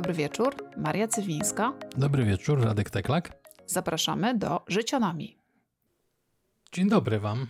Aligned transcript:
dobry 0.00 0.14
wieczór. 0.14 0.54
Maria 0.76 1.08
Cywińska. 1.08 1.72
Dobry 1.96 2.24
wieczór, 2.24 2.64
Radek 2.64 2.90
Teklak. 2.90 3.32
Zapraszamy 3.66 4.38
do 4.38 4.64
Życionami. 4.68 5.36
Dzień 6.72 6.88
dobry 6.88 7.20
Wam. 7.20 7.46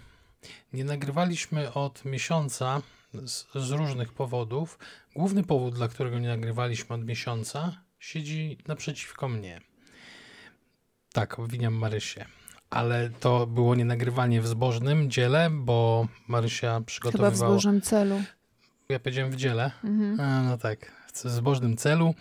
Nie 0.72 0.84
nagrywaliśmy 0.84 1.72
od 1.74 2.04
miesiąca 2.04 2.82
z, 3.24 3.46
z, 3.54 3.70
różnych 3.70 4.12
powodów. 4.12 4.78
Główny 5.16 5.44
powód, 5.44 5.74
dla 5.74 5.88
którego 5.88 6.18
nie 6.18 6.28
nagrywaliśmy 6.28 6.96
od 6.96 7.04
miesiąca, 7.04 7.72
siedzi 7.98 8.58
naprzeciwko 8.68 9.28
mnie. 9.28 9.60
Tak, 11.12 11.38
obwiniam 11.38 11.74
Marysię. 11.74 12.26
Ale 12.70 13.10
to 13.10 13.46
było 13.46 13.74
nie 13.74 13.84
nagrywanie 13.84 14.40
w 14.40 14.46
zbożnym 14.46 15.10
dziele, 15.10 15.50
bo 15.52 16.08
Marysia 16.28 16.80
przygotowywała... 16.80 17.30
Chyba 17.30 17.46
w 17.46 17.50
zbożnym 17.50 17.80
celu. 17.80 18.22
Ja 18.88 19.00
powiedziałem 19.00 19.30
w 19.30 19.36
dziele? 19.36 19.70
Mhm. 19.84 20.20
A, 20.20 20.42
no 20.42 20.58
tak, 20.58 20.99
w 21.14 21.30
zbożnym 21.30 21.76
celu, 21.76 22.14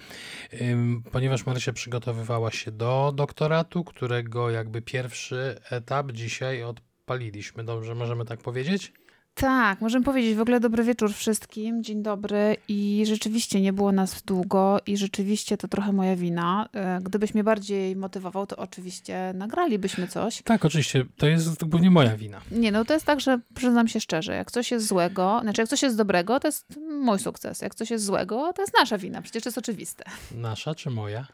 ponieważ 1.11 1.45
Marysia 1.45 1.73
przygotowywała 1.73 2.51
się 2.51 2.71
do 2.71 3.13
doktoratu, 3.15 3.83
którego 3.83 4.49
jakby 4.49 4.81
pierwszy 4.81 5.61
etap 5.69 6.11
dzisiaj 6.11 6.63
odpaliliśmy. 6.63 7.63
Dobrze, 7.63 7.95
możemy 7.95 8.25
tak 8.25 8.39
powiedzieć? 8.39 8.93
Tak, 9.39 9.81
możemy 9.81 10.05
powiedzieć 10.05 10.35
w 10.35 10.41
ogóle 10.41 10.59
dobry 10.59 10.83
wieczór 10.83 11.13
wszystkim, 11.13 11.83
dzień 11.83 12.03
dobry 12.03 12.57
i 12.67 13.03
rzeczywiście 13.07 13.61
nie 13.61 13.73
było 13.73 13.91
nas 13.91 14.21
długo 14.23 14.79
i 14.85 14.97
rzeczywiście 14.97 15.57
to 15.57 15.67
trochę 15.67 15.91
moja 15.91 16.15
wina. 16.15 16.69
E, 16.73 16.99
gdybyś 17.01 17.33
mnie 17.33 17.43
bardziej 17.43 17.95
motywował, 17.95 18.47
to 18.47 18.55
oczywiście 18.57 19.33
nagralibyśmy 19.35 20.07
coś. 20.07 20.41
Tak, 20.41 20.65
oczywiście, 20.65 21.05
to 21.17 21.27
jest 21.27 21.63
głównie 21.65 21.91
moja 21.91 22.17
wina. 22.17 22.41
Nie, 22.51 22.71
no 22.71 22.85
to 22.85 22.93
jest 22.93 23.05
tak, 23.05 23.19
że 23.19 23.39
przyznam 23.55 23.87
się 23.87 23.99
szczerze, 23.99 24.35
jak 24.35 24.51
coś 24.51 24.71
jest 24.71 24.87
złego, 24.87 25.39
znaczy 25.43 25.61
jak 25.61 25.69
coś 25.69 25.81
jest 25.81 25.97
dobrego, 25.97 26.39
to 26.39 26.47
jest 26.47 26.79
mój 27.01 27.19
sukces, 27.19 27.61
jak 27.61 27.75
coś 27.75 27.91
jest 27.91 28.05
złego, 28.05 28.53
to 28.53 28.61
jest 28.61 28.73
nasza 28.79 28.97
wina, 28.97 29.21
przecież 29.21 29.43
to 29.43 29.49
jest 29.49 29.57
oczywiste. 29.57 30.03
Nasza 30.31 30.75
czy 30.75 30.89
moja? 30.89 31.27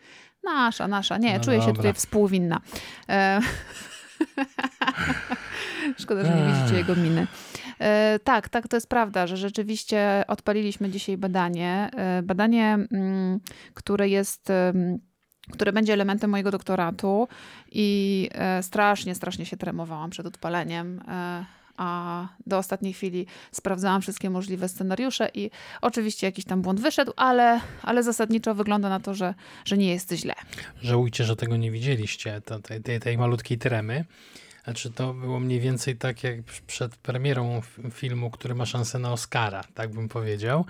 Nasza, 0.44 0.88
nasza, 0.88 1.18
nie, 1.18 1.38
no 1.38 1.44
czuję 1.44 1.58
dobra. 1.58 1.72
się 1.72 1.78
tutaj 1.78 1.94
współwinna. 1.94 2.62
E... 3.10 3.40
Szkoda, 6.00 6.24
że 6.24 6.36
nie 6.36 6.54
widzicie 6.54 6.78
jego 6.78 6.96
miny. 6.96 7.28
E, 7.80 8.20
tak, 8.24 8.50
tak, 8.50 8.68
to 8.68 8.78
jest 8.78 8.90
prawda, 8.90 9.28
że 9.28 9.38
rzeczywiście 9.38 10.24
odpaliliśmy 10.28 10.90
dzisiaj 10.90 11.18
badanie. 11.18 11.90
E, 11.98 12.24
badanie, 12.24 12.78
mm, 12.92 13.40
które 13.74 14.10
jest 14.10 14.52
które 15.52 15.74
będzie 15.74 15.94
elementem 15.94 16.30
mojego 16.30 16.52
doktoratu 16.52 17.28
i 17.72 18.30
e, 18.34 18.64
strasznie, 18.64 19.16
strasznie 19.16 19.46
się 19.46 19.58
tremowałam 19.58 20.10
przed 20.10 20.26
odpaleniem 20.26 21.02
a 21.78 22.28
do 22.48 22.58
ostatniej 22.58 22.94
chwili 22.94 23.26
sprawdzałam 23.52 24.02
wszystkie 24.02 24.30
możliwe 24.30 24.70
scenariusze 24.70 25.30
i 25.34 25.52
oczywiście 25.82 26.28
jakiś 26.28 26.46
tam 26.46 26.62
błąd 26.62 26.80
wyszedł, 26.80 27.14
ale, 27.16 27.60
ale 27.82 28.04
zasadniczo 28.04 28.56
wygląda 28.56 28.90
na 28.90 29.00
to, 29.00 29.14
że, 29.14 29.34
że 29.66 29.78
nie 29.78 29.92
jest 29.92 30.12
źle. 30.12 30.34
Żałujcie, 30.82 31.24
że 31.24 31.36
tego 31.36 31.58
nie 31.58 31.72
widzieliście, 31.72 32.42
tej, 32.64 32.82
tej, 32.82 33.00
tej 33.00 33.18
malutkiej 33.18 33.58
tremy. 33.58 34.06
Znaczy 34.66 34.92
to 34.92 35.14
było 35.14 35.40
mniej 35.40 35.60
więcej 35.60 35.96
tak 35.98 36.24
jak 36.24 36.44
przed 36.68 36.96
premierą 36.96 37.62
filmu, 37.92 38.32
który 38.32 38.56
ma 38.56 38.66
szansę 38.66 39.00
na 39.00 39.12
Oscara, 39.12 39.64
tak 39.74 39.92
bym 39.92 40.10
powiedział. 40.10 40.66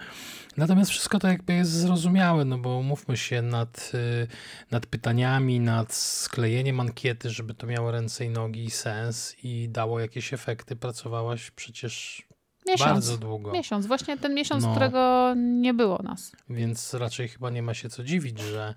Natomiast 0.58 0.92
wszystko 0.92 1.20
to 1.20 1.28
jakby 1.28 1.54
jest 1.54 1.72
zrozumiałe, 1.72 2.46
no 2.46 2.58
bo 2.58 2.82
mówmy 2.82 3.18
się 3.18 3.42
nad, 3.42 3.92
y, 3.94 4.28
nad 4.72 4.86
pytaniami, 4.86 5.60
nad 5.60 5.94
sklejeniem 5.94 6.80
ankiety, 6.80 7.30
żeby 7.30 7.54
to 7.54 7.68
miało 7.68 7.92
ręce 7.92 8.26
i 8.26 8.30
nogi 8.30 8.64
i 8.64 8.72
sens 8.72 9.36
i 9.44 9.70
dało 9.70 10.00
jakieś 10.00 10.34
efekty. 10.34 10.76
Pracowałaś 10.76 11.52
przecież 11.52 12.24
Miesiąc. 12.68 12.92
Bardzo 12.92 13.18
długo. 13.18 13.52
Miesiąc, 13.52 13.86
właśnie 13.88 14.18
ten 14.18 14.34
miesiąc, 14.34 14.64
no, 14.64 14.72
którego 14.72 15.34
nie 15.38 15.74
było 15.74 16.00
nas. 16.04 16.32
Więc 16.50 16.94
raczej 16.94 17.28
chyba 17.28 17.50
nie 17.50 17.62
ma 17.62 17.74
się 17.74 17.90
co 17.90 18.04
dziwić, 18.04 18.40
że 18.40 18.74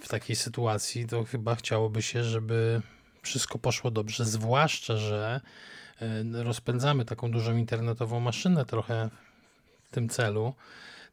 w 0.00 0.08
takiej 0.08 0.36
sytuacji 0.36 1.06
to 1.06 1.24
chyba 1.24 1.54
chciałoby 1.54 2.02
się, 2.02 2.24
żeby 2.24 2.82
wszystko 3.22 3.58
poszło 3.58 3.90
dobrze, 3.90 4.24
zwłaszcza, 4.24 4.96
że 4.96 5.40
e, 6.00 6.42
rozpędzamy 6.42 7.04
taką 7.04 7.30
dużą 7.30 7.56
internetową 7.56 8.20
maszynę 8.20 8.64
trochę 8.64 9.10
w 9.84 9.94
tym 9.94 10.08
celu. 10.08 10.54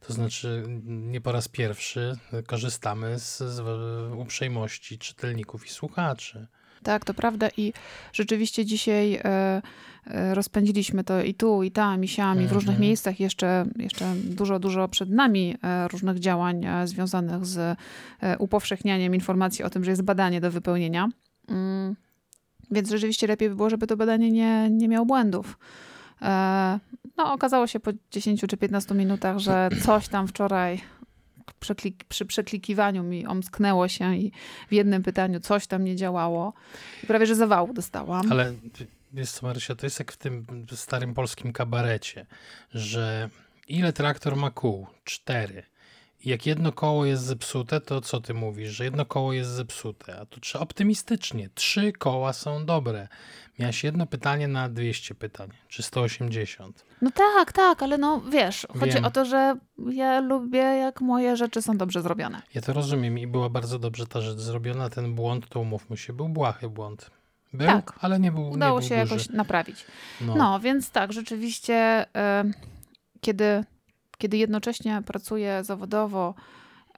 To 0.06 0.12
znaczy, 0.12 0.64
nie 0.86 1.20
po 1.20 1.32
raz 1.32 1.48
pierwszy 1.48 2.16
korzystamy 2.46 3.18
z, 3.18 3.38
z 3.38 3.60
uprzejmości 4.12 4.98
czytelników 4.98 5.66
i 5.66 5.70
słuchaczy. 5.70 6.46
Tak, 6.82 7.04
to 7.04 7.14
prawda 7.14 7.48
i 7.56 7.72
rzeczywiście 8.12 8.64
dzisiaj 8.64 9.14
e, 9.14 9.22
e, 10.06 10.34
rozpędziliśmy 10.34 11.04
to 11.04 11.22
i 11.22 11.34
tu, 11.34 11.62
i 11.62 11.70
tam, 11.70 12.04
i 12.04 12.08
siami, 12.08 12.46
w 12.46 12.52
różnych 12.52 12.74
mhm. 12.74 12.82
miejscach. 12.82 13.20
Jeszcze, 13.20 13.66
jeszcze 13.76 14.14
dużo, 14.24 14.58
dużo 14.58 14.88
przed 14.88 15.10
nami 15.10 15.56
różnych 15.92 16.18
działań 16.18 16.66
związanych 16.84 17.46
z 17.46 17.78
upowszechnianiem 18.38 19.14
informacji 19.14 19.64
o 19.64 19.70
tym, 19.70 19.84
że 19.84 19.90
jest 19.90 20.02
badanie 20.02 20.40
do 20.40 20.50
wypełnienia. 20.50 21.08
Mm. 21.48 21.96
Więc 22.70 22.90
rzeczywiście 22.90 23.26
lepiej 23.26 23.48
by 23.48 23.56
było, 23.56 23.70
żeby 23.70 23.86
to 23.86 23.96
badanie 23.96 24.30
nie, 24.30 24.70
nie 24.70 24.88
miało 24.88 25.06
błędów. 25.06 25.58
E, 26.22 26.78
no, 27.16 27.32
okazało 27.32 27.66
się 27.66 27.80
po 27.80 27.90
10 28.10 28.40
czy 28.40 28.56
15 28.56 28.94
minutach, 28.94 29.38
że 29.38 29.68
coś 29.84 30.08
tam 30.08 30.28
wczoraj 30.28 30.80
przeklik, 31.60 32.04
przy 32.04 32.26
przeklikiwaniu 32.26 33.02
mi 33.02 33.26
omsknęło 33.26 33.88
się 33.88 34.16
i 34.16 34.32
w 34.68 34.72
jednym 34.72 35.02
pytaniu 35.02 35.40
coś 35.40 35.66
tam 35.66 35.84
nie 35.84 35.96
działało. 35.96 36.52
I 37.04 37.06
prawie, 37.06 37.26
że 37.26 37.34
zawału 37.34 37.72
dostałam. 37.72 38.32
Ale 38.32 38.54
wiesz 39.12 39.30
co, 39.30 39.46
Marysia, 39.46 39.74
to 39.74 39.86
jest 39.86 39.98
jak 39.98 40.12
w 40.12 40.16
tym 40.16 40.46
starym 40.72 41.14
polskim 41.14 41.52
kabarecie, 41.52 42.26
że 42.74 43.30
ile 43.68 43.92
traktor 43.92 44.36
ma 44.36 44.50
kół? 44.50 44.86
Cztery 45.04 45.62
jak 46.24 46.46
jedno 46.46 46.72
koło 46.72 47.04
jest 47.04 47.22
zepsute, 47.22 47.80
to 47.80 48.00
co 48.00 48.20
ty 48.20 48.34
mówisz, 48.34 48.70
że 48.70 48.84
jedno 48.84 49.04
koło 49.04 49.32
jest 49.32 49.50
zepsute? 49.50 50.20
A 50.20 50.26
tu 50.26 50.40
trzeba 50.40 50.62
optymistycznie. 50.64 51.48
Trzy 51.54 51.92
koła 51.92 52.32
są 52.32 52.66
dobre. 52.66 53.08
Miałaś 53.58 53.84
jedno 53.84 54.06
pytanie 54.06 54.48
na 54.48 54.68
200 54.68 55.14
pytań, 55.14 55.48
czy 55.68 55.82
180. 55.82 56.84
No 57.02 57.10
tak, 57.10 57.52
tak, 57.52 57.82
ale 57.82 57.98
no 57.98 58.20
wiesz, 58.20 58.66
chodzi 58.80 58.92
Wiem. 58.92 59.04
o 59.04 59.10
to, 59.10 59.24
że 59.24 59.56
ja 59.90 60.20
lubię, 60.20 60.58
jak 60.58 61.00
moje 61.00 61.36
rzeczy 61.36 61.62
są 61.62 61.76
dobrze 61.76 62.02
zrobione. 62.02 62.42
Ja 62.54 62.60
to 62.60 62.72
rozumiem 62.72 63.18
i 63.18 63.26
była 63.26 63.48
bardzo 63.50 63.78
dobrze 63.78 64.06
ta 64.06 64.20
rzecz 64.20 64.38
zrobiona. 64.38 64.90
Ten 64.90 65.14
błąd, 65.14 65.48
to 65.48 65.60
umówmy 65.60 65.96
się, 65.96 66.12
był 66.12 66.28
błahy 66.28 66.68
błąd. 66.68 67.10
Był, 67.52 67.66
tak. 67.66 67.98
ale 68.00 68.20
nie 68.20 68.32
był 68.32 68.50
Udało 68.50 68.80
nie 68.80 68.88
był 68.88 68.88
się 68.88 69.02
duży. 69.02 69.14
jakoś 69.14 69.28
naprawić. 69.28 69.84
No. 70.20 70.34
no, 70.34 70.60
więc 70.60 70.90
tak, 70.90 71.12
rzeczywiście, 71.12 72.06
y, 72.06 72.52
kiedy 73.20 73.64
kiedy 74.18 74.36
jednocześnie 74.36 75.02
pracuję 75.06 75.64
zawodowo, 75.64 76.34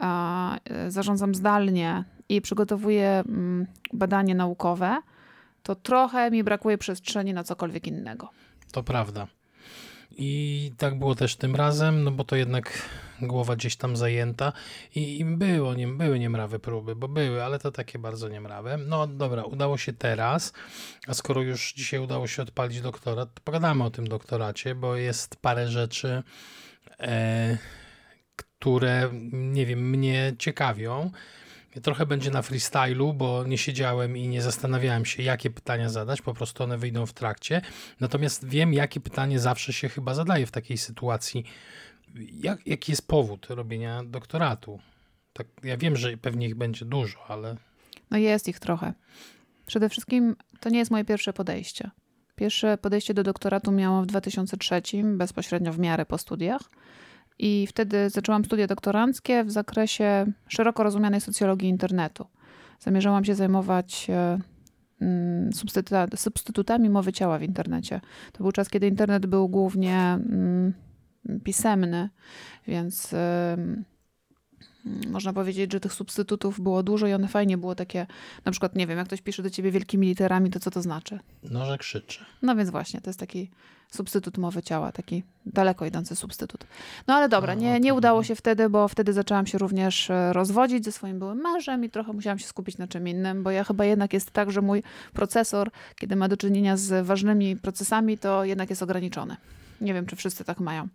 e, 0.01 0.91
zarządzam 0.91 1.35
zdalnie 1.35 2.05
i 2.29 2.41
przygotowuję 2.41 3.23
mm, 3.29 3.67
badanie 3.93 4.35
naukowe, 4.35 5.03
to 5.63 5.75
trochę 5.75 6.31
mi 6.31 6.45
brakuje 6.45 6.79
przestrzeni 6.79 7.35
na 7.35 7.45
cokolwiek 7.45 7.87
innego. 7.87 8.29
To 8.73 8.83
prawda. 8.83 9.27
I 10.17 10.73
tak 10.79 10.99
było 10.99 11.15
też 11.15 11.37
tym 11.37 11.57
razem, 11.57 12.05
no 12.05 12.11
bo 12.11 12.25
to 12.25 12.37
jednak 12.37 12.89
głowa 13.23 13.57
gdzieś 13.57 13.77
tam 13.77 13.97
zajęta 13.97 14.53
i, 14.95 15.19
i 15.21 15.25
było, 15.25 15.75
nie, 15.75 15.89
były 15.89 16.19
niemrawe 16.19 16.59
próby, 16.59 16.97
bo 16.97 17.09
były, 17.09 17.45
ale 17.45 17.59
to 17.59 17.73
takie 17.73 17.99
bardzo 17.99 18.29
niemrawe. 18.29 18.77
No 18.77 19.07
dobra, 19.07 19.45
udało 19.45 19.79
się 19.79 19.93
teraz, 19.93 20.53
a 21.07 21.15
skoro 21.15 21.43
już 21.43 21.75
dzisiaj 21.75 22.01
udało 22.01 22.27
się 22.27 22.43
odpalić 22.43 22.81
doktorat, 22.81 23.35
to 23.35 23.41
pogadamy 23.45 23.85
o 23.85 23.91
tym 23.91 24.09
doktoracie, 24.09 24.75
bo 24.75 24.97
jest 24.97 25.37
parę 25.37 25.69
rzeczy, 25.69 26.23
które, 28.37 29.11
nie 29.33 29.67
wiem, 29.67 29.91
mnie 29.91 30.33
ciekawią. 30.39 31.11
Trochę 31.83 32.07
będzie 32.07 32.31
na 32.31 32.43
freestylu, 32.43 33.15
bo 33.15 33.45
nie 33.45 33.59
siedziałem 33.59 34.17
i 34.17 34.29
nie 34.29 34.43
zastanawiałem 34.43 35.05
się, 35.05 35.23
jakie 35.23 35.51
pytania 35.51 35.89
zadać, 35.89 36.23
po 36.23 36.35
prostu 36.35 36.65
one 36.65 36.79
wyjdą 36.79 37.07
w 37.07 37.13
trakcie. 37.13 37.61
Natomiast 38.01 38.49
wiem, 38.49 38.73
jakie 38.73 39.01
pytanie 39.01 39.39
zawsze 39.39 39.73
się 39.73 39.89
chyba 39.89 40.15
zadaje 40.15 40.47
w 40.47 40.51
takiej 40.51 40.79
sytuacji. 40.79 41.45
Jak, 42.33 42.67
jaki 42.67 42.93
jest 42.93 43.09
powód 43.09 43.47
robienia 43.51 44.03
doktoratu? 44.05 44.81
Tak, 45.33 45.47
ja 45.63 45.77
wiem, 45.77 45.97
że 45.97 46.17
pewnie 46.17 46.47
ich 46.47 46.55
będzie 46.55 46.85
dużo, 46.85 47.19
ale. 47.29 47.57
No 48.11 48.19
jest 48.19 48.49
ich 48.49 48.61
trochę. 48.61 48.93
Przede 49.67 49.89
wszystkim 49.89 50.37
to 50.61 50.69
nie 50.69 50.79
jest 50.79 50.91
moje 50.91 51.05
pierwsze 51.05 51.33
podejście. 51.33 51.91
Pierwsze 52.41 52.79
podejście 52.79 53.15
do 53.15 53.23
doktoratu 53.23 53.73
miałam 53.73 54.05
w 54.05 54.07
2003, 54.07 54.83
bezpośrednio 55.05 55.73
w 55.73 55.79
miarę 55.79 56.07
po 56.07 56.19
studiach. 56.19 56.63
I 57.39 57.67
wtedy 57.67 58.11
zaczęłam 58.11 58.45
studia 58.45 58.67
doktoranckie 58.67 59.45
w 59.45 59.51
zakresie 59.51 60.27
szeroko 60.49 60.83
rozumianej 60.83 61.21
socjologii 61.21 61.69
internetu. 61.69 62.27
Zamierzałam 62.79 63.25
się 63.25 63.35
zajmować 63.35 64.07
e, 64.11 64.39
mm, 65.01 65.51
substytutami 66.17 66.91
mowy 66.91 67.13
ciała 67.13 67.39
w 67.39 67.43
internecie. 67.43 68.01
To 68.33 68.43
był 68.45 68.53
czas, 68.53 68.69
kiedy 68.69 68.87
internet 68.87 69.27
był 69.27 69.49
głównie 69.49 69.99
mm, 69.99 70.73
pisemny, 71.45 72.09
więc 72.67 73.15
można 74.85 75.33
powiedzieć, 75.33 75.73
że 75.73 75.81
tych 75.81 75.93
substytutów 75.93 76.61
było 76.61 76.83
dużo 76.83 77.07
i 77.07 77.13
one 77.13 77.29
fajnie 77.29 77.59
było 77.59 77.75
takie, 77.75 78.07
na 78.45 78.53
przykład, 78.53 78.77
nie 78.77 78.87
wiem, 78.87 78.99
jak 78.99 79.07
ktoś 79.07 79.21
pisze 79.23 79.43
do 79.43 79.51
ciebie 79.51 79.71
wielkimi 79.71 80.07
literami, 80.07 80.51
to 80.51 80.61
co 80.61 80.71
to 80.71 80.83
znaczy? 80.83 81.19
No, 81.43 81.67
że 81.67 81.79
krzyczy. 81.79 82.25
No 82.43 82.57
więc 82.57 82.71
właśnie, 82.71 83.01
to 83.01 83.11
jest 83.11 83.21
taki 83.21 83.51
substytut 83.91 84.39
mowy 84.39 84.63
ciała, 84.63 84.93
taki 84.93 85.23
daleko 85.47 85.87
idący 85.87 86.17
substytut. 86.17 86.65
No 87.07 87.15
ale 87.15 87.29
dobra, 87.29 87.55
nie, 87.55 87.81
nie 87.81 87.95
udało 87.95 88.25
się 88.25 88.35
wtedy, 88.35 88.69
bo 88.69 88.89
wtedy 88.89 89.13
zaczęłam 89.13 89.47
się 89.47 89.59
również 89.59 90.11
e, 90.11 90.33
rozwodzić 90.33 90.85
ze 90.85 90.93
swoim 90.93 91.19
byłym 91.19 91.39
mężem 91.39 91.85
i 91.85 91.91
trochę 91.91 92.13
musiałam 92.13 92.39
się 92.39 92.47
skupić 92.47 92.79
na 92.79 92.89
czym 92.89 93.09
innym, 93.09 93.43
bo 93.43 93.51
ja 93.51 93.65
chyba 93.65 93.85
jednak 93.85 94.13
jest 94.13 94.31
tak, 94.31 94.51
że 94.51 94.63
mój 94.63 94.83
procesor, 95.13 95.71
kiedy 95.97 96.17
ma 96.17 96.29
do 96.29 96.37
czynienia 96.37 96.77
z 96.77 97.07
ważnymi 97.07 97.57
procesami, 97.57 98.19
to 98.19 98.45
jednak 98.45 98.71
jest 98.71 98.83
ograniczony. 98.83 99.37
Nie 99.81 99.95
wiem, 99.95 100.07
czy 100.07 100.17
wszyscy 100.17 100.45
tak 100.45 100.61
mają. 100.61 100.89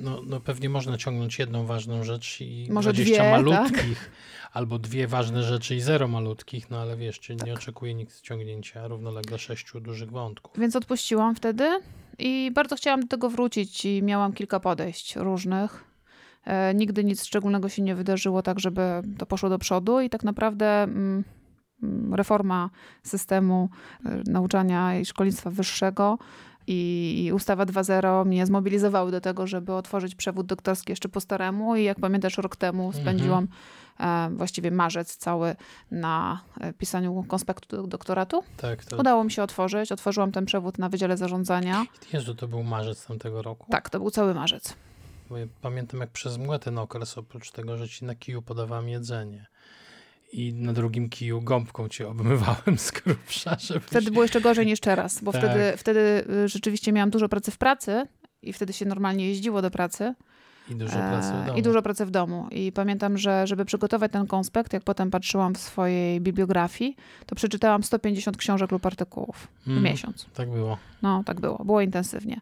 No, 0.00 0.20
no 0.26 0.40
pewnie 0.40 0.68
można 0.68 0.98
ciągnąć 0.98 1.38
jedną 1.38 1.66
ważną 1.66 2.04
rzecz 2.04 2.40
i 2.40 2.68
Może 2.70 2.92
20 2.92 3.14
dwie, 3.14 3.32
tak? 3.32 3.44
malutkich, 3.44 4.10
albo 4.52 4.78
dwie 4.78 5.06
ważne 5.06 5.42
rzeczy 5.42 5.74
i 5.74 5.80
zero 5.80 6.08
malutkich, 6.08 6.70
no 6.70 6.80
ale 6.80 6.96
wiesz, 6.96 7.20
czy 7.20 7.36
nie 7.36 7.54
oczekuje 7.54 7.94
nikt 7.94 8.20
ciągnięcia 8.20 8.88
równolegle 8.88 9.38
sześciu 9.38 9.80
dużych 9.80 10.10
wątków. 10.10 10.60
Więc 10.60 10.76
odpuściłam 10.76 11.34
wtedy 11.34 11.80
i 12.18 12.50
bardzo 12.54 12.76
chciałam 12.76 13.00
do 13.00 13.06
tego 13.06 13.30
wrócić 13.30 13.84
i 13.84 14.02
miałam 14.02 14.32
kilka 14.32 14.60
podejść 14.60 15.16
różnych. 15.16 15.84
E, 16.44 16.74
nigdy 16.74 17.04
nic 17.04 17.24
szczególnego 17.24 17.68
się 17.68 17.82
nie 17.82 17.94
wydarzyło 17.94 18.42
tak, 18.42 18.60
żeby 18.60 18.82
to 19.18 19.26
poszło 19.26 19.48
do 19.48 19.58
przodu 19.58 20.00
i 20.00 20.10
tak 20.10 20.24
naprawdę 20.24 20.82
mm, 20.82 21.24
mm, 21.82 22.14
reforma 22.14 22.70
systemu 23.02 23.68
e, 24.04 24.22
nauczania 24.26 24.98
i 24.98 25.04
szkolnictwa 25.04 25.50
wyższego 25.50 26.18
i 26.66 27.30
ustawa 27.34 27.66
2.0 27.66 28.26
mnie 28.26 28.46
zmobilizowały 28.46 29.10
do 29.10 29.20
tego, 29.20 29.46
żeby 29.46 29.72
otworzyć 29.72 30.14
przewód 30.14 30.46
doktorski 30.46 30.92
jeszcze 30.92 31.08
po 31.08 31.20
staremu 31.20 31.76
i 31.76 31.84
jak 31.84 32.00
pamiętasz 32.00 32.38
rok 32.38 32.56
temu 32.56 32.92
spędziłam 32.92 33.48
e, 34.00 34.30
właściwie 34.36 34.70
marzec 34.70 35.16
cały 35.16 35.56
na 35.90 36.40
e, 36.60 36.72
pisaniu 36.72 37.24
konspektu 37.28 37.76
do 37.76 37.86
doktoratu. 37.86 38.42
Tak, 38.56 38.84
to... 38.84 38.96
Udało 38.96 39.24
mi 39.24 39.32
się 39.32 39.42
otworzyć, 39.42 39.92
otworzyłam 39.92 40.32
ten 40.32 40.46
przewód 40.46 40.78
na 40.78 40.88
Wydziale 40.88 41.16
Zarządzania. 41.16 41.84
Jezu, 42.12 42.34
to 42.34 42.48
był 42.48 42.62
marzec 42.62 43.06
tamtego 43.06 43.42
roku? 43.42 43.66
Tak, 43.70 43.90
to 43.90 43.98
był 43.98 44.10
cały 44.10 44.34
marzec. 44.34 44.74
Bo 45.30 45.36
ja 45.36 45.46
pamiętam 45.62 46.00
jak 46.00 46.10
przez 46.10 46.38
mgłę 46.38 46.58
ten 46.58 46.78
okres, 46.78 47.18
oprócz 47.18 47.50
tego, 47.50 47.76
że 47.76 47.88
ci 47.88 48.04
na 48.04 48.14
kiju 48.14 48.42
podawałam 48.42 48.88
jedzenie 48.88 49.46
i 50.32 50.52
na 50.54 50.72
drugim 50.72 51.08
kiju 51.08 51.42
gąbką 51.42 51.88
cię 51.88 52.08
obmywałem 52.08 52.78
z 52.78 52.90
grubsza. 52.90 53.56
Żebyś... 53.68 53.86
Wtedy 53.86 54.10
było 54.10 54.24
jeszcze 54.24 54.40
gorzej 54.40 54.66
niż 54.66 54.80
teraz, 54.80 55.22
bo 55.22 55.32
Tak. 55.32 55.40
wtedy, 55.44 55.76
wtedy 55.76 56.24
y, 56.44 56.48
rzeczywiście 56.48 56.92
miałam 56.92 57.10
dużo 57.10 57.28
pracy 57.28 57.50
w 57.50 57.58
pracy 57.58 58.06
i 58.42 58.52
wtedy 58.52 58.72
się 58.72 58.84
normalnie 58.86 59.28
jeździło 59.28 59.62
do 59.62 59.70
pracy. 59.70 60.14
I 60.70 60.74
dużo 60.74 60.92
pracy 60.96 61.32
w 61.32 61.34
E, 61.42 61.46
domu. 61.46 61.58
I 61.58 61.62
dużo 61.62 61.82
pracy 61.82 62.06
w 62.06 62.10
domu. 62.10 62.46
I 62.50 62.72
pamiętam, 62.72 63.18
że 63.18 63.46
żeby 63.46 63.64
przygotować 63.64 64.12
ten 64.12 64.26
konspekt, 64.26 64.72
jak 64.72 64.82
potem 64.82 65.10
patrzyłam 65.10 65.54
w 65.54 65.58
swojej 65.58 66.20
bibliografii, 66.20 66.96
to 67.26 67.34
przeczytałam 67.34 67.82
150 67.82 68.36
książek 68.36 68.70
lub 68.72 68.86
artykułów 68.86 69.48
w 69.66 69.68
Mm. 69.68 69.82
miesiąc. 69.82 70.26
Tak 70.34 70.50
było. 70.50 70.78
No, 71.02 71.22
tak 71.24 71.40
było. 71.40 71.64
Było 71.64 71.80
intensywnie. 71.80 72.40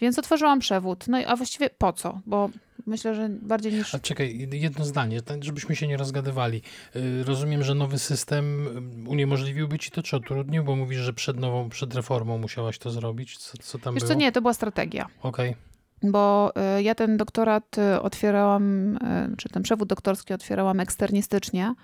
Więc 0.00 0.18
otworzyłam 0.18 0.58
przewód. 0.58 1.04
No 1.08 1.20
i 1.20 1.24
a 1.24 1.36
właściwie 1.36 1.70
po 1.70 1.92
co? 1.92 2.20
Bo 2.26 2.50
myślę, 2.86 3.14
że 3.14 3.28
bardziej 3.28 3.72
niż... 3.72 3.94
A 3.94 3.98
czekaj, 3.98 4.48
jedno 4.52 4.84
zdanie, 4.84 5.20
żebyśmy 5.40 5.76
się 5.76 5.86
nie 5.88 5.96
rozgadywali. 5.96 6.62
Y, 6.96 7.24
Rozumiem, 7.24 7.62
że 7.62 7.74
nowy 7.74 7.98
system 7.98 8.66
y, 9.06 9.08
uniemożliwiłby 9.10 9.78
ci 9.78 9.90
to, 9.90 10.02
czy 10.02 10.16
utrudnił, 10.16 10.64
bo 10.64 10.76
mówisz, 10.76 10.98
że 11.00 11.12
przed 11.12 11.40
nową, 11.40 11.68
przed 11.68 11.94
reformą 11.94 12.38
musiałaś 12.38 12.78
to 12.78 12.90
zrobić. 12.90 13.36
Co, 13.38 13.58
co 13.60 13.78
tam 13.78 13.94
Wiesz 13.94 14.02
było? 14.02 14.12
co, 14.14 14.18
nie, 14.18 14.32
to 14.32 14.40
była 14.40 14.54
strategia. 14.54 15.06
Okej, 15.22 15.56
Bo 16.02 16.52
y, 16.78 16.82
ja 16.82 16.94
ten 16.94 17.16
doktorat 17.16 17.76
otwierałam, 18.02 18.98
czy 19.38 19.48
ten 19.48 19.62
przewód 19.62 19.88
doktorski 19.88 20.34
otwierałam 20.34 20.80
eksternistycznie, 20.80 21.74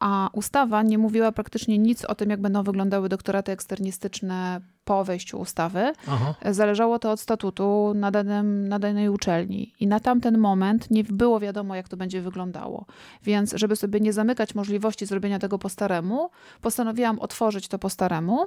a 0.00 0.30
ustawa 0.32 0.82
nie 0.82 0.98
mówiła 0.98 1.32
praktycznie 1.32 1.78
nic 1.78 2.04
o 2.04 2.14
tym, 2.14 2.30
jak 2.30 2.40
będą 2.40 2.62
wyglądały 2.62 3.08
doktoraty 3.08 3.52
eksternistyczne 3.52 4.60
po 4.84 5.04
wejściu 5.04 5.38
ustawy. 5.40 5.92
aha, 6.08 6.34
Zależało 6.50 6.98
to 6.98 7.10
od 7.10 7.20
statutu 7.20 7.92
na, 7.94 8.10
danym, 8.10 8.68
na 8.68 8.78
danej 8.78 9.08
uczelni. 9.08 9.72
I 9.80 9.86
na 9.86 10.00
tamten 10.00 10.38
moment 10.38 10.90
nie 10.90 11.04
było 11.04 11.40
wiadomo, 11.40 11.74
jak 11.74 11.88
to 11.88 11.96
będzie 11.96 12.20
wyglądało. 12.20 12.86
Więc, 13.22 13.52
żeby 13.56 13.76
sobie 13.76 14.00
nie 14.00 14.12
zamykać 14.12 14.54
możliwości 14.54 15.06
zrobienia 15.06 15.38
tego 15.38 15.58
po 15.58 15.68
staremu, 15.68 16.30
postanowiłam 16.60 17.18
otworzyć 17.18 17.68
to 17.68 17.78
po 17.78 17.90
staremu, 17.90 18.46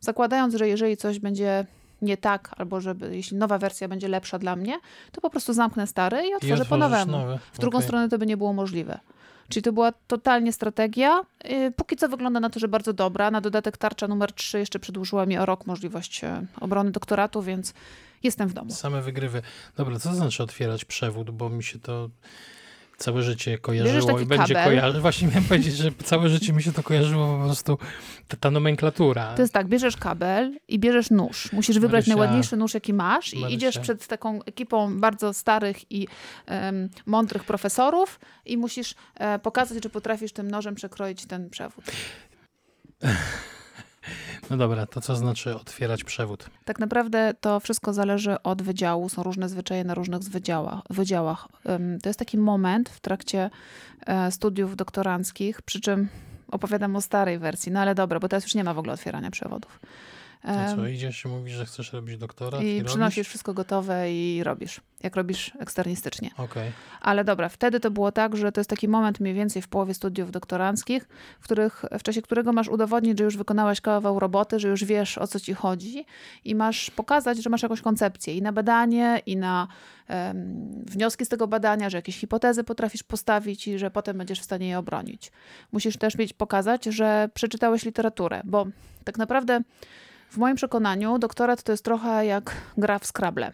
zakładając, 0.00 0.54
że 0.54 0.68
jeżeli 0.68 0.96
coś 0.96 1.18
będzie 1.18 1.66
nie 2.02 2.16
tak, 2.16 2.50
albo 2.56 2.80
żeby, 2.80 3.16
jeśli 3.16 3.36
nowa 3.36 3.58
wersja 3.58 3.88
będzie 3.88 4.08
lepsza 4.08 4.38
dla 4.38 4.56
mnie, 4.56 4.78
to 5.12 5.20
po 5.20 5.30
prostu 5.30 5.52
zamknę 5.52 5.86
stary 5.86 6.26
i 6.26 6.30
i 6.30 6.34
otworzę 6.34 6.64
po 6.64 6.74
otworzysz 6.74 6.80
nowemu. 6.80 7.12
nowy. 7.12 7.38
W 7.52 7.58
drugą 7.58 7.78
Okej. 7.78 7.86
stronę 7.88 8.08
to 8.08 8.18
by 8.18 8.26
nie 8.26 8.36
było 8.36 8.52
możliwe. 8.52 8.98
Czyli 9.48 9.62
to 9.62 9.72
była 9.72 9.92
totalnie 9.92 10.52
strategia. 10.52 11.20
Yy, 11.44 11.70
Póki 11.70 11.96
co 11.96 12.08
wygląda 12.08 12.40
na 12.40 12.50
to, 12.50 12.60
że 12.60 12.68
bardzo 12.68 12.92
dobra. 12.92 13.30
Na 13.30 13.40
dodatek 13.40 13.76
tarcza 13.76 14.08
numer 14.08 14.32
3 14.32 14.58
jeszcze 14.58 14.78
przedłużyła 14.78 15.26
mi 15.26 15.38
o 15.38 15.46
rok 15.46 15.66
możliwość 15.66 16.24
e, 16.24 16.46
obrony 16.60 16.90
doktoratu, 16.90 17.42
więc 17.42 17.74
jestem 18.22 18.48
w 18.48 18.52
domu. 18.52 18.70
Same 18.70 19.02
wygrywy. 19.02 19.42
Dobra, 19.76 19.98
co 19.98 20.08
to 20.08 20.14
znaczy 20.14 20.42
otwierać 20.42 20.84
przewód, 20.84 21.30
bo 21.30 21.48
mi 21.48 21.64
się 21.64 21.78
to 21.78 22.10
całe 22.96 23.22
życie 23.22 23.58
kojarzyło 23.58 24.20
i 24.20 24.26
będzie 24.26 24.54
kojarzyć. 24.54 25.02
Właśnie 25.06 25.28
miałem 25.28 25.44
powiedzieć, 25.44 25.76
że 25.76 25.90
całe 26.04 26.28
życie 26.28 26.52
mi 26.52 26.62
się 26.62 26.72
to 26.72 26.82
kojarzyło 26.82 27.38
po 27.38 27.44
prostu 27.44 27.78
ta, 28.28 28.36
ta 28.36 28.50
nomenklatura. 28.50 29.34
To 29.34 29.42
jest 29.42 29.54
tak, 29.54 29.68
bierzesz 29.68 29.96
kabel 29.96 30.58
i 30.68 30.78
bierzesz 30.78 31.10
nóż. 31.10 31.52
Musisz 31.52 31.78
wybrać 31.78 32.06
Marysia. 32.06 32.16
najładniejszy 32.16 32.56
nóż, 32.56 32.74
jaki 32.74 32.94
masz 32.94 33.34
i 33.34 33.38
Marysia. 33.38 33.56
idziesz 33.56 33.78
przed 33.78 34.06
taką 34.06 34.42
ekipą 34.42 35.00
bardzo 35.00 35.34
starych 35.34 35.92
i 35.92 36.08
em, 36.46 36.88
mądrych 37.06 37.44
profesorów 37.44 38.20
i 38.46 38.56
musisz 38.56 38.94
e, 39.14 39.38
pokazać, 39.38 39.82
że 39.82 39.90
potrafisz 39.90 40.32
tym 40.32 40.50
nożem 40.50 40.74
przekroić 40.74 41.26
ten 41.26 41.50
przewód. 41.50 41.84
No 44.50 44.56
dobra, 44.56 44.86
to 44.86 45.00
co 45.00 45.16
znaczy 45.16 45.56
otwierać 45.56 46.04
przewód? 46.04 46.50
Tak 46.64 46.78
naprawdę 46.78 47.34
to 47.40 47.60
wszystko 47.60 47.92
zależy 47.92 48.42
od 48.42 48.62
wydziału. 48.62 49.08
Są 49.08 49.22
różne 49.22 49.48
zwyczaje 49.48 49.84
na 49.84 49.94
różnych 49.94 50.20
wydziałach. 50.20 50.80
wydziałach. 50.90 51.48
To 52.02 52.08
jest 52.08 52.18
taki 52.18 52.38
moment 52.38 52.88
w 52.88 53.00
trakcie 53.00 53.50
e, 54.06 54.30
studiów 54.30 54.76
doktoranckich, 54.76 55.62
przy 55.62 55.80
czym 55.80 56.08
opowiadam 56.50 56.96
o 56.96 57.00
starej 57.00 57.38
wersji, 57.38 57.72
no 57.72 57.80
ale 57.80 57.94
dobra, 57.94 58.20
bo 58.20 58.28
teraz 58.28 58.44
już 58.44 58.54
nie 58.54 58.64
ma 58.64 58.74
w 58.74 58.78
ogóle 58.78 58.92
otwierania 58.92 59.30
przewodów. 59.30 59.80
To 60.42 60.76
co, 60.76 60.86
idziesz 60.86 61.24
i 61.24 61.28
mówisz, 61.28 61.54
że 61.54 61.66
chcesz 61.66 61.92
robić 61.92 62.16
doktorat 62.16 62.62
I 62.62 62.76
i, 62.76 62.84
przynosisz 62.84 63.16
robisz? 63.16 63.28
wszystko 63.28 63.54
gotowe 63.54 64.12
i 64.12 64.42
robisz, 64.44 64.80
jak 65.02 65.16
robisz 65.16 65.52
eksternistycznie. 65.58 66.30
Okej. 66.36 66.72
Ale 67.00 67.24
dobra, 67.24 67.48
wtedy 67.48 67.80
to 67.80 67.90
było 67.90 68.12
tak, 68.12 68.36
że 68.36 68.52
to 68.52 68.60
jest 68.60 68.70
taki 68.70 68.88
moment 68.88 69.20
mniej 69.20 69.34
więcej 69.34 69.62
w 69.62 69.68
połowie 69.68 69.94
studiów 69.94 70.30
doktoranckich, 70.30 71.08
w, 71.40 71.44
których, 71.44 71.84
w 71.98 72.02
czasie 72.02 72.22
którego 72.22 72.52
masz 72.52 72.68
udowodnić, 72.68 73.18
że 73.18 73.24
już 73.24 73.36
wykonałaś 73.36 73.80
kawał 73.80 74.18
roboty, 74.18 74.60
że 74.60 74.68
już 74.68 74.84
wiesz 74.84 75.18
o 75.18 75.26
co 75.26 75.40
ci 75.40 75.54
chodzi 75.54 76.04
i 76.44 76.54
masz 76.54 76.90
pokazać, 76.90 77.42
że 77.42 77.50
masz 77.50 77.62
jakąś 77.62 77.80
koncepcję 77.80 78.36
i 78.36 78.42
na 78.42 78.52
badanie, 78.52 79.22
i 79.26 79.36
na 79.36 79.68
em, 80.08 80.84
wnioski 80.86 81.24
z 81.26 81.28
tego 81.28 81.46
badania, 81.46 81.90
że 81.90 81.98
jakieś 81.98 82.18
hipotezy 82.18 82.64
potrafisz 82.64 83.02
postawić 83.02 83.68
i 83.68 83.78
że 83.78 83.90
potem 83.90 84.18
będziesz 84.18 84.40
w 84.40 84.44
stanie 84.44 84.68
je 84.68 84.78
obronić. 84.78 85.32
Musisz 85.72 85.96
też 85.96 86.18
mieć 86.18 86.32
pokazać, 86.32 86.84
że 86.84 87.28
przeczytałeś 87.34 87.84
literaturę, 87.84 88.42
bo 88.44 88.66
tak 89.04 89.18
naprawdę 89.18 89.60
w 90.30 90.36
moim 90.36 90.56
przekonaniu 90.56 91.18
doktorat 91.18 91.62
to 91.62 91.72
jest 91.72 91.84
trochę 91.84 92.26
jak 92.26 92.56
gra 92.76 92.98
w 92.98 93.06
Scrabble. 93.06 93.52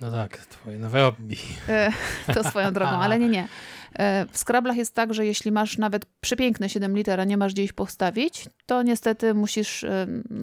No 0.00 0.10
tak, 0.10 0.36
twoje 0.36 0.78
nowe 0.78 1.00
hobby. 1.02 1.36
E, 1.68 1.92
to 2.34 2.44
swoją 2.44 2.72
drogą, 2.72 2.92
ale 2.92 3.18
nie, 3.18 3.28
nie. 3.28 3.48
E, 3.94 4.26
W 4.32 4.38
Scrabblach 4.38 4.76
jest 4.76 4.94
tak, 4.94 5.14
że 5.14 5.26
jeśli 5.26 5.52
masz 5.52 5.78
nawet 5.78 6.06
przepiękne 6.20 6.68
7 6.68 6.96
liter, 6.96 7.20
a 7.20 7.24
nie 7.24 7.36
masz 7.36 7.52
gdzie 7.52 7.64
ich 7.64 7.72
postawić, 7.72 8.44
to 8.66 8.82
niestety 8.82 9.34
musisz 9.34 9.84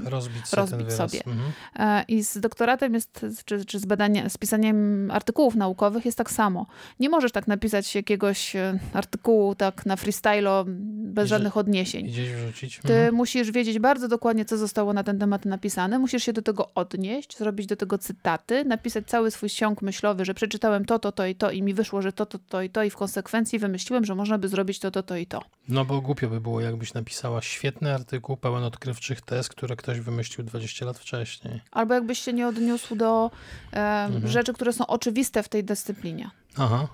Rozbić 0.03 0.47
sobie 0.47 0.61
Rozbić 0.61 0.93
sobie. 0.93 1.19
Mhm. 1.25 1.51
E, 1.75 2.03
I 2.07 2.23
z 2.23 2.37
doktoratem 2.39 2.93
jest, 2.93 3.25
czy, 3.45 3.65
czy 3.65 3.79
z, 3.79 3.85
badania, 3.85 4.29
z 4.29 4.37
pisaniem 4.37 5.11
artykułów 5.11 5.55
naukowych 5.55 6.05
jest 6.05 6.17
tak 6.17 6.31
samo. 6.31 6.65
Nie 6.99 7.09
możesz 7.09 7.31
tak 7.31 7.47
napisać 7.47 7.95
jakiegoś 7.95 8.55
e, 8.55 8.79
artykułu 8.93 9.55
tak 9.55 9.85
na 9.85 9.95
freestylo 9.95 10.65
bez 10.67 11.25
I 11.25 11.29
żadnych 11.29 11.57
odniesień. 11.57 12.07
Gdzieś 12.07 12.29
wrzucić. 12.31 12.79
Ty 12.87 12.93
Mhm. 12.93 13.15
musisz 13.15 13.51
wiedzieć 13.51 13.79
bardzo 13.79 14.07
dokładnie, 14.07 14.45
co 14.45 14.57
zostało 14.57 14.93
na 14.93 15.03
ten 15.03 15.19
temat 15.19 15.45
napisane. 15.45 15.99
Musisz 15.99 16.23
się 16.23 16.33
do 16.33 16.41
tego 16.41 16.69
odnieść, 16.75 17.37
zrobić 17.37 17.67
do 17.67 17.75
tego 17.75 17.97
cytaty, 17.97 18.65
napisać 18.65 19.07
cały 19.07 19.31
swój 19.31 19.49
ciąg 19.49 19.81
myślowy, 19.81 20.25
że 20.25 20.33
przeczytałem 20.33 20.85
to, 20.85 20.99
to, 20.99 21.11
to 21.11 21.25
i 21.25 21.35
to 21.35 21.51
i 21.51 21.61
mi 21.61 21.73
wyszło, 21.73 22.01
że 22.01 22.13
to, 22.13 22.25
to, 22.25 22.39
to 22.39 22.61
i 22.61 22.69
to 22.69 22.83
i 22.83 22.89
w 22.89 22.95
konsekwencji 22.95 23.34
wymyśliłem, 23.59 24.05
że 24.05 24.15
można 24.15 24.37
by 24.37 24.47
zrobić 24.47 24.79
to, 24.79 24.91
to, 24.91 25.03
to 25.03 25.17
i 25.17 25.25
to. 25.25 25.41
No 25.67 25.85
bo 25.85 26.01
głupio 26.01 26.29
by 26.29 26.41
było, 26.41 26.61
jakbyś 26.61 26.93
napisała 26.93 27.41
świetny 27.41 27.93
artykuł 27.93 28.37
pełen 28.37 28.63
odkrywczych 28.63 29.21
tez, 29.21 29.49
które 29.49 29.75
ktoś 29.75 29.99
wymyślił 29.99 30.45
20 30.45 30.85
lat 30.85 30.99
wcześniej. 30.99 31.61
Albo 31.71 31.93
jakbyś 31.93 32.19
się 32.19 32.33
nie 32.33 32.47
odniósł 32.47 32.95
do 32.95 33.31
e, 33.73 34.09
rzeczy, 34.25 34.53
które 34.53 34.73
są 34.73 34.87
oczywiste 34.87 35.43
w 35.43 35.49
tej 35.49 35.63
dyscyplinie. 35.63 36.29
Aha. 36.57 36.87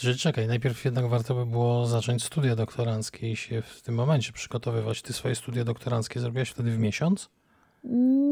Że 0.00 0.14
czekaj, 0.14 0.46
najpierw 0.46 0.84
jednak 0.84 1.08
warto 1.08 1.34
by 1.34 1.46
było 1.46 1.86
zacząć 1.86 2.24
studia 2.24 2.56
doktoranckie 2.56 3.32
i 3.32 3.36
się 3.36 3.62
w 3.62 3.82
tym 3.82 3.94
momencie 3.94 4.32
przygotowywać. 4.32 5.02
Ty 5.02 5.12
swoje 5.12 5.34
studia 5.34 5.64
doktoranckie 5.64 6.20
zrobiłaś 6.20 6.50
wtedy 6.50 6.70
w 6.70 6.78
miesiąc? 6.78 7.28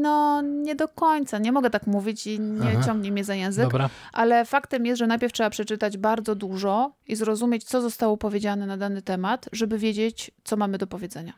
No, 0.01 0.41
nie 0.41 0.75
do 0.75 0.87
końca. 0.87 1.37
Nie 1.37 1.51
mogę 1.51 1.69
tak 1.69 1.87
mówić 1.87 2.27
i 2.27 2.39
nie 2.39 2.69
Aha. 2.69 2.83
ciągnie 2.85 3.11
mnie 3.11 3.23
za 3.23 3.35
język. 3.35 3.63
Dobra. 3.63 3.89
Ale 4.13 4.45
faktem 4.45 4.85
jest, 4.85 4.99
że 4.99 5.07
najpierw 5.07 5.33
trzeba 5.33 5.49
przeczytać 5.49 5.97
bardzo 5.97 6.35
dużo 6.35 6.91
i 7.07 7.15
zrozumieć, 7.15 7.63
co 7.63 7.81
zostało 7.81 8.17
powiedziane 8.17 8.65
na 8.65 8.77
dany 8.77 9.01
temat, 9.01 9.49
żeby 9.51 9.77
wiedzieć, 9.77 10.31
co 10.43 10.57
mamy 10.57 10.77
do 10.77 10.87
powiedzenia. 10.87 11.33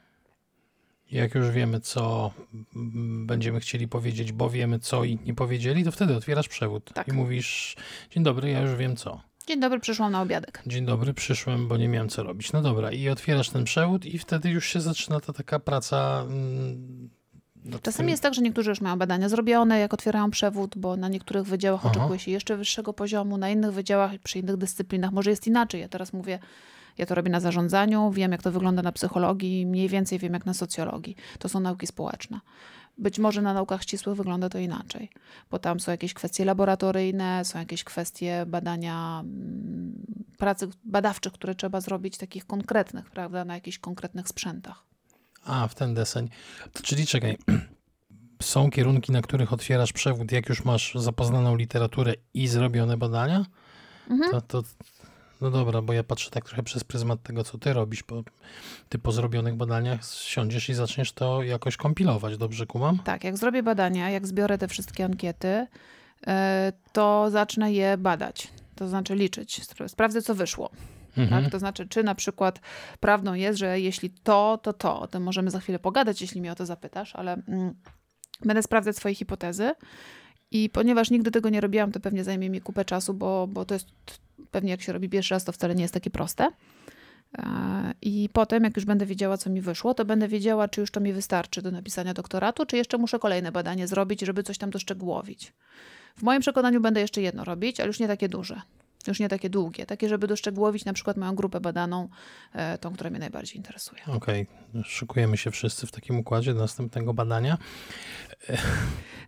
Jak 1.12 1.36
już 1.36 1.50
wiemy, 1.52 1.80
co 1.80 2.32
będziemy 3.26 3.60
chcieli 3.60 3.88
powiedzieć, 3.88 4.32
bo 4.32 4.50
wiemy, 4.50 4.80
co 4.80 5.04
inni 5.04 5.34
powiedzieli, 5.34 5.84
to 5.84 5.92
wtedy 5.92 6.16
otwierasz 6.16 6.48
przewód 6.48 6.92
tak. 6.94 7.08
i 7.08 7.14
mówisz: 7.14 7.76
Dzień 8.12 8.24
dobry, 8.24 8.50
ja 8.50 8.62
już 8.62 8.76
wiem 8.76 8.96
co. 8.96 9.22
Dzień 9.48 9.60
dobry, 9.60 9.80
przyszłam 9.80 10.12
na 10.12 10.22
obiadek. 10.22 10.64
Dzień 10.68 10.86
dobry, 10.86 11.14
przyszłem, 11.14 11.68
bo 11.68 11.78
nie 11.78 11.88
miałem 11.88 12.10
co 12.10 12.24
robić. 12.24 12.52
No 12.52 12.62
dobra, 12.62 12.92
i 12.92 13.10
otwierasz 13.10 13.50
ten 13.50 13.64
przewód, 13.64 14.06
i 14.06 14.18
wtedy 14.18 14.50
już 14.50 14.66
się 14.66 14.82
zaczyna 14.82 15.20
ta 15.20 15.34
taka 15.34 15.60
praca. 15.60 16.22
Mm, 16.22 17.10
Czasami 17.82 18.06
tym... 18.06 18.10
jest 18.10 18.24
tak, 18.24 18.34
że 18.34 18.42
niektórzy 18.42 18.70
już 18.70 18.82
mają 18.82 18.98
badania 18.98 19.30
zrobione, 19.30 19.80
jak 19.80 19.94
otwierają 19.94 20.32
przewód, 20.32 20.78
bo 20.78 20.98
na 20.98 21.10
niektórych 21.10 21.44
wydziałach 21.44 21.82
Aha. 21.84 21.92
oczekuje 21.92 22.20
się 22.20 22.32
jeszcze 22.32 22.58
wyższego 22.58 22.94
poziomu, 22.94 23.38
na 23.38 23.50
innych 23.50 23.72
wydziałach, 23.72 24.12
przy 24.24 24.40
innych 24.40 24.58
dyscyplinach 24.58 25.12
może 25.12 25.30
jest 25.30 25.48
inaczej. 25.48 25.82
Ja 25.82 25.88
teraz 25.88 26.14
mówię 26.14 26.40
ja 26.98 27.06
to 27.06 27.16
robię 27.16 27.32
na 27.32 27.40
zarządzaniu, 27.40 28.12
wiem 28.12 28.32
jak 28.32 28.42
to 28.42 28.52
wygląda 28.52 28.82
na 28.82 28.92
psychologii, 28.92 29.66
mniej 29.66 29.90
więcej 29.90 30.20
wiem 30.20 30.34
jak 30.34 30.46
na 30.46 30.54
socjologii. 30.54 31.16
To 31.40 31.50
są 31.50 31.60
nauki 31.60 31.88
społeczne. 31.88 32.40
Być 32.98 33.20
może 33.20 33.42
na 33.42 33.54
naukach 33.54 33.84
ścisłych 33.84 34.16
wygląda 34.16 34.50
to 34.50 34.58
inaczej, 34.58 35.10
bo 35.52 35.60
tam 35.60 35.80
są 35.80 35.92
jakieś 35.92 36.14
kwestie 36.14 36.46
laboratoryjne, 36.46 37.46
są 37.46 37.60
jakieś 37.60 37.84
kwestie 37.84 38.46
badania 38.48 39.20
mm, 39.20 40.06
pracy 40.38 40.68
badawczych, 40.84 41.34
które 41.34 41.56
trzeba 41.56 41.82
zrobić, 41.82 42.18
takich 42.18 42.46
konkretnych, 42.46 43.10
prawda, 43.12 43.46
na 43.46 43.54
jakichś 43.54 43.80
konkretnych 43.80 44.28
sprzętach. 44.28 44.87
A, 45.48 45.68
w 45.68 45.76
ten 45.76 45.94
deseń. 45.94 46.30
Czyli 46.84 47.08
czekaj, 47.08 47.38
są 48.42 48.70
kierunki, 48.70 49.12
na 49.12 49.22
których 49.22 49.54
otwierasz 49.54 49.94
przewód, 49.94 50.32
jak 50.32 50.50
już 50.50 50.66
masz 50.66 50.96
zapoznaną 50.96 51.56
literaturę 51.56 52.14
i 52.34 52.48
zrobione 52.48 52.98
badania? 52.98 53.46
Mhm. 54.10 54.32
To, 54.32 54.42
to, 54.42 54.64
no 55.42 55.52
dobra, 55.52 55.82
bo 55.82 55.94
ja 55.94 56.04
patrzę 56.04 56.32
tak 56.32 56.46
trochę 56.46 56.64
przez 56.64 56.84
pryzmat 56.84 57.24
tego, 57.24 57.44
co 57.44 57.58
ty 57.58 57.74
robisz, 57.74 58.04
bo 58.04 58.24
ty 58.90 59.00
po 59.00 59.12
zrobionych 59.12 59.56
badaniach 59.56 60.00
siądziesz 60.06 60.70
i 60.70 60.74
zaczniesz 60.74 61.12
to 61.12 61.44
jakoś 61.44 61.78
kompilować, 61.78 62.38
dobrze 62.38 62.66
kumam? 62.66 63.00
Tak, 63.04 63.24
jak 63.24 63.38
zrobię 63.38 63.64
badania, 63.64 64.10
jak 64.10 64.28
zbiorę 64.28 64.58
te 64.58 64.68
wszystkie 64.68 65.06
ankiety, 65.06 65.68
e, 66.28 66.74
to 66.92 67.30
zacznę 67.32 67.74
je 67.74 67.98
badać, 67.98 68.48
to 68.76 68.88
znaczy 68.88 69.16
liczyć, 69.16 69.62
sprawdzę, 69.88 70.22
co 70.22 70.36
wyszło. 70.36 70.70
Mhm. 71.18 71.44
Tak? 71.44 71.52
To 71.52 71.60
znaczy, 71.60 71.88
czy 71.88 72.04
na 72.04 72.16
przykład 72.16 72.60
prawdą 73.00 73.34
jest, 73.34 73.60
że 73.60 73.80
jeśli 73.80 74.10
to, 74.10 74.60
to 74.64 74.74
to, 74.74 75.00
o 75.00 75.08
tym 75.08 75.24
możemy 75.24 75.52
za 75.52 75.60
chwilę 75.60 75.80
pogadać, 75.80 76.22
jeśli 76.22 76.42
mnie 76.42 76.52
o 76.52 76.56
to 76.56 76.66
zapytasz, 76.66 77.16
ale 77.16 77.34
mm, 77.34 77.74
będę 78.46 78.64
sprawdzać 78.64 78.96
swoje 78.96 79.16
hipotezy. 79.16 79.72
I 80.52 80.70
ponieważ 80.70 81.12
nigdy 81.12 81.32
tego 81.32 81.50
nie 81.50 81.62
robiłam, 81.62 81.92
to 81.92 82.00
pewnie 82.00 82.24
zajmie 82.24 82.50
mi 82.50 82.62
kupę 82.62 82.86
czasu, 82.86 83.14
bo, 83.14 83.48
bo 83.48 83.66
to 83.66 83.74
jest 83.74 83.88
pewnie 84.52 84.72
jak 84.72 84.82
się 84.82 84.94
robi 84.94 85.10
pierwszy 85.10 85.34
raz, 85.34 85.44
to 85.44 85.52
wcale 85.52 85.76
nie 85.76 85.82
jest 85.82 85.94
takie 85.94 86.10
proste. 86.10 86.48
E, 87.38 87.94
I 88.02 88.30
potem, 88.34 88.64
jak 88.64 88.76
już 88.76 88.86
będę 88.86 89.06
wiedziała, 89.06 89.38
co 89.38 89.50
mi 89.50 89.62
wyszło, 89.62 89.94
to 89.94 90.06
będę 90.06 90.28
wiedziała, 90.28 90.68
czy 90.68 90.82
już 90.82 90.92
to 90.92 91.00
mi 91.00 91.14
wystarczy 91.14 91.62
do 91.62 91.72
napisania 91.72 92.14
doktoratu, 92.14 92.66
czy 92.66 92.78
jeszcze 92.78 92.98
muszę 92.98 93.20
kolejne 93.20 93.52
badanie 93.52 93.88
zrobić, 93.88 94.22
żeby 94.22 94.44
coś 94.44 94.58
tam 94.58 94.70
doszczegółowić. 94.70 95.54
W 96.16 96.24
moim 96.24 96.42
przekonaniu 96.42 96.82
będę 96.82 97.02
jeszcze 97.02 97.22
jedno 97.22 97.44
robić, 97.44 97.80
ale 97.80 97.88
już 97.88 98.00
nie 98.00 98.08
takie 98.08 98.30
duże 98.30 98.62
już 99.08 99.20
nie 99.20 99.30
takie 99.30 99.50
długie, 99.50 99.86
takie, 99.86 100.10
żeby 100.10 100.28
doszczegółowić 100.28 100.86
na 100.86 100.94
przykład 100.94 101.18
moją 101.18 101.36
grupę 101.36 101.60
badaną, 101.60 102.10
e, 102.54 102.78
tą, 102.78 102.94
która 102.94 103.10
mnie 103.10 103.20
najbardziej 103.20 103.58
interesuje. 103.58 104.02
Okej, 104.08 104.48
okay. 104.72 104.84
szykujemy 104.84 105.38
się 105.38 105.52
wszyscy 105.52 105.88
w 105.88 105.92
takim 105.92 106.20
układzie 106.20 106.54
do 106.54 106.60
następnego 106.60 107.14
badania. 107.14 107.58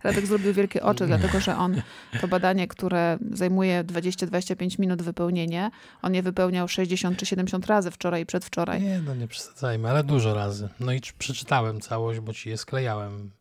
Radek 0.04 0.26
zrobił 0.26 0.54
wielkie 0.54 0.84
oczy, 0.84 1.08
dlatego 1.08 1.40
że 1.40 1.58
on 1.58 1.82
to 2.22 2.28
badanie, 2.28 2.68
które 2.68 3.18
zajmuje 3.32 3.84
20-25 3.84 4.80
minut 4.80 5.02
wypełnienie, 5.02 5.72
on 6.02 6.16
je 6.16 6.24
wypełniał 6.24 6.68
60 6.68 7.18
czy 7.18 7.26
70 7.26 7.66
razy 7.66 7.92
wczoraj 7.92 8.22
i 8.22 8.26
przedwczoraj. 8.26 8.82
Nie, 8.82 9.02
no 9.06 9.16
nie 9.16 9.28
przesadzajmy, 9.28 9.90
ale 9.90 10.04
dużo 10.04 10.34
razy. 10.34 10.70
No 10.80 10.92
i 10.92 11.02
przeczytałem 11.18 11.82
całość, 11.82 12.20
bo 12.20 12.34
ci 12.34 12.50
je 12.50 12.58
sklejałem 12.58 13.32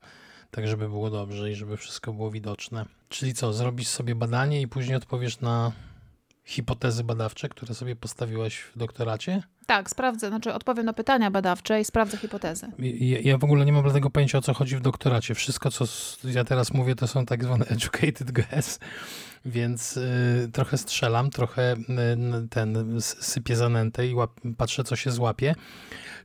tak 0.51 0.69
żeby 0.69 0.89
było 0.89 1.11
dobrze 1.11 1.51
i 1.51 1.55
żeby 1.55 1.77
wszystko 1.77 2.13
było 2.13 2.31
widoczne. 2.31 2.85
Czyli 3.09 3.35
co, 3.35 3.53
zrobisz 3.53 3.89
sobie 3.89 4.15
badanie 4.15 4.61
i 4.61 4.69
później 4.69 4.97
odpowiesz 4.97 5.41
na 5.41 5.73
hipotezy 6.49 7.05
badawcze, 7.05 7.49
które 7.49 7.75
sobie 7.75 7.97
postawiłaś 7.97 8.59
w 8.59 8.79
doktoracie? 8.79 9.43
Tak, 9.69 9.91
sprawdzę, 9.91 10.29
znaczy 10.29 10.55
odpowiem 10.55 10.87
na 10.87 10.93
pytania 10.93 11.31
badawcze 11.31 11.81
i 11.81 11.85
sprawdzę 11.85 12.17
hipotezy. 12.17 12.67
Ja, 12.79 13.19
ja 13.21 13.39
w 13.39 13.45
ogóle 13.45 13.65
nie 13.65 13.73
mam 13.73 13.83
dlatego 13.83 14.11
pojęcia, 14.11 14.39
o 14.39 14.41
co 14.41 14.55
chodzi 14.55 14.77
w 14.77 14.81
doktoracie. 14.81 15.35
Wszystko, 15.35 15.71
co 15.71 15.85
ja 16.25 16.45
teraz 16.45 16.75
mówię, 16.75 16.95
to 16.95 17.07
są 17.07 17.27
tak 17.27 17.45
zwane 17.45 17.65
educated 17.75 18.33
guess, 18.33 18.79
więc 19.45 19.97
y, 19.97 20.51
trochę 20.53 20.79
strzelam, 20.79 21.31
trochę 21.31 21.73
y, 21.73 22.49
ten 22.51 23.01
sypię 23.01 23.57
zanętę 23.57 24.07
i 24.07 24.15
łap, 24.15 24.31
patrzę, 24.57 24.85
co 24.85 24.97
się 24.97 25.11
złapie. 25.11 25.55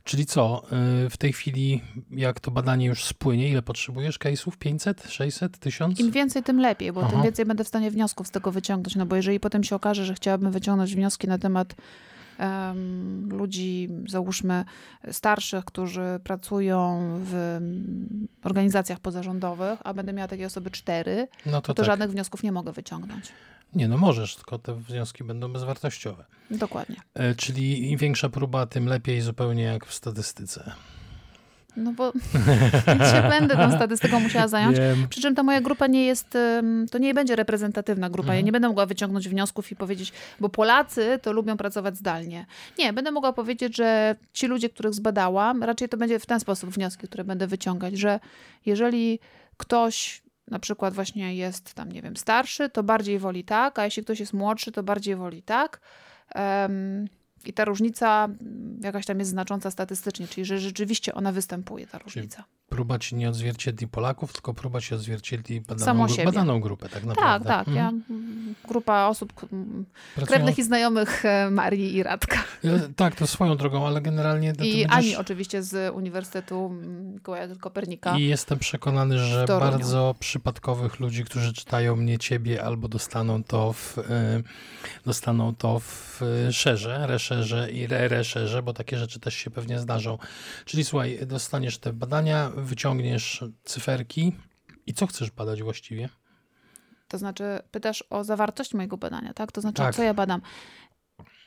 Czyli 0.04 0.26
co, 0.26 0.62
y, 1.06 1.10
w 1.10 1.16
tej 1.16 1.32
chwili, 1.32 1.82
jak 2.10 2.40
to 2.40 2.50
badanie 2.50 2.86
już 2.86 3.04
spłynie, 3.04 3.48
ile 3.48 3.62
potrzebujesz 3.62 4.18
case'ów? 4.18 4.56
500, 4.58 5.04
600, 5.08 5.58
1000? 5.58 6.00
Im 6.00 6.10
więcej, 6.10 6.42
tym 6.42 6.60
lepiej, 6.60 6.92
bo 6.92 7.00
Aha. 7.00 7.10
tym 7.10 7.22
więcej 7.22 7.44
będę 7.44 7.64
w 7.64 7.68
stanie 7.68 7.90
wniosków 7.90 8.26
z 8.26 8.30
tego 8.30 8.50
wyciągnąć. 8.50 8.96
No 8.96 9.06
bo 9.06 9.16
jeżeli 9.16 9.40
potem 9.40 9.64
się 9.64 9.76
okaże, 9.76 10.04
że 10.04 10.14
chciałabym 10.14 10.50
wyciągnąć 10.52 10.94
wnioski 10.94 11.28
na 11.28 11.38
temat 11.38 11.74
um, 12.38 13.28
ludzi, 13.30 13.88
załóżmy 14.08 14.64
starszych, 15.10 15.64
którzy 15.64 16.20
pracują 16.24 17.00
w 17.24 17.58
organizacjach 18.42 19.00
pozarządowych, 19.00 19.78
a 19.84 19.94
będę 19.94 20.12
miała 20.12 20.28
takie 20.28 20.46
osoby 20.46 20.70
cztery, 20.70 21.28
no 21.46 21.60
to, 21.60 21.66
to 21.66 21.74
tak. 21.74 21.86
żadnych 21.86 22.10
wniosków 22.10 22.42
nie 22.42 22.52
mogę 22.52 22.72
wyciągnąć. 22.72 23.32
Nie, 23.74 23.88
no 23.88 23.98
możesz, 23.98 24.36
tylko 24.36 24.58
te 24.58 24.74
wnioski 24.74 25.24
będą 25.24 25.52
bezwartościowe. 25.52 26.24
Dokładnie. 26.50 26.96
E, 27.14 27.34
czyli 27.34 27.90
im 27.90 27.98
większa 27.98 28.28
próba, 28.28 28.66
tym 28.66 28.86
lepiej, 28.86 29.20
zupełnie 29.20 29.62
jak 29.62 29.86
w 29.86 29.94
statystyce. 29.94 30.72
No 31.76 31.92
bo 31.92 32.12
się 33.12 33.28
będę 33.28 33.56
tą 33.56 33.72
statystyką 33.72 34.20
musiała 34.20 34.48
zająć. 34.48 34.78
Wiem. 34.78 35.06
Przy 35.08 35.20
czym 35.20 35.34
ta 35.34 35.42
moja 35.42 35.60
grupa 35.60 35.86
nie 35.86 36.06
jest, 36.06 36.38
to 36.90 36.98
nie 36.98 37.14
będzie 37.14 37.36
reprezentatywna 37.36 38.10
grupa. 38.10 38.26
Mhm. 38.26 38.38
Ja 38.38 38.44
nie 38.44 38.52
będę 38.52 38.68
mogła 38.68 38.86
wyciągnąć 38.86 39.28
wniosków 39.28 39.72
i 39.72 39.76
powiedzieć, 39.76 40.12
bo 40.40 40.48
Polacy 40.48 41.18
to 41.22 41.32
lubią 41.32 41.56
pracować 41.56 41.96
zdalnie. 41.96 42.46
Nie, 42.78 42.92
będę 42.92 43.10
mogła 43.10 43.32
powiedzieć, 43.32 43.76
że 43.76 44.16
ci 44.32 44.46
ludzie, 44.46 44.70
których 44.70 44.94
zbadałam, 44.94 45.62
raczej 45.62 45.88
to 45.88 45.96
będzie 45.96 46.18
w 46.18 46.26
ten 46.26 46.40
sposób 46.40 46.70
wnioski, 46.70 47.06
które 47.08 47.24
będę 47.24 47.46
wyciągać, 47.46 47.98
że 47.98 48.20
jeżeli 48.66 49.18
ktoś 49.56 50.22
na 50.50 50.58
przykład 50.58 50.94
właśnie 50.94 51.36
jest 51.36 51.74
tam, 51.74 51.92
nie 51.92 52.02
wiem, 52.02 52.16
starszy, 52.16 52.68
to 52.68 52.82
bardziej 52.82 53.18
woli 53.18 53.44
tak, 53.44 53.78
a 53.78 53.84
jeśli 53.84 54.04
ktoś 54.04 54.20
jest 54.20 54.32
młodszy, 54.32 54.72
to 54.72 54.82
bardziej 54.82 55.16
woli 55.16 55.42
tak. 55.42 55.80
Um, 56.34 57.08
i 57.48 57.52
ta 57.52 57.64
różnica 57.64 58.24
mm, 58.24 58.80
jakaś 58.82 59.06
tam 59.06 59.18
jest 59.18 59.30
znacząca 59.30 59.70
statystycznie, 59.70 60.28
czyli 60.28 60.44
że 60.44 60.58
rzeczywiście 60.58 61.14
ona 61.14 61.32
występuje, 61.32 61.86
ta 61.86 61.98
różnica. 61.98 62.36
Czyli 62.36 62.64
próba 62.68 62.98
ci 62.98 63.14
nie 63.14 63.28
odzwierciedli 63.28 63.88
Polaków, 63.88 64.32
tylko 64.32 64.54
próba 64.54 64.80
ci 64.80 64.94
odzwierciedli 64.94 65.60
badaną, 65.60 66.06
gru 66.06 66.24
badaną 66.24 66.60
grupę, 66.60 66.88
tak 66.88 67.04
naprawdę. 67.04 67.48
Tak, 67.48 67.66
tak. 67.66 67.74
Ja, 67.74 67.92
grupa 68.68 69.06
osób, 69.06 69.32
Pracują... 69.32 70.26
krewnych 70.26 70.58
i 70.58 70.62
znajomych 70.62 71.24
e, 71.24 71.50
Marii 71.50 71.94
i 71.94 72.02
Radka. 72.02 72.44
Tak, 72.96 73.14
to 73.16 73.26
swoją 73.26 73.56
drogą, 73.56 73.86
ale 73.86 74.00
generalnie... 74.00 74.50
I 74.50 74.52
będziesz... 74.52 74.86
Ani 74.90 75.16
oczywiście 75.16 75.62
z 75.62 75.94
Uniwersytetu 75.94 76.70
Mikołaja 77.14 77.48
Kopernika. 77.60 78.18
I 78.18 78.24
jestem 78.24 78.58
przekonany, 78.58 79.18
że 79.18 79.44
bardzo 79.48 80.14
przypadkowych 80.18 81.00
ludzi, 81.00 81.24
którzy 81.24 81.52
czytają 81.52 81.96
mnie, 81.96 82.18
ciebie, 82.18 82.64
albo 82.64 82.88
dostaną 82.88 83.44
to 83.44 83.72
w, 83.72 83.98
e, 83.98 84.42
dostaną 85.06 85.54
to 85.54 85.80
w 85.80 86.20
szerze, 86.50 87.06
reszerze 87.34 87.70
i 87.70 87.86
re-reszerze, 87.86 88.62
bo 88.62 88.72
takie 88.72 88.98
rzeczy 88.98 89.20
też 89.20 89.34
się 89.34 89.50
pewnie 89.50 89.78
zdarzą. 89.78 90.18
Czyli 90.64 90.84
słuchaj, 90.84 91.18
dostaniesz 91.26 91.78
te 91.78 91.92
badania, 91.92 92.50
wyciągniesz 92.56 93.44
cyferki 93.64 94.32
i 94.86 94.94
co 94.94 95.06
chcesz 95.06 95.30
badać 95.30 95.62
właściwie? 95.62 96.08
To 97.08 97.18
znaczy, 97.18 97.44
pytasz 97.70 98.04
o 98.10 98.24
zawartość 98.24 98.74
mojego 98.74 98.96
badania, 98.96 99.34
tak? 99.34 99.52
To 99.52 99.60
znaczy, 99.60 99.76
tak. 99.76 99.94
co 99.94 100.02
ja 100.02 100.14
badam. 100.14 100.40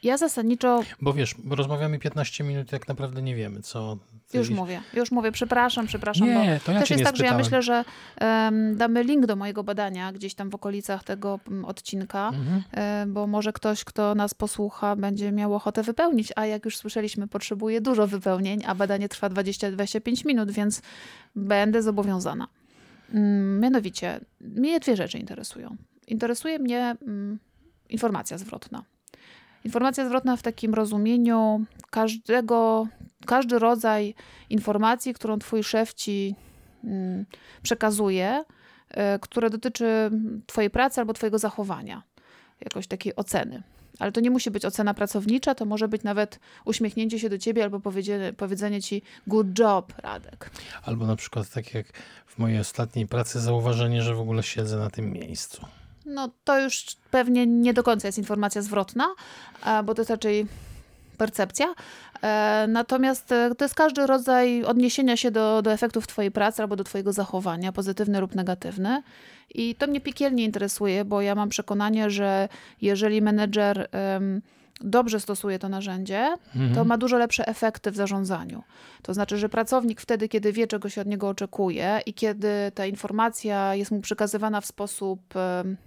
Ja 0.08 0.18
zasadniczo. 0.18 0.84
Bo 1.02 1.14
wiesz, 1.14 1.36
rozmawiamy 1.50 2.00
15 2.00 2.44
minut, 2.44 2.72
jak 2.72 2.88
naprawdę 2.88 3.22
nie 3.22 3.36
wiemy, 3.36 3.62
co. 3.62 3.98
Już 4.34 4.50
mówię, 4.50 4.82
już 4.94 5.12
mówię, 5.12 5.32
przepraszam, 5.32 5.88
przepraszam. 5.88 6.28
Nie, 6.28 6.60
to 6.66 6.72
ja 6.72 6.80
też 6.80 6.90
jest 6.90 7.04
tak, 7.04 7.16
spytałem. 7.16 7.16
że 7.18 7.26
ja 7.26 7.38
myślę, 7.38 7.62
że 7.62 7.86
um, 8.22 8.78
damy 8.78 9.04
link 9.04 9.26
do 9.26 9.36
mojego 9.36 9.64
badania 9.64 10.12
gdzieś 10.12 10.34
tam 10.34 10.50
w 10.50 10.56
okolicach 10.56 11.04
tego 11.04 11.40
um, 11.48 11.66
odcinka, 11.66 12.28
mhm. 12.30 12.64
um, 12.78 13.14
bo 13.14 13.28
może 13.28 13.54
ktoś, 13.54 13.84
kto 13.84 14.16
nas 14.16 14.34
posłucha, 14.34 14.96
będzie 14.96 15.32
miał 15.32 15.56
ochotę 15.56 15.84
wypełnić, 15.84 16.34
a 16.36 16.46
jak 16.46 16.66
już 16.66 16.78
słyszeliśmy, 16.78 17.28
potrzebuje 17.28 17.82
dużo 17.82 18.08
wypełnień, 18.08 18.64
a 18.68 18.76
badanie 18.76 19.10
trwa 19.10 19.30
20-25 19.30 20.26
minut, 20.26 20.52
więc 20.52 20.82
będę 21.36 21.82
zobowiązana. 21.82 22.48
Um, 23.14 23.60
mianowicie, 23.60 24.20
mnie 24.42 24.80
dwie 24.80 24.96
rzeczy 24.96 25.18
interesują. 25.18 25.76
Interesuje 26.08 26.60
mnie 26.60 26.96
um, 27.02 27.40
informacja 27.90 28.38
zwrotna. 28.38 28.84
Informacja 29.66 30.06
zwrotna 30.06 30.38
w 30.38 30.42
takim 30.42 30.74
rozumieniu 30.74 31.66
każdego, 31.90 32.88
każdy 33.26 33.60
rodzaj 33.60 34.16
informacji, 34.50 35.14
którą 35.14 35.40
twój 35.40 35.64
szef 35.64 35.94
ci 35.94 36.36
mm, 36.84 37.26
przekazuje, 37.64 38.44
e, 38.90 39.20
które 39.20 39.50
dotyczy 39.50 40.12
Twojej 40.46 40.70
pracy 40.70 41.02
albo 41.02 41.14
Twojego 41.14 41.40
zachowania, 41.40 42.04
jakoś 42.62 42.88
takiej 42.88 43.16
oceny. 43.16 43.64
Ale 44.00 44.12
to 44.12 44.22
nie 44.22 44.32
musi 44.32 44.52
być 44.52 44.66
ocena 44.66 44.94
pracownicza, 44.94 45.56
to 45.56 45.66
może 45.66 45.88
być 45.88 46.04
nawet 46.04 46.40
uśmiechnięcie 46.66 47.20
się 47.20 47.30
do 47.30 47.38
ciebie 47.38 47.64
albo 47.64 47.80
powiedzenie, 47.80 48.34
powiedzenie 48.34 48.82
ci 48.82 49.02
good 49.28 49.60
job, 49.60 49.94
Radek. 49.98 50.52
Albo 50.84 51.08
na 51.08 51.16
przykład 51.16 51.50
tak 51.50 51.74
jak 51.74 51.88
w 52.28 52.38
mojej 52.38 52.60
ostatniej 52.60 53.08
pracy 53.08 53.40
zauważenie, 53.40 54.02
że 54.02 54.16
w 54.16 54.20
ogóle 54.20 54.44
siedzę 54.44 54.78
na 54.78 54.90
tym 54.90 55.12
miejscu. 55.12 55.66
No 56.08 56.30
to 56.44 56.60
już 56.60 56.86
pewnie 57.12 57.48
nie 57.48 57.74
do 57.74 57.84
końca 57.84 58.08
jest 58.08 58.18
informacja 58.18 58.62
zwrotna, 58.62 59.06
bo 59.84 59.94
to 59.94 60.02
jest 60.02 60.10
raczej 60.10 60.48
percepcja. 61.18 61.74
E, 62.22 62.66
natomiast 62.70 63.32
e, 63.32 63.56
to 63.56 63.66
jest 63.66 63.76
każdy 63.76 64.08
rodzaj 64.08 64.64
odniesienia 64.64 65.18
się 65.18 65.32
do, 65.32 65.62
do 65.62 65.72
efektów 65.72 66.08
Twojej 66.08 66.32
pracy 66.32 66.62
albo 66.62 66.76
do 66.76 66.84
Twojego 66.84 67.14
zachowania, 67.14 67.72
pozytywny 67.72 68.20
lub 68.22 68.36
negatywny. 68.36 69.04
I 69.54 69.76
to 69.76 69.88
mnie 69.88 70.02
piekielnie 70.02 70.44
interesuje, 70.44 71.06
bo 71.06 71.22
ja 71.22 71.36
mam 71.36 71.50
przekonanie, 71.50 72.10
że 72.10 72.50
jeżeli 72.82 73.22
menedżer. 73.22 73.90
Um, 74.14 74.42
dobrze 74.82 75.20
stosuje 75.20 75.60
to 75.60 75.70
narzędzie, 75.70 76.36
mhm. 76.56 76.76
to 76.76 76.86
ma 76.86 76.98
dużo 76.98 77.18
lepsze 77.18 77.48
efekty 77.48 77.92
w 77.92 77.96
zarządzaniu. 77.96 78.64
To 79.02 79.14
znaczy, 79.14 79.38
że 79.38 79.50
pracownik 79.50 80.02
wtedy, 80.02 80.30
kiedy 80.30 80.52
wie, 80.52 80.68
czego 80.68 80.90
się 80.90 81.02
od 81.02 81.08
niego 81.08 81.30
oczekuje 81.30 82.00
i 82.06 82.14
kiedy 82.14 82.50
ta 82.74 82.86
informacja 82.86 83.76
jest 83.76 83.92
mu 83.92 84.02
przekazywana 84.02 84.62
w 84.62 84.66
sposób 84.66 85.20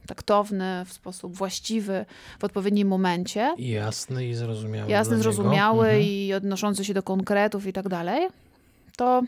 taktowny, 0.07 0.85
w 0.87 0.93
sposób 0.93 1.37
właściwy, 1.37 2.05
w 2.39 2.45
odpowiednim 2.45 2.89
momencie. 2.89 3.55
Jasny 3.59 4.27
i 4.27 4.35
zrozumiały. 4.35 4.91
Jasny, 4.91 5.19
zrozumiały 5.19 5.87
mhm. 5.87 6.03
i 6.03 6.35
odnoszący 6.35 6.85
się 6.85 6.95
do 6.95 7.03
konkretów 7.03 7.67
i 7.67 7.73
tak 7.73 7.89
dalej, 7.89 8.29
to 8.97 9.23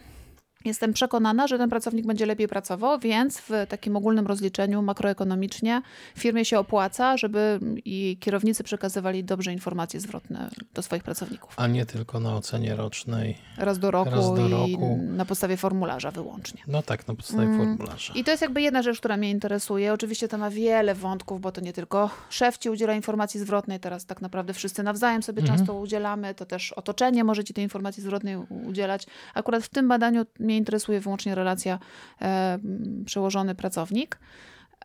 Jestem 0.64 0.92
przekonana, 0.92 1.46
że 1.46 1.58
ten 1.58 1.70
pracownik 1.70 2.06
będzie 2.06 2.26
lepiej 2.26 2.48
pracował, 2.48 2.98
więc 2.98 3.38
w 3.38 3.50
takim 3.68 3.96
ogólnym 3.96 4.26
rozliczeniu 4.26 4.82
makroekonomicznie 4.82 5.82
firmie 6.18 6.44
się 6.44 6.58
opłaca, 6.58 7.16
żeby 7.16 7.60
i 7.84 8.16
kierownicy 8.20 8.64
przekazywali 8.64 9.24
dobrze 9.24 9.52
informacje 9.52 10.00
zwrotne 10.00 10.50
do 10.74 10.82
swoich 10.82 11.02
pracowników. 11.02 11.54
A 11.56 11.66
nie 11.66 11.86
tylko 11.86 12.20
na 12.20 12.34
ocenie 12.34 12.76
rocznej. 12.76 13.38
Raz 13.58 13.78
do 13.78 13.90
roku, 13.90 14.10
raz 14.10 14.34
do 14.34 14.48
roku. 14.48 14.68
i 14.68 14.78
na 15.16 15.24
podstawie 15.24 15.56
formularza 15.56 16.10
wyłącznie. 16.10 16.62
No 16.66 16.82
tak, 16.82 17.08
na 17.08 17.14
podstawie 17.14 17.42
mm. 17.42 17.58
formularza. 17.58 18.12
I 18.14 18.24
to 18.24 18.30
jest 18.30 18.42
jakby 18.42 18.62
jedna 18.62 18.82
rzecz, 18.82 18.98
która 18.98 19.16
mnie 19.16 19.30
interesuje. 19.30 19.92
Oczywiście 19.92 20.28
to 20.28 20.38
ma 20.38 20.50
wiele 20.50 20.94
wątków, 20.94 21.40
bo 21.40 21.52
to 21.52 21.60
nie 21.60 21.72
tylko 21.72 22.10
szef 22.30 22.58
ci 22.58 22.70
udziela 22.70 22.94
informacji 22.94 23.40
zwrotnej, 23.40 23.80
teraz 23.80 24.06
tak 24.06 24.22
naprawdę 24.22 24.52
wszyscy 24.52 24.82
nawzajem 24.82 25.22
sobie 25.22 25.42
mm 25.42 25.52
często 25.52 25.74
udzielamy, 25.74 26.34
to 26.34 26.46
też 26.46 26.72
otoczenie 26.72 27.24
może 27.24 27.44
ci 27.44 27.54
tej 27.54 27.64
informacji 27.64 28.02
zwrotnej 28.02 28.36
udzielać. 28.66 29.06
Akurat 29.34 29.64
w 29.64 29.68
tym 29.68 29.88
badaniu 29.88 30.26
mnie 30.52 30.58
interesuje 30.58 31.00
wyłącznie 31.00 31.34
relacja 31.34 31.78
e, 32.22 32.58
przełożony 33.06 33.54
pracownik. 33.54 34.18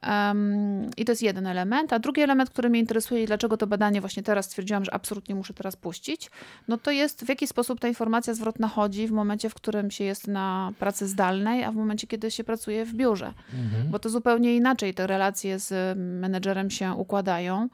Um, 0.04 0.90
I 0.98 1.06
to 1.06 1.12
jest 1.12 1.22
jeden 1.22 1.48
element. 1.48 1.94
A 1.94 2.00
drugi 2.00 2.22
element, 2.22 2.50
który 2.50 2.70
mnie 2.70 2.80
interesuje 2.80 3.24
i 3.24 3.26
dlaczego 3.26 3.58
to 3.58 3.68
badanie 3.68 4.02
właśnie 4.02 4.24
teraz 4.24 4.46
stwierdziłam, 4.46 4.86
że 4.86 4.94
absolutnie 4.94 5.36
muszę 5.36 5.54
teraz 5.54 5.76
puścić, 5.76 6.32
no 6.68 6.78
to 6.78 6.92
jest 6.92 7.26
w 7.26 7.30
jaki 7.30 7.48
sposób 7.48 7.80
ta 7.80 7.88
informacja 7.88 8.34
zwrotna 8.34 8.68
chodzi 8.68 9.08
w 9.08 9.12
momencie, 9.12 9.50
w 9.50 9.54
którym 9.54 9.92
się 9.92 10.04
jest 10.04 10.28
na 10.28 10.74
pracy 10.80 11.08
zdalnej, 11.08 11.64
a 11.64 11.72
w 11.72 11.76
momencie, 11.76 12.08
kiedy 12.08 12.32
się 12.32 12.44
pracuje 12.44 12.86
w 12.86 12.94
biurze. 12.94 13.34
Mhm. 13.54 13.92
Bo 13.92 14.00
to 14.00 14.10
zupełnie 14.10 14.56
inaczej 14.56 14.94
te 14.94 15.08
relacje 15.08 15.60
z 15.60 15.98
menedżerem 15.98 16.70
się 16.70 16.92
układają. 16.92 17.70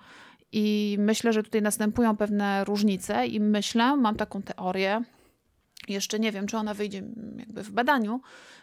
I 0.52 0.98
myślę, 1.00 1.34
że 1.34 1.44
tutaj 1.44 1.62
następują 1.62 2.18
pewne 2.18 2.64
różnice, 2.64 3.28
i 3.28 3.40
myślę, 3.40 3.98
mam 3.98 4.16
taką 4.16 4.42
teorię, 4.42 5.02
jeszcze 5.88 6.20
nie 6.20 6.32
wiem, 6.32 6.48
czy 6.48 6.58
ona 6.58 6.74
wyjdzie 6.74 7.04
jakby 7.38 7.63
w 7.63 7.72
badaniu, 7.72 8.22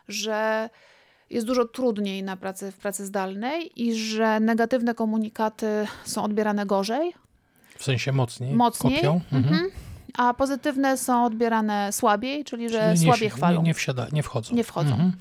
że 0.09 0.71
jest 1.31 1.47
dużo 1.47 1.65
trudniej 1.65 2.23
na 2.23 2.37
pracy, 2.37 2.73
w 2.73 2.77
pracy 2.77 3.07
zdalnej 3.07 3.83
i 3.83 3.95
że 3.95 4.41
negatywne 4.41 4.95
komunikaty 4.95 5.87
są 6.05 6.23
odbierane 6.23 6.67
gorzej. 6.67 7.13
W 7.77 7.85
sensie 7.85 8.13
mocniej? 8.13 8.55
Mocniej. 8.55 8.97
Kopią? 8.97 9.21
Mhm. 9.33 9.55
mhm. 9.55 9.71
A 10.15 10.35
pozytywne 10.35 10.97
są 10.97 11.25
odbierane 11.25 11.93
słabiej, 11.93 12.45
czyli 12.45 12.69
że 12.69 12.93
czyli 12.95 13.07
słabiej 13.07 13.27
nie, 13.27 13.31
chwalą. 13.31 13.61
Nie, 13.61 13.67
nie, 13.67 13.75
wsiada, 13.75 14.07
nie 14.13 14.23
wchodzą. 14.23 14.55
Nie 14.55 14.65
wchodzą. 14.65 14.93
Mhm. 14.93 15.13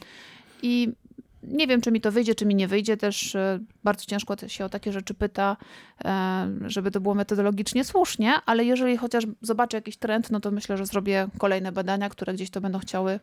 I 0.61 0.93
nie 1.43 1.67
wiem, 1.67 1.81
czy 1.81 1.91
mi 1.91 2.01
to 2.01 2.11
wyjdzie, 2.11 2.35
czy 2.35 2.45
mi 2.45 2.55
nie 2.55 2.67
wyjdzie. 2.67 2.97
Też 2.97 3.35
e, 3.35 3.59
bardzo 3.83 4.05
ciężko 4.05 4.35
się 4.47 4.65
o 4.65 4.69
takie 4.69 4.91
rzeczy 4.91 5.13
pyta, 5.13 5.57
e, 6.05 6.47
żeby 6.65 6.91
to 6.91 7.01
było 7.01 7.15
metodologicznie 7.15 7.83
słusznie, 7.83 8.33
ale 8.45 8.65
jeżeli 8.65 8.97
chociaż 8.97 9.23
zobaczę 9.41 9.77
jakiś 9.77 9.97
trend, 9.97 10.31
no 10.31 10.39
to 10.39 10.51
myślę, 10.51 10.77
że 10.77 10.85
zrobię 10.85 11.27
kolejne 11.37 11.71
badania, 11.71 12.09
które 12.09 12.33
gdzieś 12.33 12.49
to 12.49 12.61
będą 12.61 12.79
chciały 12.79 13.19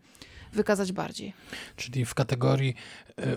wykazać 0.53 0.93
bardziej. 0.93 1.35
Czyli 1.77 2.05
w 2.05 2.14
kategorii, 2.14 2.75
e, 3.17 3.37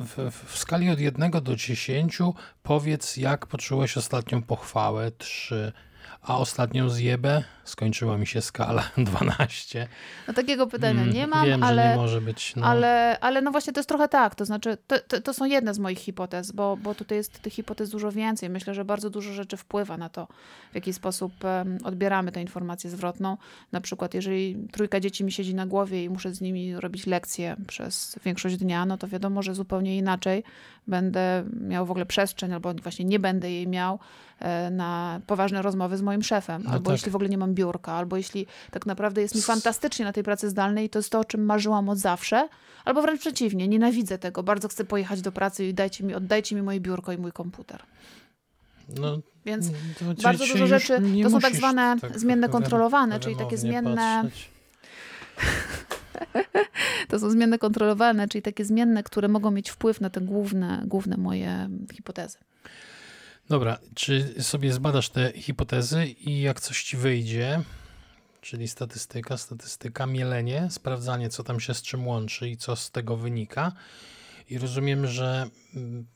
w, 0.00 0.30
w 0.46 0.58
skali 0.58 0.90
od 0.90 1.00
1 1.00 1.30
do 1.30 1.56
10 1.56 2.18
powiedz, 2.62 3.16
jak 3.16 3.46
poczułeś 3.46 3.96
ostatnią 3.96 4.42
pochwałę, 4.42 5.10
3, 5.18 5.72
a 6.24 6.38
ostatnią 6.38 6.88
zjebę 6.88 7.44
skończyła 7.64 8.18
mi 8.18 8.26
się 8.26 8.40
skala 8.40 8.90
12. 8.98 9.88
No 10.28 10.34
takiego 10.34 10.66
pytania 10.66 11.02
mm, 11.02 11.14
nie 11.14 11.26
mam, 11.26 11.46
wiem, 11.46 11.62
ale, 11.62 11.82
że 11.82 11.88
nie 11.88 11.96
może 11.96 12.20
być. 12.20 12.56
No. 12.56 12.66
Ale, 12.66 13.18
ale 13.20 13.42
no 13.42 13.50
właśnie 13.50 13.72
to 13.72 13.80
jest 13.80 13.88
trochę 13.88 14.08
tak, 14.08 14.34
to 14.34 14.44
znaczy 14.44 14.76
to, 14.86 14.98
to, 15.08 15.20
to, 15.20 15.34
są 15.34 15.44
jedne 15.44 15.74
z 15.74 15.78
moich 15.78 15.98
hipotez, 15.98 16.52
bo, 16.52 16.76
bo 16.76 16.94
tutaj 16.94 17.18
jest 17.18 17.38
tych 17.42 17.52
hipotez 17.52 17.90
dużo 17.90 18.12
więcej. 18.12 18.50
Myślę, 18.50 18.74
że 18.74 18.84
bardzo 18.84 19.10
dużo 19.10 19.32
rzeczy 19.32 19.56
wpływa 19.56 19.96
na 19.96 20.08
to, 20.08 20.28
w 20.72 20.74
jaki 20.74 20.92
sposób 20.92 21.32
odbieramy 21.84 22.32
tę 22.32 22.40
informację 22.40 22.90
zwrotną. 22.90 23.36
Na 23.72 23.80
przykład 23.80 24.14
jeżeli 24.14 24.68
trójka 24.72 25.00
dzieci 25.00 25.24
mi 25.24 25.32
siedzi 25.32 25.54
na 25.54 25.66
głowie 25.66 26.04
i 26.04 26.10
muszę 26.10 26.34
z 26.34 26.40
nimi 26.40 26.76
robić 26.76 27.06
lekcje 27.06 27.56
przez 27.66 28.18
większość 28.24 28.56
dnia, 28.56 28.86
no 28.86 28.98
to 28.98 29.08
wiadomo, 29.08 29.42
że 29.42 29.54
zupełnie 29.54 29.96
inaczej 29.96 30.44
będę 30.86 31.44
miał 31.60 31.86
w 31.86 31.90
ogóle 31.90 32.06
przestrzeń 32.06 32.52
albo 32.52 32.74
właśnie 32.74 33.04
nie 33.04 33.18
będę 33.18 33.50
jej 33.50 33.68
miał 33.68 33.98
na 34.70 35.20
poważne 35.26 35.62
rozmowy 35.62 35.96
z 35.96 36.02
moim 36.02 36.22
szefem, 36.22 36.62
no 36.62 36.70
albo 36.70 36.84
tak. 36.84 36.92
jeśli 36.92 37.12
w 37.12 37.14
ogóle 37.14 37.28
nie 37.28 37.38
mam 37.38 37.54
biurka, 37.54 37.92
albo 37.92 38.16
jeśli 38.16 38.46
tak 38.70 38.86
naprawdę 38.86 39.22
jest 39.22 39.34
mi 39.34 39.42
fantastycznie 39.42 40.04
na 40.04 40.12
tej 40.12 40.24
pracy 40.24 40.50
zdalnej 40.50 40.86
i 40.86 40.88
to 40.88 40.98
jest 40.98 41.10
to, 41.10 41.20
o 41.20 41.24
czym 41.24 41.44
marzyłam 41.44 41.88
od 41.88 41.98
zawsze, 41.98 42.48
albo 42.84 43.02
wręcz 43.02 43.20
przeciwnie, 43.20 43.68
nienawidzę 43.68 44.18
tego, 44.18 44.42
bardzo 44.42 44.68
chcę 44.68 44.84
pojechać 44.84 45.22
do 45.22 45.32
pracy 45.32 45.64
i 45.64 45.74
dajcie 45.74 46.04
mi, 46.04 46.14
oddajcie 46.14 46.56
mi 46.56 46.62
moje 46.62 46.80
biurko 46.80 47.12
i 47.12 47.18
mój 47.18 47.32
komputer. 47.32 47.82
No, 48.88 49.18
Więc 49.46 49.70
bardzo 50.22 50.46
dużo 50.46 50.66
rzeczy, 50.66 51.02
to 51.22 51.30
są 51.30 51.40
tak 51.40 51.56
zwane 51.56 51.96
tak 52.00 52.18
zmienne 52.18 52.48
kontrolowane, 52.48 53.20
czyli 53.20 53.36
takie 53.36 53.58
zmienne... 53.58 54.24
to 57.08 57.18
są 57.18 57.30
zmienne 57.30 57.58
kontrolowane, 57.58 58.28
czyli 58.28 58.42
takie 58.42 58.64
zmienne, 58.64 59.02
które 59.02 59.28
mogą 59.28 59.50
mieć 59.50 59.70
wpływ 59.70 60.00
na 60.00 60.10
te 60.10 60.20
główne, 60.20 60.82
główne 60.86 61.16
moje 61.16 61.68
hipotezy. 61.92 62.38
Dobra, 63.48 63.78
czy 63.94 64.42
sobie 64.42 64.72
zbadasz 64.72 65.08
te 65.08 65.32
hipotezy 65.32 66.06
i 66.06 66.40
jak 66.40 66.60
coś 66.60 66.82
ci 66.82 66.96
wyjdzie, 66.96 67.62
czyli 68.40 68.68
statystyka, 68.68 69.36
statystyka, 69.36 70.06
mielenie, 70.06 70.68
sprawdzanie, 70.70 71.28
co 71.28 71.44
tam 71.44 71.60
się 71.60 71.74
z 71.74 71.82
czym 71.82 72.06
łączy 72.06 72.48
i 72.48 72.56
co 72.56 72.76
z 72.76 72.90
tego 72.90 73.16
wynika. 73.16 73.72
I 74.50 74.58
rozumiem, 74.58 75.06
że 75.06 75.46
mm, 75.74 76.06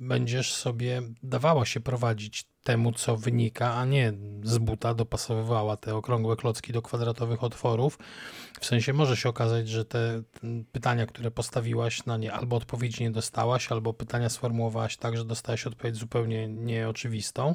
będziesz 0.00 0.54
sobie 0.54 1.02
dawała 1.22 1.66
się 1.66 1.80
prowadzić 1.80 2.46
temu, 2.62 2.92
co 2.92 3.16
wynika, 3.16 3.74
a 3.74 3.84
nie 3.84 4.12
z 4.42 4.58
buta 4.58 4.94
dopasowywała 4.94 5.76
te 5.76 5.94
okrągłe 5.94 6.36
klocki 6.36 6.72
do 6.72 6.82
kwadratowych 6.82 7.44
otworów. 7.44 7.98
W 8.60 8.66
sensie 8.66 8.92
może 8.92 9.16
się 9.16 9.28
okazać, 9.28 9.68
że 9.68 9.84
te 9.84 10.22
pytania, 10.72 11.06
które 11.06 11.30
postawiłaś 11.30 12.06
na 12.06 12.16
nie, 12.16 12.32
albo 12.32 12.56
odpowiedzi 12.56 13.02
nie 13.02 13.10
dostałaś, 13.10 13.72
albo 13.72 13.94
pytania 13.94 14.28
sformułowałaś 14.28 14.96
tak, 14.96 15.16
że 15.16 15.24
dostałaś 15.24 15.66
odpowiedź 15.66 15.96
zupełnie 15.96 16.48
nieoczywistą. 16.48 17.54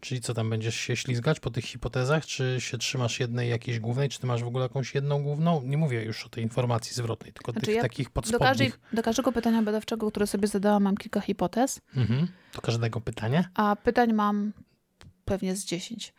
Czyli 0.00 0.20
co 0.20 0.34
tam, 0.34 0.50
będziesz 0.50 0.74
się 0.74 0.96
ślizgać 0.96 1.40
po 1.40 1.50
tych 1.50 1.64
hipotezach, 1.64 2.26
czy 2.26 2.56
się 2.58 2.78
trzymasz 2.78 3.20
jednej 3.20 3.50
jakiejś 3.50 3.80
głównej, 3.80 4.08
czy 4.08 4.20
ty 4.20 4.26
masz 4.26 4.44
w 4.44 4.46
ogóle 4.46 4.62
jakąś 4.62 4.94
jedną 4.94 5.22
główną? 5.22 5.62
Nie 5.62 5.76
mówię 5.76 6.04
już 6.04 6.26
o 6.26 6.28
tej 6.28 6.44
informacji 6.44 6.94
zwrotnej, 6.94 7.32
tylko 7.32 7.52
znaczy 7.52 7.66
tych 7.66 7.76
ja 7.76 7.82
takich 7.82 8.10
podspodnich. 8.10 8.40
Do, 8.40 8.48
każdej, 8.48 8.72
do 8.92 9.02
każdego 9.02 9.32
pytania 9.32 9.62
badawczego, 9.62 10.10
które 10.10 10.26
sobie 10.26 10.48
zadałam, 10.48 10.82
mam 10.82 10.96
kilka 10.96 11.20
hipotez. 11.20 11.80
Mhm. 11.96 12.28
Do 12.54 12.60
każdego 12.60 13.00
pytania? 13.00 13.44
A 13.54 13.76
pytań 13.76 14.12
mam 14.12 14.52
pewnie 15.24 15.56
z 15.56 15.64
10. 15.64 16.12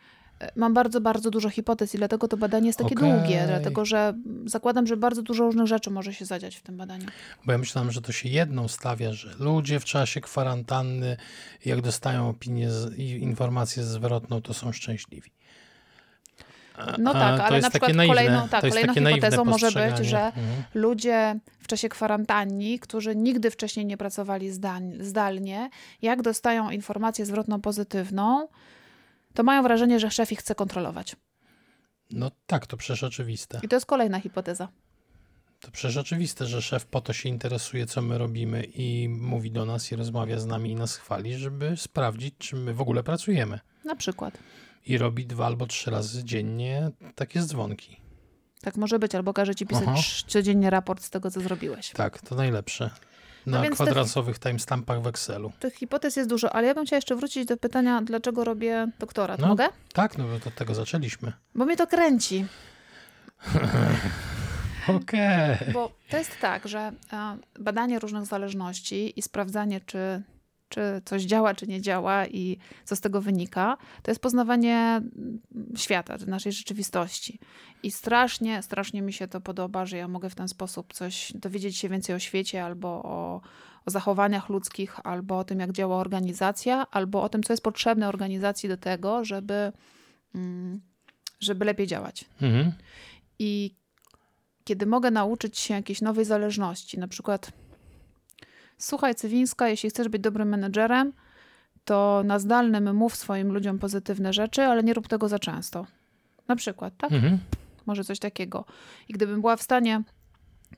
Mam 0.56 0.74
bardzo, 0.74 1.00
bardzo 1.00 1.30
dużo 1.30 1.50
hipotez 1.50 1.94
i 1.94 1.98
dlatego 1.98 2.28
to 2.28 2.36
badanie 2.36 2.66
jest 2.66 2.78
takie 2.78 2.94
okay. 2.94 3.18
długie, 3.18 3.44
dlatego 3.46 3.84
że 3.84 4.14
zakładam, 4.46 4.86
że 4.86 4.96
bardzo 4.96 5.22
dużo 5.22 5.44
różnych 5.44 5.66
rzeczy 5.66 5.90
może 5.90 6.14
się 6.14 6.24
zadziać 6.24 6.56
w 6.56 6.62
tym 6.62 6.76
badaniu. 6.76 7.06
Bo 7.46 7.52
ja 7.52 7.58
myślałem, 7.58 7.90
że 7.90 8.02
to 8.02 8.12
się 8.12 8.28
jedną 8.28 8.68
stawia, 8.68 9.12
że 9.12 9.34
ludzie 9.38 9.80
w 9.80 9.84
czasie 9.84 10.20
kwarantanny, 10.20 11.16
jak 11.64 11.80
dostają 11.80 12.28
opinię 12.28 12.68
i 12.96 13.10
informację 13.10 13.82
zwrotną, 13.82 14.42
to 14.42 14.54
są 14.54 14.72
szczęśliwi. 14.72 15.30
No 16.98 17.12
tak, 17.12 17.40
ale 17.40 17.60
na 17.60 17.70
przykład 17.70 17.94
naiwne, 17.94 18.14
kolejną, 18.14 18.48
tak, 18.48 18.60
kolejną 18.60 18.94
hipotezą 18.94 19.44
może 19.44 19.72
być, 19.72 20.06
że 20.06 20.26
mhm. 20.26 20.46
ludzie 20.74 21.36
w 21.58 21.66
czasie 21.66 21.88
kwarantanni, 21.88 22.78
którzy 22.78 23.16
nigdy 23.16 23.50
wcześniej 23.50 23.86
nie 23.86 23.96
pracowali 23.96 24.50
zdalnie, 25.00 25.70
jak 26.02 26.22
dostają 26.22 26.70
informację 26.70 27.26
zwrotną 27.26 27.60
pozytywną, 27.60 28.48
to 29.34 29.42
mają 29.42 29.62
wrażenie, 29.62 30.00
że 30.00 30.10
szef 30.10 30.32
ich 30.32 30.38
chce 30.38 30.54
kontrolować. 30.54 31.16
No 32.10 32.30
tak, 32.46 32.66
to 32.66 32.76
przecież 32.76 33.02
oczywiste. 33.02 33.60
I 33.62 33.68
to 33.68 33.76
jest 33.76 33.86
kolejna 33.86 34.20
hipoteza. 34.20 34.68
To 35.60 35.70
przecież 35.70 35.96
oczywiste, 35.96 36.46
że 36.46 36.62
szef 36.62 36.86
po 36.86 37.00
to 37.00 37.12
się 37.12 37.28
interesuje, 37.28 37.86
co 37.86 38.02
my 38.02 38.18
robimy 38.18 38.64
i 38.64 39.08
mówi 39.08 39.50
do 39.50 39.64
nas 39.64 39.92
i 39.92 39.96
rozmawia 39.96 40.38
z 40.38 40.46
nami 40.46 40.70
i 40.70 40.74
nas 40.74 40.96
chwali, 40.96 41.34
żeby 41.34 41.76
sprawdzić, 41.76 42.34
czy 42.38 42.56
my 42.56 42.74
w 42.74 42.80
ogóle 42.80 43.02
pracujemy. 43.02 43.60
Na 43.84 43.96
przykład. 43.96 44.38
I 44.86 44.98
robi 44.98 45.26
dwa 45.26 45.46
albo 45.46 45.66
trzy 45.66 45.90
razy 45.90 46.24
dziennie 46.24 46.90
takie 47.14 47.42
dzwonki. 47.42 48.00
Tak 48.60 48.76
może 48.76 48.98
być, 48.98 49.14
albo 49.14 49.32
każe 49.32 49.54
ci 49.54 49.66
pisać 49.66 49.88
Aha. 49.88 50.00
codziennie 50.26 50.70
raport 50.70 51.02
z 51.02 51.10
tego, 51.10 51.30
co 51.30 51.40
zrobiłeś. 51.40 51.90
Tak, 51.90 52.20
to 52.20 52.34
najlepsze. 52.34 52.90
No 53.48 53.56
Na 53.56 53.62
więc 53.62 53.74
kwadransowych 53.74 54.38
timestampach 54.38 55.02
w 55.02 55.06
Excelu. 55.06 55.52
Tych 55.60 55.74
hipotez 55.74 56.16
jest 56.16 56.28
dużo, 56.28 56.54
ale 56.54 56.66
ja 56.66 56.74
bym 56.74 56.86
chciała 56.86 56.98
jeszcze 56.98 57.16
wrócić 57.16 57.44
do 57.44 57.56
pytania, 57.56 58.02
dlaczego 58.02 58.44
robię 58.44 58.88
doktorat. 58.98 59.40
No. 59.40 59.48
Mogę? 59.48 59.68
Tak, 59.92 60.18
no 60.18 60.24
bo 60.24 60.34
od 60.34 60.54
tego 60.54 60.74
zaczęliśmy. 60.74 61.32
Bo 61.54 61.64
mnie 61.64 61.76
to 61.76 61.86
kręci. 61.86 62.46
Okej. 64.88 65.58
Bo 65.72 65.92
to 66.10 66.16
jest 66.16 66.30
tak, 66.40 66.68
że 66.68 66.92
e, 67.12 67.36
badanie 67.60 67.98
różnych 67.98 68.26
zależności 68.26 69.18
i 69.18 69.22
sprawdzanie, 69.22 69.80
czy, 69.80 70.22
czy 70.68 70.80
coś 71.04 71.22
działa, 71.22 71.54
czy 71.54 71.66
nie 71.66 71.80
działa 71.80 72.26
i 72.26 72.58
co 72.84 72.96
z 72.96 73.00
tego 73.00 73.20
wynika, 73.20 73.76
to 74.02 74.10
jest 74.10 74.20
poznawanie 74.20 74.76
mm, 74.76 75.40
świata, 75.76 76.16
naszej 76.26 76.52
rzeczywistości. 76.52 77.38
I 77.82 77.90
strasznie, 77.90 78.62
strasznie 78.62 79.02
mi 79.02 79.12
się 79.12 79.28
to 79.28 79.40
podoba, 79.40 79.86
że 79.86 79.96
ja 79.96 80.08
mogę 80.08 80.30
w 80.30 80.34
ten 80.34 80.48
sposób 80.48 80.92
coś 80.92 81.32
dowiedzieć 81.34 81.76
się 81.76 81.88
więcej 81.88 82.16
o 82.16 82.18
świecie 82.18 82.64
albo 82.64 82.88
o, 82.88 83.40
o 83.86 83.90
zachowaniach 83.90 84.48
ludzkich, 84.48 85.06
albo 85.06 85.38
o 85.38 85.44
tym, 85.44 85.60
jak 85.60 85.72
działa 85.72 85.96
organizacja, 85.96 86.86
albo 86.90 87.22
o 87.22 87.28
tym, 87.28 87.42
co 87.42 87.52
jest 87.52 87.62
potrzebne 87.62 88.08
organizacji 88.08 88.68
do 88.68 88.76
tego, 88.76 89.24
żeby, 89.24 89.72
mm, 90.34 90.80
żeby 91.40 91.64
lepiej 91.64 91.86
działać. 91.86 92.24
Mhm. 92.42 92.72
I 93.38 93.74
kiedy 94.64 94.86
mogę 94.86 95.10
nauczyć 95.10 95.58
się 95.58 95.74
jakiejś 95.74 96.00
nowej 96.00 96.24
zależności, 96.24 96.98
na 96.98 97.08
przykład 97.08 97.52
słuchaj 98.78 99.14
Cywińska, 99.14 99.68
jeśli 99.68 99.90
chcesz 99.90 100.08
być 100.08 100.22
dobrym 100.22 100.48
menedżerem, 100.48 101.12
to 101.84 102.22
na 102.24 102.38
zdalnym 102.38 102.96
mów 102.96 103.16
swoim 103.16 103.52
ludziom 103.52 103.78
pozytywne 103.78 104.32
rzeczy, 104.32 104.62
ale 104.62 104.82
nie 104.82 104.94
rób 104.94 105.08
tego 105.08 105.28
za 105.28 105.38
często. 105.38 105.86
Na 106.48 106.56
przykład, 106.56 106.94
tak? 106.96 107.12
Mhm. 107.12 107.38
Może 107.86 108.04
coś 108.04 108.18
takiego. 108.18 108.64
I 109.08 109.12
gdybym 109.12 109.40
była 109.40 109.56
w 109.56 109.62
stanie 109.62 110.02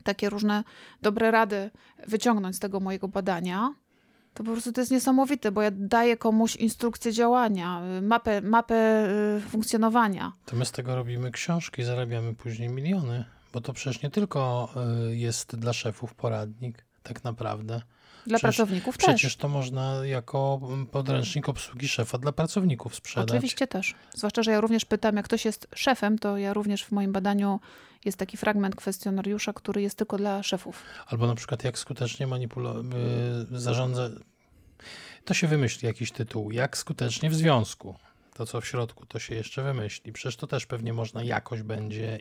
takie 0.04 0.30
różne 0.30 0.64
dobre 1.02 1.30
rady 1.30 1.70
wyciągnąć 2.08 2.56
z 2.56 2.58
tego 2.58 2.80
mojego 2.80 3.08
badania, 3.08 3.74
to 4.34 4.44
po 4.44 4.52
prostu 4.52 4.72
to 4.72 4.80
jest 4.80 4.90
niesamowite, 4.90 5.52
bo 5.52 5.62
ja 5.62 5.70
daję 5.70 6.16
komuś 6.16 6.56
instrukcję 6.56 7.12
działania, 7.12 7.82
mapę, 8.02 8.40
mapę 8.40 9.08
y, 9.36 9.40
funkcjonowania. 9.40 10.32
To 10.44 10.56
my 10.56 10.64
z 10.64 10.72
tego 10.72 10.94
robimy 10.94 11.30
książki, 11.30 11.82
zarabiamy 11.82 12.34
później 12.34 12.68
miliony. 12.68 13.24
Bo 13.52 13.60
to 13.60 13.72
przecież 13.72 14.02
nie 14.02 14.10
tylko 14.10 14.68
y, 15.10 15.16
jest 15.16 15.56
dla 15.56 15.72
szefów 15.72 16.14
poradnik, 16.14 16.84
tak 17.02 17.24
naprawdę. 17.24 17.82
Dla 18.26 18.38
Przecież- 18.38 18.56
pracowników 18.56 18.98
też. 18.98 19.06
Przecież 19.06 19.36
to 19.36 19.48
można 19.48 20.06
jako 20.06 20.60
mm, 20.62 20.86
podręcznik 20.86 21.48
obsługi 21.48 21.88
szefa 21.88 22.18
dla 22.18 22.32
pracowników 22.32 22.94
sprzedać. 22.94 23.30
Oczywiście 23.30 23.66
też. 23.66 23.94
Zwłaszcza, 24.14 24.42
że 24.42 24.50
ja 24.50 24.60
również 24.60 24.84
pytam, 24.84 25.16
jak 25.16 25.24
ktoś 25.24 25.44
jest 25.44 25.68
szefem, 25.74 26.18
to 26.18 26.38
ja 26.38 26.52
również 26.52 26.84
w 26.84 26.92
moim 26.92 27.12
badaniu 27.12 27.60
jest 28.04 28.18
taki 28.18 28.36
fragment 28.36 28.76
kwestionariusza, 28.76 29.52
który 29.52 29.82
jest 29.82 29.98
tylko 29.98 30.16
dla 30.16 30.42
szefów. 30.42 30.82
Albo 31.06 31.26
na 31.26 31.34
przykład 31.34 31.64
jak 31.64 31.78
skutecznie 31.78 32.26
manipulować, 32.26 32.86
zarządza... 33.50 34.08
To 35.24 35.34
się 35.34 35.46
wymyśli 35.46 35.86
jakiś 35.86 36.12
tytuł. 36.12 36.50
Jak 36.50 36.76
skutecznie 36.76 37.30
w 37.30 37.34
związku. 37.34 37.94
To, 38.34 38.46
co 38.46 38.60
w 38.60 38.66
środku, 38.66 39.06
to 39.06 39.18
się 39.18 39.34
jeszcze 39.34 39.62
wymyśli. 39.62 40.12
Przecież 40.12 40.36
to 40.36 40.46
też 40.46 40.66
pewnie 40.66 40.92
można 40.92 41.22
jakoś 41.24 41.62
będzie 41.62 42.18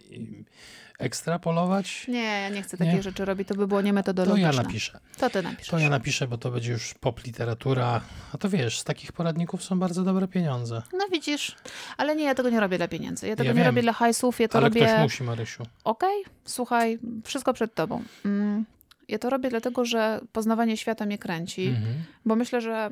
ekstrapolować. 0.99 2.07
Nie, 2.07 2.23
ja 2.23 2.49
nie 2.49 2.61
chcę 2.61 2.77
Nie? 2.79 2.85
takich 2.85 3.01
rzeczy 3.03 3.25
robić, 3.25 3.47
to 3.47 3.55
by 3.55 3.67
było 3.67 3.79
To 3.79 3.85
niemetodologiczne. 3.85 4.47
ja 4.55 4.63
napiszę. 4.63 4.99
To 5.17 5.29
ty 5.29 5.41
napiszesz. 5.41 5.67
To 5.67 5.79
ja 5.79 5.89
napiszę, 5.89 6.27
bo 6.27 6.37
to 6.37 6.51
będzie 6.51 6.71
już 6.71 6.93
pop 6.93 7.23
literatura. 7.25 8.01
A 8.33 8.37
to 8.37 8.49
wiesz, 8.49 8.79
z 8.79 8.83
takich 8.83 9.11
poradników 9.11 9.63
są 9.63 9.79
bardzo 9.79 10.03
dobre 10.03 10.27
pieniądze. 10.27 10.81
No 10.93 11.05
widzisz, 11.11 11.55
ale 11.97 12.15
nie, 12.15 12.23
ja 12.23 12.35
tego 12.35 12.49
nie 12.49 12.59
robię 12.59 12.77
dla 12.77 12.87
pieniędzy. 12.87 13.27
Ja 13.27 13.35
tego 13.35 13.47
Ja 13.47 13.53
nie 13.53 13.57
wiem. 13.59 13.65
robię 13.67 13.81
dla 13.81 13.93
hajsów, 13.93 14.39
ja 14.39 14.47
to 14.47 14.57
Ale 14.57 14.67
robię... 14.69 14.85
ktoś 14.85 14.99
musi, 15.01 15.23
Marysiu. 15.23 15.63
Okej, 15.83 16.23
słuchaj, 16.45 16.99
wszystko 17.23 17.53
przed 17.53 17.73
tobą. 17.75 18.03
Mm, 18.25 18.65
Ja 19.07 19.19
to 19.19 19.29
robię 19.29 19.49
dlatego, 19.49 19.85
że 19.85 20.21
poznawanie 20.31 20.77
świata 20.77 21.05
mnie 21.05 21.17
kręci, 21.17 21.67
Mhm. 21.67 21.95
bo 22.25 22.35
myślę, 22.35 22.61
że 22.61 22.91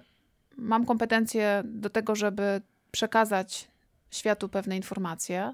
mam 0.58 0.86
kompetencje 0.86 1.62
do 1.66 1.90
tego, 1.90 2.16
żeby 2.16 2.62
przekazać 2.92 3.72
światu 4.12 4.50
pewne 4.50 4.76
informacje. 4.76 5.54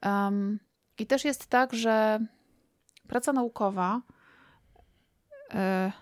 Em, 0.00 0.58
I 0.98 1.06
też 1.06 1.24
jest 1.24 1.46
tak, 1.46 1.74
że 1.74 2.20
praca 3.08 3.32
naukowa, 3.32 4.00
e, 5.54 5.92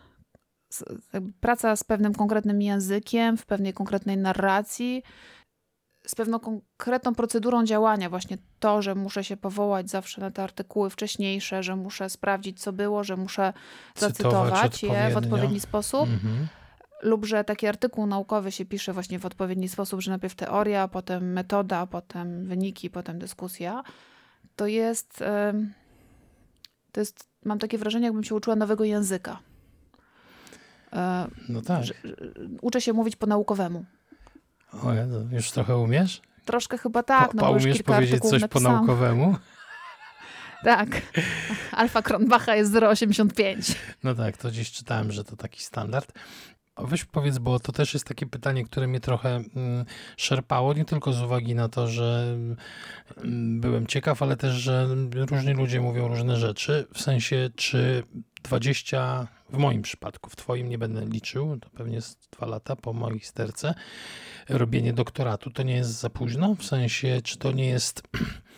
praca 1.41 1.77
z 1.77 1.85
pewnym 1.85 2.15
konkretnym 2.15 2.63
językiem, 2.63 3.37
w 3.37 3.47
pewnej 3.47 3.73
konkretnej 3.73 4.17
narracji, 4.17 5.03
z 6.07 6.15
pewną 6.15 6.41
konkretną 6.41 7.15
procedurą 7.15 7.65
działania, 7.65 8.11
właśnie 8.11 8.39
to, 8.59 8.83
że 8.83 8.95
muszę 8.95 9.25
się 9.25 9.37
powołać 9.37 9.91
zawsze 9.91 10.21
na 10.21 10.31
te 10.31 10.43
artykuły 10.43 10.91
wcześniejsze, 10.91 11.63
że 11.63 11.77
muszę 11.77 12.11
sprawdzić, 12.11 12.61
co 12.61 12.73
było, 12.73 13.05
że 13.05 13.17
muszę 13.17 13.53
Cytować 13.95 14.15
zacytować 14.17 14.83
je 14.83 15.11
w 15.11 15.17
odpowiedni 15.17 15.61
sposób 15.61 16.09
Mhm. 16.09 16.49
Lub 17.03 17.25
że 17.27 17.45
taki 17.45 17.67
artykuł 17.67 18.07
naukowy 18.07 18.53
się 18.53 18.65
pisze 18.67 18.93
właśnie 18.93 19.19
w 19.19 19.27
odpowiedni 19.27 19.69
sposób, 19.69 20.01
że 20.01 20.11
najpierw 20.11 20.35
teoria, 20.35 20.89
potem 20.89 21.33
metoda, 21.33 21.87
potem 21.87 22.47
wyniki, 22.47 22.91
potem 22.91 23.19
dyskusja, 23.19 23.83
to 24.57 24.67
jest, 24.67 25.25
to 26.93 27.01
jest, 27.01 27.29
mam 27.45 27.59
takie 27.59 27.79
wrażenie, 27.79 28.05
jakbym 28.05 28.25
się 28.25 28.35
uczyła 28.35 28.57
nowego 28.57 28.85
języka. 28.85 29.39
E, 30.93 31.27
No 31.49 31.63
tak. 31.63 31.85
Uczę 32.61 32.81
się 32.81 32.93
mówić 32.93 33.17
po 33.17 33.27
naukowemu. 33.27 33.85
O, 34.73 34.93
już 35.33 35.51
trochę 35.51 35.77
umiesz? 35.77 36.23
Troszkę 36.45 36.79
chyba 36.79 37.03
tak, 37.03 37.31
po, 37.31 37.37
no 37.37 37.43
bo 37.43 37.51
umiesz 37.51 37.77
kilka 37.77 37.93
powiedzieć 37.93 38.23
coś 38.23 38.31
po 38.31 38.39
napisałam. 38.39 38.77
naukowemu? 38.77 39.37
Tak. 40.65 40.89
Alfa 41.73 42.03
Kronbacha 42.03 42.57
jest 42.57 42.73
0,85. 42.73 43.75
No 44.05 44.15
tak, 44.15 44.37
to 44.37 44.49
gdzieś 44.49 44.73
czytałem, 44.73 45.13
że 45.13 45.25
to 45.25 45.37
taki 45.37 45.63
standard. 45.63 46.13
O, 46.81 46.87
Weź 46.87 47.05
powiedz, 47.05 47.39
bo 47.39 47.61
to 47.61 47.73
też 47.73 47.95
jest 47.95 48.07
takie 48.07 48.27
pytanie, 48.27 48.65
które 48.65 48.87
mnie 48.87 49.01
trochę 49.01 49.37
mm, 49.57 49.85
szerpało, 50.17 50.75
nie 50.75 50.85
tylko 50.85 51.13
z 51.13 51.23
uwagi 51.23 51.55
na 51.55 51.69
to, 51.69 51.87
że 51.89 52.37
mm, 53.17 53.61
byłem 53.61 53.87
ciekaw, 53.87 54.23
ale 54.23 54.37
też, 54.37 54.55
że 54.55 54.89
różni 55.31 55.53
ludzie 55.53 55.81
mówią 55.81 56.09
różne 56.09 56.37
rzeczy. 56.37 56.87
W 56.95 57.01
sensie, 57.01 57.51
czy 57.57 58.03
20, 58.43 59.29
w 59.51 59.59
moim 59.59 59.83
przypadku, 59.83 60.31
w 60.31 60.37
twoim 60.37 60.69
nie 60.69 60.79
będę 60.79 61.07
liczył, 61.07 61.59
to 61.59 61.71
pewnie 61.71 61.95
jest 61.95 62.29
dwa 62.33 62.47
lata 62.47 62.77
po 62.77 62.93
magisterce, 62.93 63.75
robienie 64.49 64.93
doktoratu, 64.93 65.51
to 65.51 65.63
nie 65.63 65.75
jest 65.75 66.01
za 66.01 66.11
późno? 66.11 66.55
W 66.55 66.65
sensie, 66.65 67.21
czy 67.25 67.39
to 67.39 67.53
nie 67.53 67.67
jest... 67.67 68.03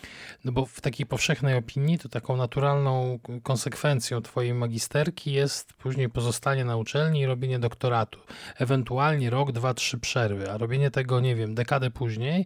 No 0.43 0.51
bo 0.51 0.65
w 0.65 0.81
takiej 0.81 1.05
powszechnej 1.05 1.55
opinii 1.55 1.99
to 1.99 2.09
taką 2.09 2.37
naturalną 2.37 3.19
konsekwencją 3.43 4.21
twojej 4.21 4.53
magisterki 4.53 5.31
jest 5.31 5.73
później 5.73 6.09
pozostanie 6.09 6.65
na 6.65 6.77
uczelni 6.77 7.19
i 7.19 7.25
robienie 7.25 7.59
doktoratu. 7.59 8.19
Ewentualnie 8.57 9.29
rok, 9.29 9.51
dwa, 9.51 9.73
trzy 9.73 9.99
przerwy, 9.99 10.51
a 10.51 10.57
robienie 10.57 10.91
tego, 10.91 11.19
nie 11.19 11.35
wiem, 11.35 11.55
dekadę 11.55 11.91
później, 11.91 12.45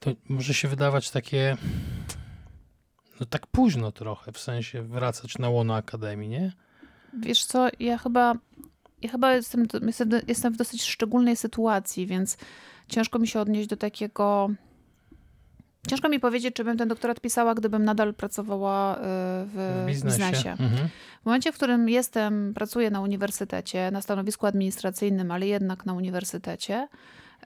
to 0.00 0.10
może 0.28 0.54
się 0.54 0.68
wydawać 0.68 1.10
takie 1.10 1.56
no 3.20 3.26
tak 3.26 3.46
późno 3.46 3.92
trochę, 3.92 4.32
w 4.32 4.38
sensie 4.38 4.82
wracać 4.82 5.38
na 5.38 5.48
łono 5.48 5.74
akademii, 5.74 6.28
nie? 6.28 6.52
Wiesz 7.20 7.44
co, 7.44 7.68
ja 7.80 7.98
chyba, 7.98 8.34
ja 9.02 9.10
chyba 9.10 9.34
jestem, 9.34 9.66
jestem, 9.86 10.10
jestem 10.28 10.52
w 10.52 10.56
dosyć 10.56 10.82
szczególnej 10.82 11.36
sytuacji, 11.36 12.06
więc 12.06 12.36
ciężko 12.88 13.18
mi 13.18 13.28
się 13.28 13.40
odnieść 13.40 13.68
do 13.68 13.76
takiego. 13.76 14.50
Ciężko 15.88 16.08
mi 16.08 16.20
powiedzieć, 16.20 16.54
czy 16.54 16.64
bym 16.64 16.76
ten 16.76 16.88
doktorat 16.88 17.20
pisała, 17.20 17.54
gdybym 17.54 17.84
nadal 17.84 18.14
pracowała 18.14 18.96
y, 18.96 19.00
w, 19.02 19.82
W 19.84 19.86
biznesie. 19.86 20.50
Mhm. 20.50 20.88
W 21.22 21.26
momencie, 21.26 21.52
w 21.52 21.54
którym 21.54 21.88
jestem, 21.88 22.54
pracuję 22.54 22.90
na 22.90 23.00
uniwersytecie, 23.00 23.90
na 23.90 24.02
stanowisku 24.02 24.46
administracyjnym, 24.46 25.30
ale 25.30 25.46
jednak 25.46 25.86
na 25.86 25.92
uniwersytecie 25.92 26.88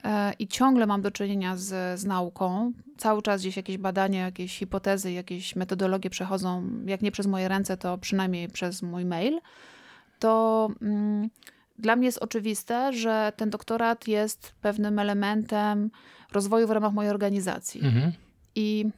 e, 0.04 0.32
i 0.38 0.48
ciągle 0.48 0.86
mam 0.86 1.02
do 1.02 1.10
czynienia 1.10 1.56
z, 1.56 2.00
z 2.00 2.04
nauką, 2.04 2.72
cały 2.96 3.22
czas 3.22 3.40
gdzieś 3.40 3.56
jakieś 3.56 3.78
badania, 3.78 4.24
jakieś 4.24 4.58
hipotezy, 4.58 5.12
jakieś 5.12 5.56
metodologie 5.56 6.10
przechodzą, 6.10 6.70
jak 6.86 7.02
nie 7.02 7.12
przez 7.12 7.26
moje 7.26 7.48
ręce, 7.48 7.76
to 7.76 7.98
przynajmniej 7.98 8.48
przez 8.48 8.82
mój 8.82 9.04
mail, 9.04 9.40
to 10.18 10.68
mm, 10.82 11.30
dla 11.78 11.96
mnie 11.96 12.06
jest 12.06 12.18
oczywiste, 12.18 12.92
że 12.92 13.32
ten 13.36 13.50
doktorat 13.50 14.08
jest 14.08 14.52
pewnym 14.60 14.98
elementem 14.98 15.90
rozwoju 16.32 16.66
w 16.66 16.70
ramach 16.70 16.92
mojej 16.92 17.10
organizacji. 17.10 17.80
Mhm. 17.84 18.12
I 18.54 18.90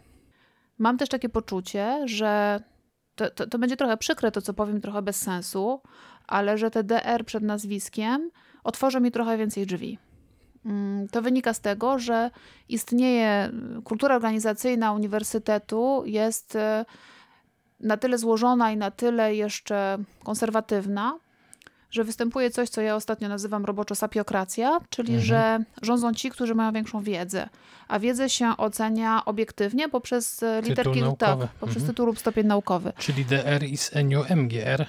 mam 0.79 0.99
też 0.99 1.09
takie 1.09 1.29
poczucie, 1.29 2.03
że 2.05 2.61
to, 3.15 3.31
to, 3.31 3.47
to 3.47 3.59
będzie 3.59 3.77
trochę 3.77 3.97
przykre, 3.97 4.33
to 4.33 4.43
co 4.43 4.55
powiem, 4.55 4.81
trochę 4.81 5.03
bez 5.03 5.17
sensu, 5.17 5.81
ale 6.27 6.59
że 6.59 6.71
te 6.71 6.85
DR 6.85 7.25
przed 7.25 7.43
nazwiskiem 7.43 8.31
otworzy 8.65 9.01
mi 9.01 9.11
trochę 9.11 9.39
więcej 9.39 9.67
drzwi. 9.67 9.99
Mm, 10.65 11.09
To 11.09 11.23
wynika 11.23 11.55
z 11.55 11.61
tego, 11.61 11.99
że 11.99 12.31
istnieje 12.69 13.51
kultura 13.85 14.15
organizacyjna 14.15 14.93
uniwersytetu, 14.93 16.03
jest 16.07 16.57
e, 16.57 16.85
na 17.81 17.97
tyle 17.97 18.19
złożona 18.19 18.73
i 18.73 18.77
na 18.77 18.91
tyle 18.91 19.35
jeszcze 19.35 19.99
konserwatywna, 20.25 21.19
że 21.91 22.05
występuje 22.05 22.51
coś, 22.51 22.69
co 22.69 22.81
ja 22.81 22.97
ostatnio 22.97 23.29
nazywam 23.29 23.65
roboczo 23.65 23.95
sapiokracja, 23.95 24.79
czyli 24.91 25.15
mhm. 25.15 25.27
że 25.27 25.59
rządzą 25.83 26.15
ci, 26.15 26.31
którzy 26.31 26.55
mają 26.55 26.73
większą 26.73 27.03
wiedzę, 27.03 27.49
a 27.89 27.99
wiedzę 27.99 28.31
się 28.31 28.57
ocenia 28.57 29.25
obiektywnie 29.25 29.89
poprzez 29.89 30.43
e, 30.43 30.63
literki, 30.63 31.03
tak, 31.19 31.39
poprzez 31.61 31.77
mhm. 31.77 31.87
tytuł 31.87 32.07
lub 32.07 32.19
stopień 32.19 32.47
naukowy. 32.47 32.93
Czyli 32.99 33.25
DR 33.25 33.61
new 34.05 34.31
MGR. 34.31 34.87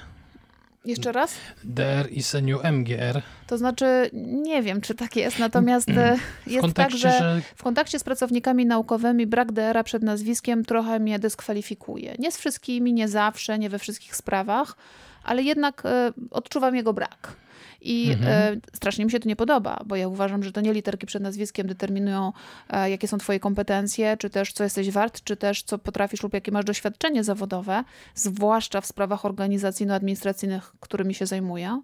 Jeszcze 0.86 1.12
raz? 1.12 1.34
DR 1.64 2.10
new 2.42 2.64
MGR. 2.64 3.22
To 3.48 3.58
znaczy, 3.58 4.10
nie 4.44 4.62
wiem, 4.62 4.82
czy 4.82 4.96
tak 4.96 5.16
jest, 5.16 5.40
natomiast 5.40 5.90
e, 5.90 6.18
jest 6.48 6.74
tak, 6.74 6.92
że, 6.92 6.98
że, 6.98 7.42
w 7.56 7.64
kontakcie 7.64 8.00
z 8.00 8.04
pracownikami 8.04 8.66
naukowymi 8.66 9.28
brak 9.28 9.52
DR-a 9.52 9.84
przed 9.84 10.04
nazwiskiem 10.04 10.66
trochę 10.66 11.00
mnie 11.00 11.20
dyskwalifikuje. 11.20 12.16
Nie 12.20 12.32
z 12.32 12.38
wszystkimi, 12.38 12.94
nie 12.94 13.08
zawsze, 13.08 13.60
nie 13.60 13.70
we 13.70 13.80
wszystkich 13.80 14.16
sprawach, 14.16 14.76
ale 15.23 15.43
jednak 15.43 15.84
e, 15.86 16.12
odczuwam 16.31 16.75
jego 16.75 16.93
brak. 16.93 17.36
I 17.81 18.12
mhm. 18.12 18.53
e, 18.53 18.62
strasznie 18.73 19.05
mi 19.05 19.12
się 19.12 19.19
to 19.19 19.29
nie 19.29 19.36
podoba, 19.36 19.79
bo 19.86 19.95
ja 19.95 20.07
uważam, 20.07 20.43
że 20.43 20.51
to 20.51 20.62
nie 20.62 20.73
literki 20.73 21.05
przed 21.05 21.23
nazwiskiem 21.23 21.67
determinują, 21.67 22.34
e, 22.69 22.89
jakie 22.89 23.07
są 23.07 23.17
twoje 23.17 23.39
kompetencje, 23.39 24.17
czy 24.17 24.29
też 24.29 24.53
co 24.53 24.63
jesteś 24.63 24.91
wart, 24.91 25.23
czy 25.23 25.38
też 25.38 25.63
co 25.63 25.77
potrafisz 25.77 26.23
lub 26.23 26.34
jakie 26.34 26.51
masz 26.51 26.65
doświadczenie 26.65 27.23
zawodowe, 27.23 27.84
zwłaszcza 28.15 28.81
w 28.81 28.86
sprawach 28.86 29.25
organizacyjno-administracyjnych, 29.25 30.71
którymi 30.79 31.13
się 31.13 31.25
zajmuję. 31.25 31.81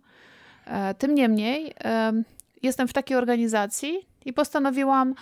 Tym 0.97 1.15
niemniej 1.15 1.73
jestem 2.63 2.87
w 2.87 2.93
takiej 2.93 3.17
organizacji 3.17 4.07
i 4.25 4.33
postanowiłam, 4.33 5.15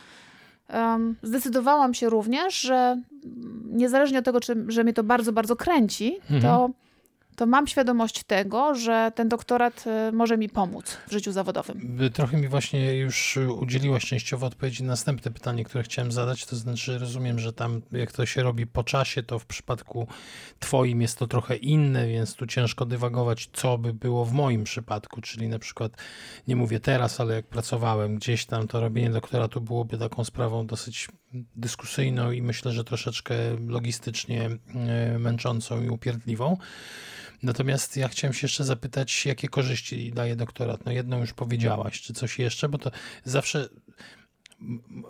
zdecydowałam 1.23 1.93
się 1.93 2.09
również, 2.09 2.61
że 2.61 3.01
niezależnie 3.65 4.19
od 4.19 4.25
tego, 4.25 4.39
czy, 4.39 4.65
że 4.67 4.83
mnie 4.83 4.93
to 4.93 5.03
bardzo, 5.03 5.33
bardzo 5.33 5.55
kręci, 5.55 6.17
mhm. 6.21 6.41
to 6.41 6.69
to 7.35 7.45
mam 7.45 7.67
świadomość 7.67 8.23
tego, 8.23 8.75
że 8.75 9.11
ten 9.15 9.29
doktorat 9.29 9.83
y, 10.09 10.11
może 10.11 10.37
mi 10.37 10.49
pomóc 10.49 10.97
w 11.07 11.11
życiu 11.11 11.31
zawodowym. 11.31 11.99
Trochę 12.13 12.37
mi 12.37 12.47
właśnie 12.47 12.97
już 12.97 13.37
udzieliłaś 13.59 14.05
częściowo 14.05 14.47
odpowiedzi 14.47 14.83
na 14.83 14.95
następne 14.95 15.31
pytanie, 15.31 15.63
które 15.63 15.83
chciałem 15.83 16.11
zadać. 16.11 16.45
To 16.45 16.55
znaczy, 16.55 16.97
rozumiem, 16.97 17.39
że 17.39 17.53
tam, 17.53 17.81
jak 17.91 18.11
to 18.11 18.25
się 18.25 18.43
robi 18.43 18.67
po 18.67 18.83
czasie, 18.83 19.23
to 19.23 19.39
w 19.39 19.45
przypadku 19.45 20.07
Twoim 20.59 21.01
jest 21.01 21.19
to 21.19 21.27
trochę 21.27 21.55
inne, 21.55 22.07
więc 22.07 22.35
tu 22.35 22.47
ciężko 22.47 22.85
dywagować, 22.85 23.49
co 23.53 23.77
by 23.77 23.93
było 23.93 24.25
w 24.25 24.33
moim 24.33 24.63
przypadku. 24.63 25.21
Czyli 25.21 25.47
na 25.47 25.59
przykład, 25.59 25.91
nie 26.47 26.55
mówię 26.55 26.79
teraz, 26.79 27.19
ale 27.19 27.35
jak 27.35 27.47
pracowałem 27.47 28.15
gdzieś 28.15 28.45
tam, 28.45 28.67
to 28.67 28.79
robienie 28.79 29.09
doktoratu 29.09 29.61
byłoby 29.61 29.97
taką 29.97 30.23
sprawą 30.23 30.67
dosyć 30.67 31.07
dyskusyjną 31.55 32.31
i 32.31 32.41
myślę, 32.41 32.71
że 32.71 32.83
troszeczkę 32.83 33.35
logistycznie 33.67 34.49
y, 35.15 35.19
męczącą 35.19 35.83
i 35.83 35.89
upierdliwą. 35.89 36.57
Natomiast 37.43 37.97
ja 37.97 38.07
chciałem 38.07 38.33
się 38.33 38.45
jeszcze 38.45 38.63
zapytać, 38.63 39.25
jakie 39.25 39.47
korzyści 39.47 40.11
daje 40.11 40.35
doktorat? 40.35 40.85
No 40.85 40.91
jedną 40.91 41.19
już 41.19 41.33
powiedziałaś, 41.33 42.01
czy 42.01 42.13
coś 42.13 42.39
jeszcze, 42.39 42.69
bo 42.69 42.77
to 42.77 42.91
zawsze 43.23 43.69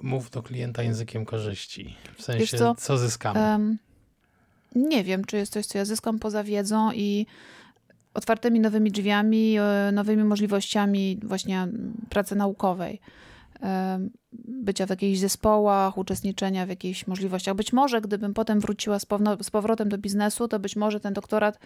mów 0.02 0.30
do 0.30 0.44
klienta 0.44 0.84
językiem 0.84 1.26
korzyści. 1.26 1.96
W 2.18 2.24
sensie, 2.24 2.58
co? 2.58 2.76
co, 2.76 2.98
zyskamy? 2.98 3.40
Um, 3.40 3.78
nie 4.76 5.04
wiem, 5.04 5.26
czy 5.26 5.38
jest 5.38 5.54
coś, 5.54 5.66
co 5.66 5.78
ja 5.78 5.86
zyskam 5.86 6.20
poza 6.20 6.44
wiedzą 6.44 6.92
i 6.92 7.26
otwartymi 8.14 8.60
nowymi 8.60 8.92
drzwiami, 8.92 9.58
e, 9.60 9.92
nowymi 9.94 10.24
możliwościami 10.24 11.20
właśnie 11.24 11.68
pracy 12.10 12.36
naukowej 12.36 13.02
bycia 14.48 14.86
w 14.86 14.90
jakichś 14.90 15.20
zespołach, 15.20 15.98
uczestniczenia 15.98 16.66
w 16.66 16.70
jakichś 16.70 17.08
możliwościach. 17.08 17.56
Być 17.56 17.74
może, 17.74 18.02
gdybym 18.02 18.34
potem 18.34 18.60
wróciła 18.60 19.00
z, 19.00 19.06
powrotem 19.52 19.90
do 19.90 19.98
biznesu, 19.98 20.48
to 20.48 20.60
być 20.60 20.76
może 20.76 21.00
ten 21.00 21.14
doktorat 21.14 21.60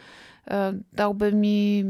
dałby 0.94 1.34
mi 1.34 1.86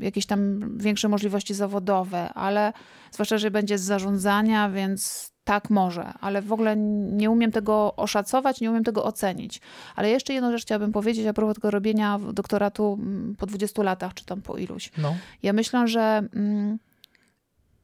jakieś 0.00 0.26
tam 0.26 0.60
większe 0.78 1.08
możliwości 1.08 1.54
zawodowe, 1.54 2.32
ale 2.32 2.72
zwłaszcza, 3.10 3.38
że 3.38 3.50
będzie 3.50 3.78
z 3.78 3.82
zarządzania, 3.82 4.70
więc 4.70 5.34
tak 5.44 5.70
może, 5.70 6.12
ale 6.20 6.42
w 6.42 6.52
ogóle 6.52 6.76
nie 6.76 7.30
umiem 7.30 7.52
tego 7.52 7.96
oszacować, 7.96 8.60
nie 8.60 8.70
umiem 8.70 8.84
tego 8.84 9.04
ocenić. 9.04 9.60
Ale 9.96 10.10
jeszcze 10.10 10.34
jedną 10.34 10.50
rzecz 10.50 10.62
chciałabym 10.62 10.92
powiedzieć 10.92 11.26
a 11.26 11.32
propos 11.32 11.54
tego 11.54 11.70
robienia 11.70 12.20
doktoratu 12.32 12.98
mm, 13.00 13.36
po 13.38 13.46
20 13.46 13.82
latach, 13.82 14.14
czy 14.14 14.24
tam 14.24 14.42
po 14.42 14.56
iluś. 14.56 14.90
No. 14.98 15.14
Ja 15.42 15.52
myślę, 15.52 15.88
że 15.88 16.22
mm, 16.34 16.78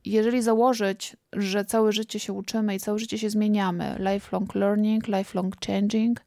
jeżeli 0.04 0.42
założyć, 0.42 1.16
że 1.32 1.64
całe 1.64 1.92
życie 1.92 2.20
się 2.20 2.32
uczymy 2.32 2.74
i 2.74 2.80
całe 2.80 2.98
życie 2.98 3.18
się 3.18 3.30
zmieniamy, 3.30 3.96
lifelong 3.98 4.54
learning, 4.54 5.08
lifelong 5.08 5.54
changing, 5.66 6.20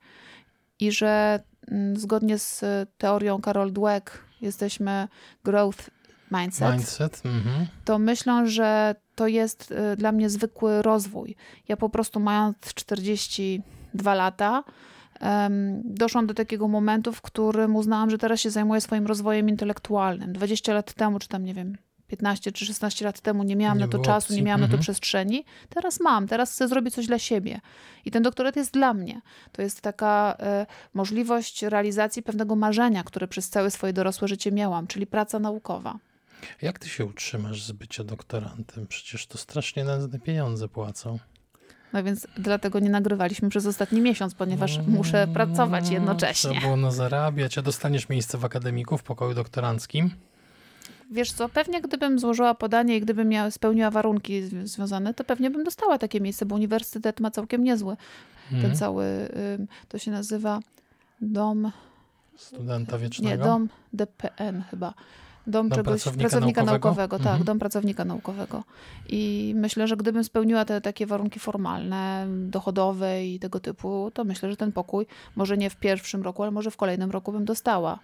i 0.79 0.91
że 0.91 1.43
mm, 1.67 1.97
zgodnie 1.97 2.37
z 2.37 2.61
teorią 2.97 3.39
Carol 3.41 3.73
Dweck 3.73 4.23
jesteśmy 4.41 5.07
growth 5.43 5.89
mindset, 6.31 6.71
mindset 6.71 7.21
mm-hmm. 7.25 7.65
to 7.85 7.99
myślę, 7.99 8.47
że 8.47 8.95
to 9.15 9.27
jest 9.27 9.71
y, 9.71 9.95
dla 9.97 10.11
mnie 10.11 10.29
zwykły 10.29 10.81
rozwój. 10.81 11.35
Ja 11.67 11.77
po 11.77 11.89
prostu 11.89 12.19
mając 12.19 12.57
42 12.57 14.13
lata, 14.13 14.63
doszłam 15.83 16.27
do 16.27 16.33
takiego 16.33 16.67
momentu, 16.67 17.11
w 17.11 17.21
którym 17.21 17.75
uznałam, 17.75 18.09
że 18.09 18.17
teraz 18.17 18.39
się 18.39 18.49
zajmuję 18.49 18.81
swoim 18.81 19.07
rozwojem 19.07 19.49
intelektualnym. 19.49 20.33
20 20.33 20.73
lat 20.73 20.93
temu, 20.93 21.19
czy 21.19 21.27
tam 21.27 21.45
nie 21.45 21.53
wiem, 21.53 21.77
15 22.13 22.51
czy 22.51 22.65
16 22.65 23.05
lat 23.05 23.21
temu 23.21 23.43
nie 23.43 23.55
miałam 23.55 23.77
nie 23.77 23.85
na 23.85 23.91
to 23.91 23.99
czasu, 23.99 24.25
opcji. 24.25 24.35
nie 24.35 24.43
miałam 24.43 24.61
mhm. 24.61 24.71
na 24.71 24.77
to 24.77 24.79
mhm. 24.79 24.81
przestrzeni. 24.81 25.45
Teraz 25.69 25.99
mam, 25.99 26.27
teraz 26.27 26.51
chcę 26.51 26.67
zrobić 26.67 26.95
coś 26.95 27.07
dla 27.07 27.19
siebie. 27.19 27.61
I 28.05 28.11
ten 28.11 28.23
doktorat 28.23 28.55
jest 28.55 28.73
dla 28.73 28.93
mnie. 28.93 29.21
To 29.51 29.61
jest 29.61 29.81
taka 29.81 30.35
e, 30.39 30.65
możliwość 30.93 31.63
realizacji 31.63 32.23
pewnego 32.23 32.55
marzenia, 32.55 33.03
które 33.03 33.27
przez 33.27 33.49
całe 33.49 33.71
swoje 33.71 33.93
dorosłe 33.93 34.27
życie 34.27 34.51
miałam, 34.51 34.87
czyli 34.87 35.07
praca 35.07 35.39
naukowa. 35.39 35.99
Jak 36.61 36.79
ty 36.79 36.89
się 36.89 37.05
utrzymasz 37.05 37.63
z 37.63 37.71
bycia 37.71 38.03
doktorantem? 38.03 38.87
Przecież 38.87 39.27
to 39.27 39.37
strasznie 39.37 39.83
nędzne 39.83 40.19
pieniądze 40.19 40.67
płacą. 40.67 41.19
No 41.93 42.03
więc 42.03 42.27
dlatego 42.37 42.79
nie 42.79 42.89
nagrywaliśmy 42.89 43.49
przez 43.49 43.65
ostatni 43.65 44.01
miesiąc, 44.01 44.35
ponieważ 44.35 44.77
mm, 44.77 44.91
muszę 44.91 45.27
pracować 45.27 45.89
jednocześnie. 45.89 46.49
Trzeba 46.49 46.61
było 46.61 46.77
no 46.77 46.91
zarabiać, 46.91 47.57
a 47.57 47.61
dostaniesz 47.61 48.09
miejsce 48.09 48.37
w 48.37 48.45
akademiku, 48.45 48.97
w 48.97 49.03
pokoju 49.03 49.33
doktoranckim? 49.33 50.11
Wiesz 51.11 51.31
co, 51.31 51.49
pewnie 51.49 51.81
gdybym 51.81 52.19
złożyła 52.19 52.55
podanie 52.55 52.97
i 52.97 53.01
gdybym 53.01 53.29
miała, 53.29 53.51
spełniła 53.51 53.91
warunki 53.91 54.41
związane, 54.63 55.13
to 55.13 55.23
pewnie 55.23 55.49
bym 55.49 55.63
dostała 55.63 55.97
takie 55.97 56.21
miejsce, 56.21 56.45
bo 56.45 56.55
uniwersytet 56.55 57.19
ma 57.19 57.31
całkiem 57.31 57.63
niezły. 57.63 57.97
Ten 58.49 58.57
mhm. 58.57 58.75
cały, 58.75 59.05
to 59.89 59.97
się 59.97 60.11
nazywa 60.11 60.59
dom... 61.21 61.71
Studenta 62.35 62.97
wiecznego? 62.97 63.35
Nie, 63.35 63.43
dom 63.43 63.69
DPN 63.93 64.63
chyba. 64.71 64.93
Dom, 65.47 65.69
dom 65.69 65.77
czegoś, 65.77 65.85
pracownika, 65.85 66.29
pracownika 66.29 66.63
naukowego, 66.63 66.89
naukowego 66.89 67.17
tak, 67.17 67.27
mhm. 67.27 67.43
dom 67.43 67.59
pracownika 67.59 68.05
naukowego. 68.05 68.63
I 69.09 69.53
myślę, 69.55 69.87
że 69.87 69.97
gdybym 69.97 70.23
spełniła 70.23 70.65
te 70.65 70.81
takie 70.81 71.05
warunki 71.05 71.39
formalne, 71.39 72.27
dochodowe 72.29 73.25
i 73.25 73.39
tego 73.39 73.59
typu, 73.59 74.11
to 74.13 74.23
myślę, 74.23 74.49
że 74.49 74.57
ten 74.57 74.71
pokój, 74.71 75.05
może 75.35 75.57
nie 75.57 75.69
w 75.69 75.75
pierwszym 75.75 76.23
roku, 76.23 76.43
ale 76.43 76.51
może 76.51 76.71
w 76.71 76.77
kolejnym 76.77 77.11
roku 77.11 77.31
bym 77.31 77.45
dostała 77.45 77.99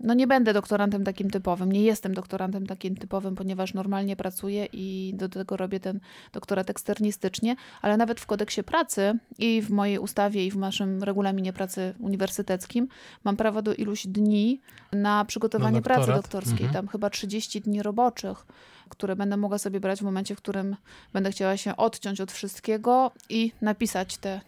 no 0.00 0.14
nie 0.14 0.26
będę 0.26 0.52
doktorantem 0.52 1.04
takim 1.04 1.30
typowym, 1.30 1.72
nie 1.72 1.82
jestem 1.82 2.14
doktorantem 2.14 2.66
takim 2.66 2.96
typowym, 2.96 3.34
ponieważ 3.34 3.74
normalnie 3.74 4.16
pracuję 4.16 4.66
i 4.72 5.12
do 5.16 5.28
tego 5.28 5.56
robię 5.56 5.80
ten 5.80 6.00
doktorat 6.32 6.70
eksternistycznie, 6.70 7.56
ale 7.82 7.96
nawet 7.96 8.20
w 8.20 8.26
kodeksie 8.26 8.62
pracy 8.62 9.18
i 9.38 9.62
w 9.62 9.70
mojej 9.70 9.98
ustawie 9.98 10.46
i 10.46 10.50
w 10.50 10.56
naszym 10.56 11.02
regulaminie 11.02 11.52
pracy 11.52 11.94
uniwersyteckim 11.98 12.88
mam 13.24 13.36
prawo 13.36 13.62
do 13.62 13.74
iluś 13.74 14.06
dni 14.06 14.60
na 14.92 15.24
przygotowanie 15.24 15.76
na 15.76 15.82
pracy 15.82 16.06
doktorskiej, 16.06 16.66
mhm. 16.66 16.72
tam 16.72 16.88
chyba 16.88 17.10
30 17.10 17.60
dni 17.60 17.82
roboczych, 17.82 18.46
które 18.88 19.16
będę 19.16 19.36
mogła 19.36 19.58
sobie 19.58 19.80
brać 19.80 20.00
w 20.00 20.02
momencie, 20.02 20.34
w 20.34 20.38
którym 20.38 20.76
będę 21.12 21.30
chciała 21.30 21.56
się 21.56 21.76
odciąć 21.76 22.20
od 22.20 22.32
wszystkiego 22.32 23.12
i 23.28 23.52
napisać 23.60 24.16
te 24.16 24.40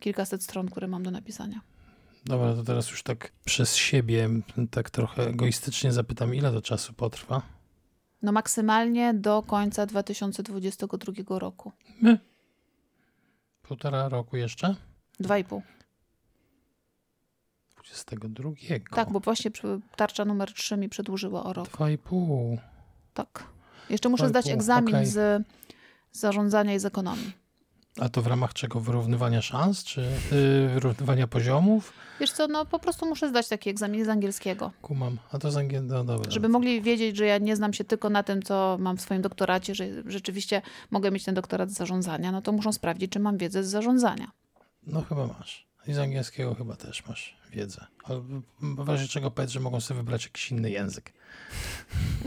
kilkaset 0.00 0.42
stron, 0.42 0.68
które 0.68 0.88
mam 0.88 1.02
do 1.02 1.10
napisania. 1.10 1.60
Dobra, 2.28 2.54
to 2.54 2.62
teraz 2.62 2.90
już 2.90 3.02
tak 3.02 3.32
przez 3.44 3.76
siebie, 3.76 4.28
tak 4.70 4.90
trochę 4.90 5.28
egoistycznie 5.28 5.92
zapytam, 5.92 6.34
ile 6.34 6.52
to 6.52 6.62
czasu 6.62 6.92
potrwa? 6.92 7.42
No 8.22 8.32
maksymalnie 8.32 9.14
do 9.14 9.42
końca 9.42 9.86
2022 9.86 11.38
roku. 11.38 11.72
My? 12.00 12.18
Półtora 13.62 14.08
roku 14.08 14.36
jeszcze? 14.36 14.74
Dwa 15.20 15.38
i 15.38 15.44
pół. 15.44 15.62
22. 17.76 18.50
Tak, 18.90 19.10
bo 19.10 19.20
właśnie 19.20 19.50
tarcza 19.96 20.24
numer 20.24 20.52
3 20.52 20.76
mi 20.76 20.88
przedłużyła 20.88 21.44
o 21.44 21.52
rok. 21.52 21.68
Dwa 21.68 21.90
i 21.90 21.98
pół. 21.98 22.58
Tak. 23.14 23.44
Jeszcze 23.90 24.08
muszę 24.08 24.28
zdać 24.28 24.48
egzamin 24.48 24.94
okay. 24.94 25.06
z 25.06 25.46
zarządzania 26.12 26.74
i 26.74 26.78
z 26.78 26.84
ekonomii. 26.84 27.47
A 27.98 28.08
to 28.08 28.22
w 28.22 28.26
ramach 28.26 28.54
czego? 28.54 28.80
Wyrównywania 28.80 29.42
szans, 29.42 29.84
czy 29.84 30.00
yy, 30.00 30.68
wyrównywania 30.68 31.26
poziomów? 31.26 31.92
Wiesz 32.20 32.32
co, 32.32 32.48
no 32.48 32.66
po 32.66 32.78
prostu 32.78 33.06
muszę 33.06 33.28
zdać 33.28 33.48
taki 33.48 33.70
egzamin 33.70 34.04
z 34.04 34.08
angielskiego. 34.08 34.72
Kumam. 34.82 35.18
A 35.32 35.38
to 35.38 35.50
z 35.50 35.56
angielskiego, 35.56 35.94
no 35.94 36.04
dobra. 36.04 36.30
Żeby 36.30 36.48
mogli 36.48 36.82
wiedzieć, 36.82 37.16
że 37.16 37.26
ja 37.26 37.38
nie 37.38 37.56
znam 37.56 37.72
się 37.72 37.84
tylko 37.84 38.10
na 38.10 38.22
tym, 38.22 38.42
co 38.42 38.76
mam 38.80 38.96
w 38.96 39.00
swoim 39.00 39.22
doktoracie, 39.22 39.74
że 39.74 39.84
rzeczywiście 40.06 40.62
mogę 40.90 41.10
mieć 41.10 41.24
ten 41.24 41.34
doktorat 41.34 41.70
z 41.70 41.74
zarządzania, 41.74 42.32
no 42.32 42.42
to 42.42 42.52
muszą 42.52 42.72
sprawdzić, 42.72 43.12
czy 43.12 43.18
mam 43.20 43.38
wiedzę 43.38 43.64
z 43.64 43.68
zarządzania. 43.68 44.30
No 44.86 45.02
chyba 45.02 45.26
masz. 45.26 45.67
I 45.88 45.94
z 45.94 45.98
angielskiego 45.98 46.54
chyba 46.54 46.76
też 46.76 47.06
masz 47.06 47.36
wiedzę. 47.52 47.86
W 48.60 48.88
razie 48.88 49.08
czego 49.08 49.30
powiedz, 49.30 49.50
że 49.50 49.60
mogą 49.60 49.80
sobie 49.80 49.98
wybrać 49.98 50.24
jakiś 50.24 50.50
inny 50.50 50.70
język. 50.70 51.12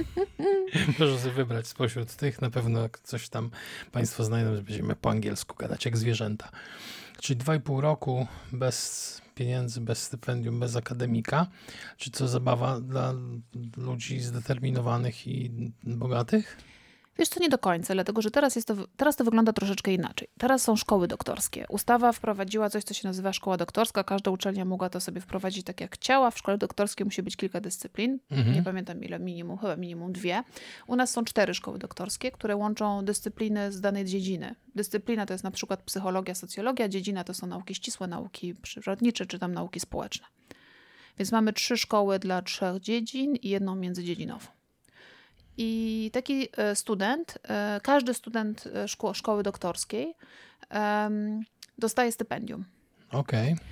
Proszę 0.97 1.19
sobie 1.19 1.33
wybrać 1.33 1.67
spośród 1.67 2.15
tych, 2.15 2.41
na 2.41 2.49
pewno 2.49 2.89
coś 3.03 3.29
tam 3.29 3.51
Państwo 3.91 4.23
znajdą, 4.23 4.55
że 4.55 4.61
będziemy 4.61 4.95
po 4.95 5.09
angielsku 5.09 5.55
gadać, 5.55 5.85
jak 5.85 5.97
zwierzęta. 5.97 6.49
Czyli 7.21 7.37
dwa 7.37 7.55
i 7.55 7.59
pół 7.59 7.81
roku 7.81 8.27
bez 8.51 9.21
pieniędzy, 9.35 9.81
bez 9.81 10.03
stypendium, 10.03 10.59
bez 10.59 10.75
akademika. 10.75 11.47
Czy 11.97 12.11
to 12.11 12.27
zabawa 12.27 12.79
dla 12.79 13.13
ludzi 13.77 14.19
zdeterminowanych 14.19 15.27
i 15.27 15.51
bogatych? 15.83 16.57
Wiesz 17.19 17.29
co, 17.29 17.39
nie 17.39 17.49
do 17.49 17.57
końca, 17.57 17.93
dlatego 17.93 18.21
że 18.21 18.31
teraz, 18.31 18.55
jest 18.55 18.67
to, 18.67 18.75
teraz 18.97 19.15
to 19.15 19.23
wygląda 19.23 19.53
troszeczkę 19.53 19.93
inaczej. 19.93 20.27
Teraz 20.37 20.61
są 20.63 20.75
szkoły 20.75 21.07
doktorskie. 21.07 21.65
Ustawa 21.69 22.11
wprowadziła 22.11 22.69
coś, 22.69 22.83
co 22.83 22.93
się 22.93 23.07
nazywa 23.07 23.33
szkoła 23.33 23.57
doktorska. 23.57 24.03
Każda 24.03 24.31
uczelnia 24.31 24.65
mogła 24.65 24.89
to 24.89 24.99
sobie 24.99 25.21
wprowadzić 25.21 25.65
tak 25.65 25.81
jak 25.81 25.95
chciała. 25.95 26.31
W 26.31 26.37
szkole 26.37 26.57
doktorskiej 26.57 27.05
musi 27.05 27.23
być 27.23 27.35
kilka 27.35 27.61
dyscyplin. 27.61 28.19
Mhm. 28.31 28.55
Nie 28.55 28.63
pamiętam 28.63 29.03
ile, 29.03 29.19
minimum, 29.19 29.57
chyba 29.57 29.75
minimum 29.75 30.11
dwie. 30.11 30.43
U 30.87 30.95
nas 30.95 31.11
są 31.11 31.23
cztery 31.23 31.53
szkoły 31.53 31.79
doktorskie, 31.79 32.31
które 32.31 32.55
łączą 32.55 33.05
dyscypliny 33.05 33.71
z 33.71 33.81
danej 33.81 34.05
dziedziny. 34.05 34.55
Dyscyplina 34.75 35.25
to 35.25 35.33
jest 35.33 35.43
na 35.43 35.51
przykład 35.51 35.83
psychologia, 35.83 36.35
socjologia, 36.35 36.89
dziedzina 36.89 37.23
to 37.23 37.33
są 37.33 37.47
nauki 37.47 37.75
ścisłe, 37.75 38.07
nauki 38.07 38.55
przyrodnicze 38.55 39.25
czy 39.25 39.39
tam 39.39 39.53
nauki 39.53 39.79
społeczne. 39.79 40.27
Więc 41.17 41.31
mamy 41.31 41.53
trzy 41.53 41.77
szkoły 41.77 42.19
dla 42.19 42.41
trzech 42.41 42.79
dziedzin 42.79 43.35
i 43.35 43.49
jedną 43.49 43.75
międzydziedzinową. 43.75 44.60
I 45.63 46.09
taki 46.13 46.49
e, 46.57 46.75
student, 46.75 47.37
e, 47.43 47.79
każdy 47.83 48.13
student 48.13 48.67
e, 48.67 48.87
szko 48.87 49.13
szkoły 49.13 49.43
doktorskiej 49.43 50.13
dostaje 51.77 52.11
stypendium. 52.11 52.65
Okej. 53.11 53.53
Okay. 53.53 53.65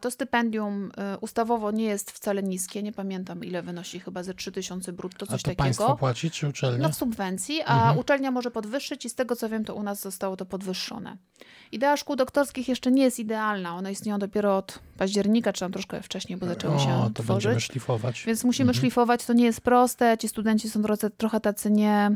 To 0.00 0.10
stypendium 0.10 0.92
ustawowo 1.20 1.70
nie 1.70 1.84
jest 1.84 2.10
wcale 2.10 2.42
niskie, 2.42 2.82
nie 2.82 2.92
pamiętam 2.92 3.44
ile 3.44 3.62
wynosi, 3.62 4.00
chyba 4.00 4.22
ze 4.22 4.34
3000 4.34 4.92
brutto, 4.92 5.26
coś 5.26 5.34
a 5.34 5.38
to 5.38 5.42
takiego. 5.42 5.62
państwo 5.62 5.96
płaci 5.96 6.30
czy 6.30 6.48
uczelnia? 6.48 6.78
No 6.78 6.88
w 6.88 6.94
subwencji, 6.94 7.62
a 7.66 7.74
mhm. 7.74 7.98
uczelnia 7.98 8.30
może 8.30 8.50
podwyższyć 8.50 9.04
i 9.04 9.10
z 9.10 9.14
tego 9.14 9.36
co 9.36 9.48
wiem, 9.48 9.64
to 9.64 9.74
u 9.74 9.82
nas 9.82 10.00
zostało 10.00 10.36
to 10.36 10.46
podwyższone. 10.46 11.16
Idea 11.72 11.96
szkół 11.96 12.16
doktorskich 12.16 12.68
jeszcze 12.68 12.90
nie 12.90 13.02
jest 13.02 13.18
idealna, 13.18 13.74
one 13.74 13.92
istnieją 13.92 14.18
dopiero 14.18 14.56
od 14.56 14.78
października, 14.96 15.52
czy 15.52 15.60
tam 15.60 15.72
troszkę 15.72 16.02
wcześniej, 16.02 16.38
bo 16.38 16.46
zaczęły 16.46 16.78
się 16.78 16.94
o, 16.94 17.10
to 17.14 17.22
tworzyć. 17.22 17.44
będziemy 17.44 17.60
szlifować. 17.60 18.24
Więc 18.26 18.44
musimy 18.44 18.70
mhm. 18.70 18.80
szlifować, 18.80 19.24
to 19.24 19.32
nie 19.32 19.44
jest 19.44 19.60
proste, 19.60 20.18
ci 20.18 20.28
studenci 20.28 20.70
są 20.70 20.82
trochę 21.18 21.40
tacy 21.40 21.70
nie 21.70 22.10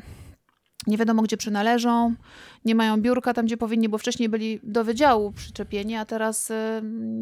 nie 0.87 0.97
wiadomo 0.97 1.23
gdzie 1.23 1.37
przynależą, 1.37 2.14
nie 2.64 2.75
mają 2.75 3.01
biurka 3.01 3.35
tam, 3.35 3.47
gdzie 3.47 3.57
powinni, 3.57 3.88
bo 3.88 3.99
wcześniej 3.99 4.29
byli 4.29 4.61
do 4.62 4.85
wydziału 4.85 5.33
przyczepieni, 5.33 5.97
a 5.97 6.05
teraz 6.05 6.53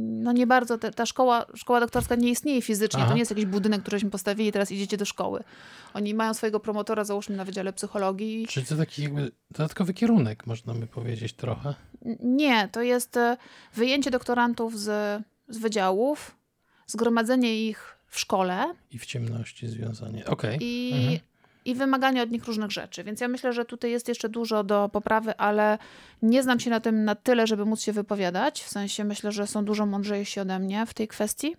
no 0.00 0.32
nie 0.32 0.46
bardzo, 0.46 0.78
ta 0.78 1.06
szkoła, 1.06 1.46
szkoła 1.54 1.80
doktorska 1.80 2.14
nie 2.14 2.30
istnieje 2.30 2.62
fizycznie, 2.62 3.00
Aha. 3.00 3.08
to 3.08 3.14
nie 3.14 3.20
jest 3.20 3.30
jakiś 3.30 3.46
budynek, 3.46 3.82
któryśmy 3.82 4.10
postawili 4.10 4.48
i 4.48 4.52
teraz 4.52 4.72
idziecie 4.72 4.96
do 4.96 5.04
szkoły. 5.04 5.44
Oni 5.94 6.14
mają 6.14 6.34
swojego 6.34 6.60
promotora, 6.60 7.04
załóżmy 7.04 7.36
na 7.36 7.44
Wydziale 7.44 7.72
Psychologii. 7.72 8.46
Czyli 8.46 8.66
to 8.66 8.76
taki 8.76 9.02
jakby 9.02 9.32
dodatkowy 9.50 9.94
kierunek, 9.94 10.46
można 10.46 10.74
by 10.74 10.86
powiedzieć 10.86 11.32
trochę? 11.32 11.74
Nie, 12.20 12.68
to 12.72 12.82
jest 12.82 13.16
e, 13.16 13.36
wyjęcie 13.74 14.10
doktorantów 14.10 14.80
z, 14.80 15.22
z 15.48 15.58
wydziałów, 15.58 16.36
zgromadzenie 16.86 17.68
ich 17.68 17.96
w 18.06 18.18
szkole. 18.18 18.74
I 18.90 18.98
w 18.98 19.06
ciemności 19.06 19.68
związanie. 19.68 20.26
Okej. 20.26 20.56
Okay. 20.56 20.68
I 20.68 20.92
mhm 20.92 21.31
i 21.64 21.74
wymagania 21.74 22.22
od 22.22 22.30
nich 22.30 22.44
różnych 22.44 22.70
rzeczy. 22.70 23.04
Więc 23.04 23.20
ja 23.20 23.28
myślę, 23.28 23.52
że 23.52 23.64
tutaj 23.64 23.90
jest 23.90 24.08
jeszcze 24.08 24.28
dużo 24.28 24.64
do 24.64 24.88
poprawy, 24.92 25.36
ale 25.36 25.78
nie 26.22 26.42
znam 26.42 26.60
się 26.60 26.70
na 26.70 26.80
tym 26.80 27.04
na 27.04 27.14
tyle, 27.14 27.46
żeby 27.46 27.64
móc 27.64 27.80
się 27.80 27.92
wypowiadać. 27.92 28.62
W 28.62 28.68
sensie 28.68 29.04
myślę, 29.04 29.32
że 29.32 29.46
są 29.46 29.64
dużo 29.64 29.86
mądrzejsi 29.86 30.40
ode 30.40 30.58
mnie 30.58 30.86
w 30.86 30.94
tej 30.94 31.08
kwestii. 31.08 31.56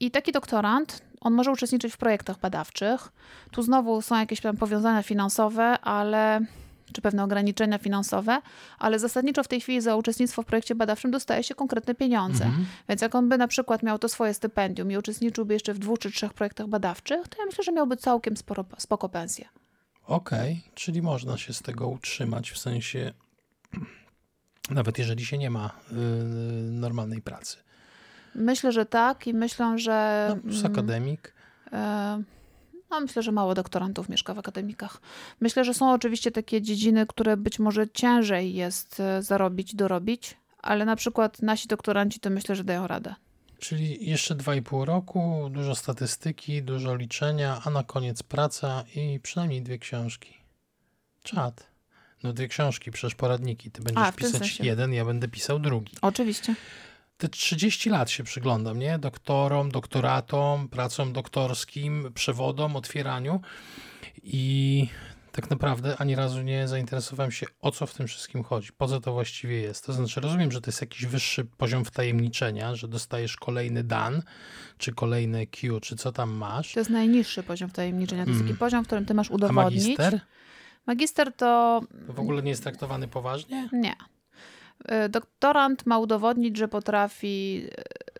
I 0.00 0.10
taki 0.10 0.32
doktorant, 0.32 1.02
on 1.20 1.32
może 1.32 1.52
uczestniczyć 1.52 1.92
w 1.92 1.96
projektach 1.96 2.38
badawczych. 2.38 3.12
Tu 3.50 3.62
znowu 3.62 4.02
są 4.02 4.18
jakieś 4.18 4.40
tam 4.40 4.56
powiązania 4.56 5.02
finansowe, 5.02 5.78
ale 5.80 6.40
czy 6.92 7.00
pewne 7.00 7.24
ograniczenia 7.24 7.78
finansowe, 7.78 8.42
ale 8.78 8.98
zasadniczo 8.98 9.42
w 9.42 9.48
tej 9.48 9.60
chwili 9.60 9.80
za 9.80 9.96
uczestnictwo 9.96 10.42
w 10.42 10.46
projekcie 10.46 10.74
badawczym 10.74 11.10
dostaje 11.10 11.42
się 11.42 11.54
konkretne 11.54 11.94
pieniądze. 11.94 12.44
Mhm. 12.44 12.66
Więc 12.88 13.02
jak 13.02 13.14
on 13.14 13.28
by 13.28 13.38
na 13.38 13.48
przykład 13.48 13.82
miał 13.82 13.98
to 13.98 14.08
swoje 14.08 14.34
stypendium 14.34 14.92
i 14.92 14.96
uczestniczyłby 14.96 15.54
jeszcze 15.54 15.74
w 15.74 15.78
dwóch 15.78 15.98
czy 15.98 16.10
trzech 16.10 16.34
projektach 16.34 16.66
badawczych, 16.66 17.28
to 17.28 17.38
ja 17.38 17.46
myślę, 17.46 17.64
że 17.64 17.72
miałby 17.72 17.96
całkiem 17.96 18.36
sporo, 18.36 18.64
spoko 18.78 19.08
pensję. 19.08 19.48
Okej, 20.06 20.52
okay, 20.52 20.72
czyli 20.74 21.02
można 21.02 21.38
się 21.38 21.52
z 21.52 21.62
tego 21.62 21.88
utrzymać, 21.88 22.50
w 22.50 22.58
sensie 22.58 23.12
nawet 24.70 24.98
jeżeli 24.98 25.26
się 25.26 25.38
nie 25.38 25.50
ma 25.50 25.70
yy, 25.90 25.96
normalnej 26.62 27.22
pracy. 27.22 27.56
Myślę, 28.34 28.72
że 28.72 28.86
tak 28.86 29.26
i 29.26 29.34
myślę, 29.34 29.78
że... 29.78 30.28
No, 30.44 30.52
z 30.52 30.64
akademik. 30.64 31.34
Yy, 31.72 31.78
no, 32.92 33.00
myślę, 33.00 33.22
że 33.22 33.32
mało 33.32 33.54
doktorantów 33.54 34.08
mieszka 34.08 34.34
w 34.34 34.38
akademikach. 34.38 35.00
Myślę, 35.40 35.64
że 35.64 35.74
są 35.74 35.92
oczywiście 35.92 36.30
takie 36.30 36.62
dziedziny, 36.62 37.06
które 37.06 37.36
być 37.36 37.58
może 37.58 37.88
ciężej 37.88 38.54
jest 38.54 39.00
e, 39.00 39.22
zarobić, 39.22 39.74
dorobić, 39.74 40.36
ale 40.58 40.84
na 40.84 40.96
przykład 40.96 41.42
nasi 41.42 41.68
doktoranci 41.68 42.20
to 42.20 42.30
myślę, 42.30 42.56
że 42.56 42.64
dają 42.64 42.86
radę. 42.86 43.14
Czyli 43.58 44.10
jeszcze 44.10 44.34
dwa 44.34 44.54
i 44.54 44.62
pół 44.62 44.84
roku, 44.84 45.48
dużo 45.50 45.74
statystyki, 45.74 46.62
dużo 46.62 46.96
liczenia, 46.96 47.60
a 47.64 47.70
na 47.70 47.82
koniec 47.82 48.22
praca 48.22 48.84
i 48.94 49.20
przynajmniej 49.20 49.62
dwie 49.62 49.78
książki. 49.78 50.36
Czad. 51.22 51.66
No 52.22 52.32
dwie 52.32 52.48
książki, 52.48 52.90
przecież 52.90 53.14
poradniki. 53.14 53.70
Ty 53.70 53.82
będziesz 53.82 54.04
a, 54.04 54.12
pisać 54.12 54.38
sensie. 54.38 54.64
jeden, 54.64 54.92
ja 54.92 55.04
będę 55.04 55.28
pisał 55.28 55.58
drugi. 55.58 55.96
Oczywiście 56.02 56.54
te 57.22 57.28
30 57.28 57.90
lat 57.90 58.10
się 58.10 58.24
przyglądam, 58.24 58.78
nie? 58.78 58.98
Doktorom, 58.98 59.70
doktoratom, 59.70 60.68
pracom 60.68 61.12
doktorskim, 61.12 62.12
przewodom, 62.14 62.76
otwieraniu 62.76 63.40
i 64.22 64.88
tak 65.32 65.50
naprawdę 65.50 65.96
ani 65.98 66.14
razu 66.14 66.42
nie 66.42 66.68
zainteresowałem 66.68 67.32
się, 67.32 67.46
o 67.60 67.70
co 67.70 67.86
w 67.86 67.94
tym 67.94 68.06
wszystkim 68.06 68.42
chodzi, 68.42 68.72
po 68.72 68.88
co 68.88 69.00
to 69.00 69.12
właściwie 69.12 69.60
jest. 69.60 69.86
To 69.86 69.92
znaczy, 69.92 70.20
rozumiem, 70.20 70.52
że 70.52 70.60
to 70.60 70.68
jest 70.68 70.80
jakiś 70.80 71.06
wyższy 71.06 71.44
poziom 71.44 71.84
wtajemniczenia, 71.84 72.74
że 72.74 72.88
dostajesz 72.88 73.36
kolejny 73.36 73.84
dan, 73.84 74.22
czy 74.78 74.92
kolejne 74.92 75.46
Q, 75.46 75.80
czy 75.80 75.96
co 75.96 76.12
tam 76.12 76.30
masz. 76.30 76.72
To 76.72 76.80
jest 76.80 76.90
najniższy 76.90 77.42
poziom 77.42 77.70
wtajemniczenia. 77.70 78.24
To 78.24 78.30
jest 78.30 78.40
taki 78.40 78.50
mm. 78.50 78.58
poziom, 78.58 78.84
w 78.84 78.86
którym 78.86 79.06
ty 79.06 79.14
masz 79.14 79.30
udowodnić. 79.30 79.84
A 79.84 79.88
magister? 79.88 80.20
Magister 80.86 81.32
to... 81.32 81.80
W 82.08 82.20
ogóle 82.20 82.42
nie 82.42 82.50
jest 82.50 82.62
traktowany 82.62 83.08
poważnie? 83.08 83.68
Nie. 83.72 83.94
E, 84.84 85.08
doktorant 85.08 85.86
ma 85.86 85.98
udowodnić, 85.98 86.56
że 86.56 86.68
potrafi 86.68 87.66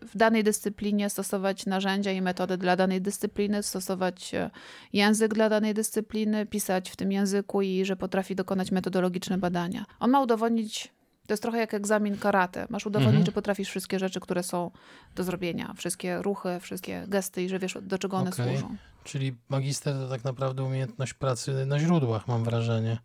e, 0.03 0.05
w 0.05 0.17
danej 0.17 0.43
dyscyplinie 0.43 1.09
stosować 1.09 1.65
narzędzia 1.65 2.11
i 2.11 2.21
metody 2.21 2.57
dla 2.57 2.75
danej 2.75 3.01
dyscypliny, 3.01 3.63
stosować 3.63 4.33
e, 4.33 4.49
język 4.93 5.33
dla 5.33 5.49
danej 5.49 5.73
dyscypliny, 5.73 6.45
pisać 6.45 6.89
w 6.89 6.95
tym 6.95 7.11
języku 7.11 7.61
i 7.61 7.85
że 7.85 7.95
potrafi 7.95 8.35
dokonać 8.35 8.71
metodologiczne 8.71 9.37
badania. 9.37 9.85
On 9.99 10.11
ma 10.11 10.21
udowodnić, 10.21 10.93
to 11.27 11.33
jest 11.33 11.43
trochę 11.43 11.57
jak 11.57 11.73
egzamin 11.73 12.17
karate. 12.17 12.67
Masz 12.69 12.85
udowodnić, 12.85 13.15
mhm. 13.15 13.25
że 13.25 13.31
potrafisz 13.31 13.69
wszystkie 13.69 13.99
rzeczy, 13.99 14.19
które 14.19 14.43
są 14.43 14.71
do 15.15 15.23
zrobienia, 15.23 15.73
wszystkie 15.77 16.21
ruchy, 16.21 16.59
wszystkie 16.59 17.05
gesty 17.07 17.43
i 17.43 17.49
że 17.49 17.59
wiesz, 17.59 17.77
do 17.81 17.97
czego 17.97 18.17
one 18.17 18.29
okay. 18.29 18.57
służą. 18.57 18.75
Czyli 19.03 19.35
magister 19.49 19.93
to 19.93 20.09
tak 20.09 20.23
naprawdę 20.23 20.63
umiejętność 20.63 21.13
pracy 21.13 21.65
na 21.65 21.79
źródłach, 21.79 22.27
mam 22.27 22.43
wrażenie. 22.43 22.97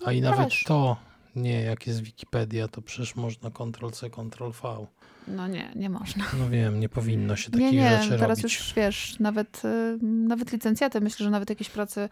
A 0.00 0.04
no 0.06 0.12
i 0.12 0.20
nawet 0.20 0.48
to 0.66 0.96
nie, 1.36 1.62
jak 1.62 1.86
jest 1.86 2.02
Wikipedia, 2.02 2.68
to 2.68 2.82
przecież 2.82 3.16
można 3.16 3.50
Ctrl-C, 3.50 4.10
Ctrl-V. 4.10 4.86
No 5.28 5.48
nie, 5.48 5.72
nie 5.76 5.90
można. 5.90 6.24
No 6.38 6.50
wiem, 6.50 6.80
nie 6.80 6.88
powinno 6.88 7.36
się 7.36 7.50
takich 7.50 7.72
nie, 7.72 7.78
nie, 7.78 7.90
rzeczy 8.02 8.18
teraz 8.18 8.38
robić. 8.38 8.42
już 8.42 8.74
wiesz, 8.76 9.18
nawet, 9.20 9.64
y, 9.64 9.98
nawet 10.02 10.52
licencjaty, 10.52 11.00
myślę, 11.00 11.24
że 11.24 11.30
nawet 11.30 11.50
jakieś 11.50 11.70
prace 11.70 12.08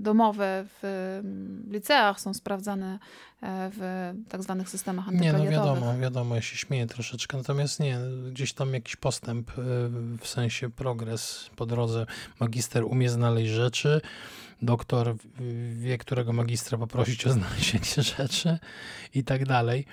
domowe 0.00 0.64
w 0.66 0.84
y, 1.68 1.72
liceach 1.72 2.20
są 2.20 2.34
sprawdzane 2.34 2.98
e, 3.42 3.70
w 3.74 4.12
tak 4.28 4.42
zwanych 4.42 4.68
systemach 4.68 5.08
antyplagiatowych. 5.08 5.50
Nie, 5.50 5.56
no 5.56 5.64
wiadomo, 5.64 5.98
wiadomo, 5.98 6.34
ja 6.34 6.42
się 6.42 6.56
śmieję 6.56 6.86
troszeczkę, 6.86 7.36
natomiast 7.36 7.80
nie, 7.80 7.98
gdzieś 8.30 8.52
tam 8.52 8.74
jakiś 8.74 8.96
postęp, 8.96 9.50
y, 9.50 9.52
w 10.20 10.26
sensie 10.26 10.70
progres 10.70 11.50
po 11.56 11.66
drodze. 11.66 12.06
Magister 12.40 12.84
umie 12.84 13.10
znaleźć 13.10 13.50
rzeczy, 13.50 14.00
doktor 14.62 15.16
wie, 15.72 15.98
którego 15.98 16.32
magistra 16.32 16.78
poprosić 16.78 17.26
o 17.26 17.32
znalezienie 17.32 18.02
rzeczy 18.16 18.58
i 19.14 19.24
tak 19.24 19.46
dalej. 19.46 19.86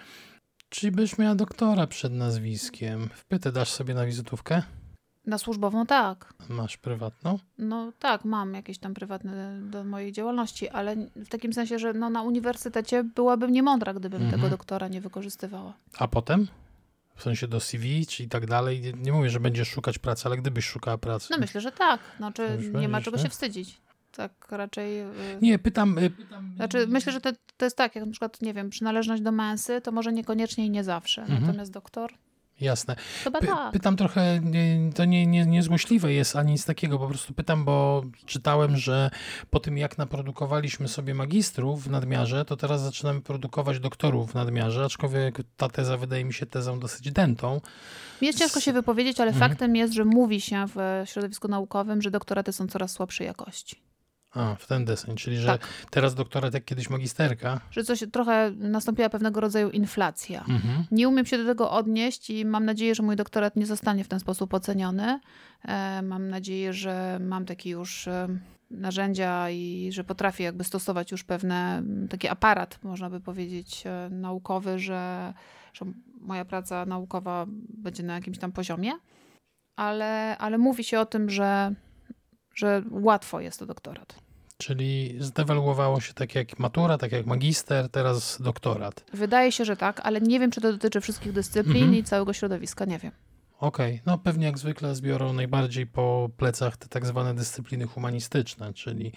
Czyli 0.69 0.91
byś 0.91 1.17
miała 1.17 1.35
doktora 1.35 1.87
przed 1.87 2.13
nazwiskiem. 2.13 3.09
Wpytę 3.13 3.51
dasz 3.51 3.69
sobie 3.69 3.93
na 3.93 4.05
wizytówkę? 4.05 4.61
Na 5.25 5.37
służbową 5.37 5.85
tak. 5.85 6.33
Masz 6.49 6.77
prywatną? 6.77 7.39
No 7.57 7.91
tak, 7.99 8.25
mam 8.25 8.53
jakieś 8.53 8.77
tam 8.77 8.93
prywatne 8.93 9.61
do 9.61 9.83
mojej 9.83 10.11
działalności, 10.11 10.69
ale 10.69 10.95
w 11.15 11.29
takim 11.29 11.53
sensie, 11.53 11.79
że 11.79 11.93
no, 11.93 12.09
na 12.09 12.21
uniwersytecie 12.21 13.03
byłabym 13.03 13.51
niemądra, 13.51 13.93
gdybym 13.93 14.21
mhm. 14.21 14.41
tego 14.41 14.49
doktora 14.49 14.87
nie 14.87 15.01
wykorzystywała. 15.01 15.73
A 15.97 16.07
potem? 16.07 16.47
W 17.15 17.23
sensie 17.23 17.47
do 17.47 17.59
CV, 17.59 18.05
czy 18.05 18.23
i 18.23 18.27
tak 18.27 18.45
dalej. 18.45 18.81
Nie, 18.81 18.93
nie 18.93 19.11
mówię, 19.11 19.29
że 19.29 19.39
będziesz 19.39 19.69
szukać 19.69 19.99
pracy, 19.99 20.23
ale 20.25 20.37
gdybyś 20.37 20.65
szukała 20.65 20.97
pracy. 20.97 21.27
No 21.31 21.37
myślę, 21.37 21.61
że 21.61 21.71
tak. 21.71 21.99
Znaczy, 22.17 22.41
nie 22.41 22.57
będziesz, 22.57 22.91
ma 22.91 23.01
czego 23.01 23.17
nie? 23.17 23.23
się 23.23 23.29
wstydzić 23.29 23.81
tak 24.11 24.31
raczej. 24.49 25.01
Y, 25.01 25.05
nie, 25.41 25.59
pytam. 25.59 25.97
Y, 25.97 26.09
pytam 26.09 26.53
znaczy, 26.55 26.87
myślę, 26.87 27.13
że 27.13 27.21
to, 27.21 27.31
to 27.57 27.65
jest 27.65 27.77
tak, 27.77 27.95
jak 27.95 28.05
na 28.05 28.11
przykład, 28.11 28.41
nie 28.41 28.53
wiem, 28.53 28.69
przynależność 28.69 29.21
do 29.21 29.31
męsy, 29.31 29.81
to 29.81 29.91
może 29.91 30.13
niekoniecznie 30.13 30.65
i 30.65 30.69
nie 30.69 30.83
zawsze. 30.83 31.21
Mhm. 31.21 31.41
Natomiast 31.41 31.71
doktor. 31.71 32.13
Jasne. 32.61 32.95
Py, 33.23 33.47
tak. 33.47 33.71
Pytam 33.71 33.95
trochę, 33.95 34.41
to 34.95 35.05
nie, 35.05 35.27
nie, 35.27 35.45
nie 35.45 35.63
złośliwe 35.63 36.13
jest 36.13 36.35
ani 36.35 36.51
nic 36.51 36.65
takiego, 36.65 36.99
po 36.99 37.07
prostu 37.07 37.33
pytam, 37.33 37.65
bo 37.65 38.03
czytałem, 38.25 38.77
że 38.77 39.09
po 39.49 39.59
tym 39.59 39.77
jak 39.77 39.97
naprodukowaliśmy 39.97 40.87
sobie 40.87 41.13
magistrów 41.13 41.83
w 41.83 41.89
nadmiarze, 41.89 42.45
to 42.45 42.57
teraz 42.57 42.81
zaczynamy 42.81 43.21
produkować 43.21 43.79
doktorów 43.79 44.31
w 44.31 44.35
nadmiarze, 44.35 44.85
aczkolwiek 44.85 45.37
ta 45.57 45.69
teza 45.69 45.97
wydaje 45.97 46.25
mi 46.25 46.33
się 46.33 46.45
tezą 46.45 46.79
dosyć 46.79 47.11
dętą. 47.11 47.61
Jest 48.21 48.39
ciężko 48.39 48.59
się 48.59 48.73
wypowiedzieć, 48.73 49.19
ale 49.19 49.31
Mhm. 49.31 49.49
faktem 49.51 49.75
jest, 49.75 49.93
że 49.93 50.05
mówi 50.05 50.41
się 50.41 50.65
w 50.75 51.03
środowisku 51.05 51.47
naukowym, 51.47 52.01
że 52.01 52.11
doktoraty 52.11 52.51
są 52.51 52.67
coraz 52.67 52.91
słabszej 52.91 53.27
jakości. 53.27 53.90
A, 54.33 54.55
w 54.55 54.67
ten 54.67 54.85
deseń, 54.85 55.15
czyli 55.15 55.37
że 55.37 55.47
Tak. 55.47 55.67
teraz 55.89 56.15
doktorat 56.15 56.53
jak 56.53 56.65
kiedyś 56.65 56.89
magisterka. 56.89 57.61
Że 57.71 57.83
coś 57.83 58.03
trochę 58.11 58.51
nastąpiła 58.55 59.09
pewnego 59.09 59.41
rodzaju 59.41 59.69
inflacja. 59.69 60.39
Mhm. 60.39 60.83
Nie 60.91 61.09
umiem 61.09 61.25
się 61.25 61.37
do 61.37 61.45
tego 61.45 61.71
odnieść 61.71 62.29
i 62.29 62.45
mam 62.45 62.65
nadzieję, 62.65 62.95
że 62.95 63.03
mój 63.03 63.15
doktorat 63.15 63.55
nie 63.55 63.65
zostanie 63.65 64.03
w 64.03 64.07
ten 64.07 64.19
sposób 64.19 64.53
oceniony. 64.53 65.19
E, 65.65 66.01
Mam 66.01 66.27
nadzieję, 66.27 66.73
że 66.73 67.19
mam 67.21 67.45
takie 67.45 67.69
już 67.69 68.07
e, 68.07 68.27
narzędzia 68.71 69.49
i 69.49 69.89
że 69.91 70.03
potrafię 70.03 70.43
jakby 70.43 70.63
stosować 70.63 71.11
już 71.11 71.23
pewne, 71.23 71.83
taki 72.09 72.27
aparat, 72.27 72.79
można 72.83 73.09
by 73.09 73.19
powiedzieć, 73.19 73.83
e, 73.85 74.09
naukowy, 74.11 74.79
że, 74.79 75.33
że 75.73 75.85
moja 76.21 76.45
praca 76.45 76.85
naukowa 76.85 77.45
będzie 77.69 78.03
na 78.03 78.13
jakimś 78.13 78.37
tam 78.37 78.51
poziomie. 78.51 78.91
Ale, 79.75 80.37
ale 80.37 80.57
mówi 80.57 80.83
się 80.83 80.99
o 80.99 81.05
tym, 81.05 81.29
że, 81.29 81.73
że 82.55 82.83
łatwo 82.91 83.39
jest 83.39 83.59
to 83.59 83.65
doktorat. 83.65 84.15
Czyli 84.57 85.15
zdewaluowało 85.19 85.99
się 86.01 86.13
tak 86.13 86.35
jak 86.35 86.59
matura, 86.59 86.97
tak 86.97 87.11
jak 87.11 87.25
magister, 87.25 87.89
teraz 87.89 88.41
doktorat. 88.41 89.03
Wydaje 89.13 89.51
się, 89.51 89.65
że 89.65 89.77
tak, 89.77 89.99
ale 90.03 90.21
nie 90.21 90.39
wiem, 90.39 90.51
czy 90.51 90.61
to 90.61 90.71
dotyczy 90.71 91.01
wszystkich 91.01 91.31
dyscyplin 91.33 91.83
Mhm. 91.83 91.95
i 91.95 92.03
całego 92.03 92.33
środowiska, 92.33 92.85
nie 92.85 92.99
wiem. 92.99 93.11
Okej, 93.59 94.01
no 94.05 94.17
pewnie 94.17 94.45
jak 94.45 94.57
zwykle 94.59 94.95
zbiorą 94.95 95.33
najbardziej 95.33 95.87
po 95.87 96.29
plecach 96.37 96.77
te 96.77 96.87
tak 96.87 97.05
zwane 97.05 97.33
dyscypliny 97.33 97.85
humanistyczne, 97.87 98.73
czyli 98.73 99.11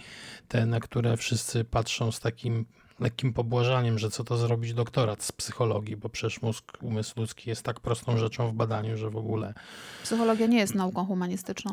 te, 0.47 0.65
na 0.65 0.79
które 0.79 1.17
wszyscy 1.17 1.63
patrzą 1.63 2.11
z 2.11 2.19
takim 2.19 2.65
lekkim 2.99 3.33
pobłażaniem, 3.33 3.99
że 3.99 4.09
co 4.09 4.23
to 4.23 4.37
zrobić 4.37 4.73
doktorat 4.73 5.23
z 5.23 5.31
psychologii, 5.31 5.97
bo 5.97 6.09
przecież 6.09 6.41
mózg, 6.41 6.77
umysł 6.81 7.13
ludzki 7.19 7.49
jest 7.49 7.63
tak 7.63 7.79
prostą 7.79 8.17
rzeczą 8.17 8.47
w 8.47 8.53
badaniu, 8.53 8.97
że 8.97 9.09
w 9.09 9.17
ogóle 9.17 9.53
Psychologia 10.03 10.47
nie 10.47 10.57
jest 10.57 10.75
nauką 10.75 11.05
humanistyczną. 11.05 11.71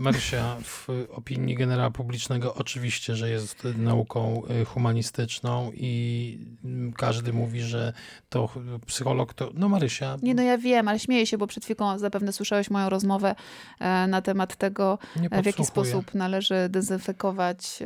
Marysia, 0.00 0.56
w 0.62 0.88
opinii 1.12 1.54
generała 1.54 1.90
publicznego 1.90 2.54
oczywiście, 2.54 3.16
że 3.16 3.30
jest 3.30 3.64
nauką 3.78 4.42
y, 4.62 4.64
humanistyczną 4.64 5.70
i 5.74 6.38
mm, 6.64 6.92
każdy 6.92 7.32
mówi, 7.32 7.60
że 7.62 7.92
to 8.28 8.46
ch- 8.46 8.58
psycholog 8.86 9.34
to... 9.34 9.50
No 9.54 9.68
Marysia, 9.68 10.16
Nie, 10.22 10.34
no 10.34 10.42
ja 10.42 10.58
wiem, 10.58 10.88
ale 10.88 10.98
śmieję 10.98 11.26
się, 11.26 11.38
bo 11.38 11.46
przed 11.46 11.64
chwilą 11.64 11.98
zapewne 11.98 12.32
słyszałeś 12.32 12.70
moją 12.70 12.88
rozmowę 12.88 13.34
e, 13.80 14.06
na 14.06 14.22
temat 14.22 14.56
tego, 14.56 14.98
e, 15.30 15.42
w 15.42 15.46
jaki 15.46 15.64
sposób 15.64 16.14
należy 16.14 16.54
dezynfekować 16.68 17.78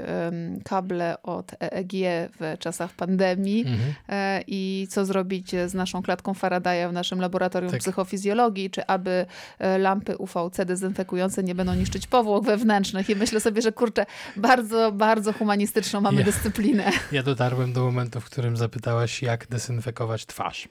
kable 0.64 1.22
od 1.22 1.52
EEG 1.60 1.92
w 2.40 2.56
czasach 2.58 2.92
pandemii 2.92 3.60
Mhm. 3.66 3.94
e, 4.08 4.42
i 4.46 4.86
co 4.90 5.04
zrobić 5.06 5.50
z 5.66 5.74
naszą 5.74 6.02
klatką 6.02 6.34
Faradaya 6.34 6.88
w 6.88 6.92
naszym 6.92 7.20
laboratorium 7.20 7.70
Tak. 7.72 7.80
psychofizjologii, 7.80 8.70
czy 8.70 8.86
aby 8.86 9.26
lampy 9.78 10.16
UVC 10.16 10.64
dezynfekujące 10.66 11.42
nie 11.42 11.54
będą 11.54 11.74
niszczyć 11.74 12.03
powłok 12.06 12.44
wewnętrznych. 12.44 13.10
I 13.10 13.16
myślę 13.16 13.40
sobie, 13.40 13.62
że 13.62 13.72
kurczę, 13.72 14.06
bardzo, 14.36 14.92
bardzo 14.92 15.32
humanistyczną 15.32 16.00
mamy 16.00 16.18
Ja- 16.18 16.24
dyscyplinę. 16.24 16.90
Ja 17.12 17.22
dotarłem 17.22 17.72
do 17.72 17.80
momentu, 17.84 18.20
w 18.20 18.24
którym 18.24 18.56
zapytałaś, 18.56 19.22
jak 19.22 19.46
dezynfekować 19.46 20.26
twarz. 20.26 20.68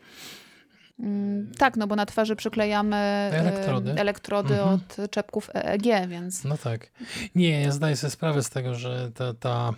Mm, 0.99 1.51
Tak, 1.57 1.77
no 1.77 1.87
bo 1.87 1.95
na 1.95 2.05
twarzy 2.05 2.35
przyklejamy 2.35 2.95
e, 2.95 3.31
Elektrody. 3.39 3.91
elektrody 3.91 4.53
Mhm. 4.61 4.69
od 5.01 5.11
czepków 5.11 5.49
EEG, 5.53 6.07
więc 6.09 6.43
No 6.43 6.57
tak. 6.57 6.91
Nie, 7.35 7.61
ja 7.61 7.71
zdaję 7.71 7.95
sobie 7.95 8.11
sprawę 8.11 8.43
z 8.43 8.49
tego, 8.49 8.75
że 8.75 9.11
ta, 9.11 9.33
ta, 9.33 9.71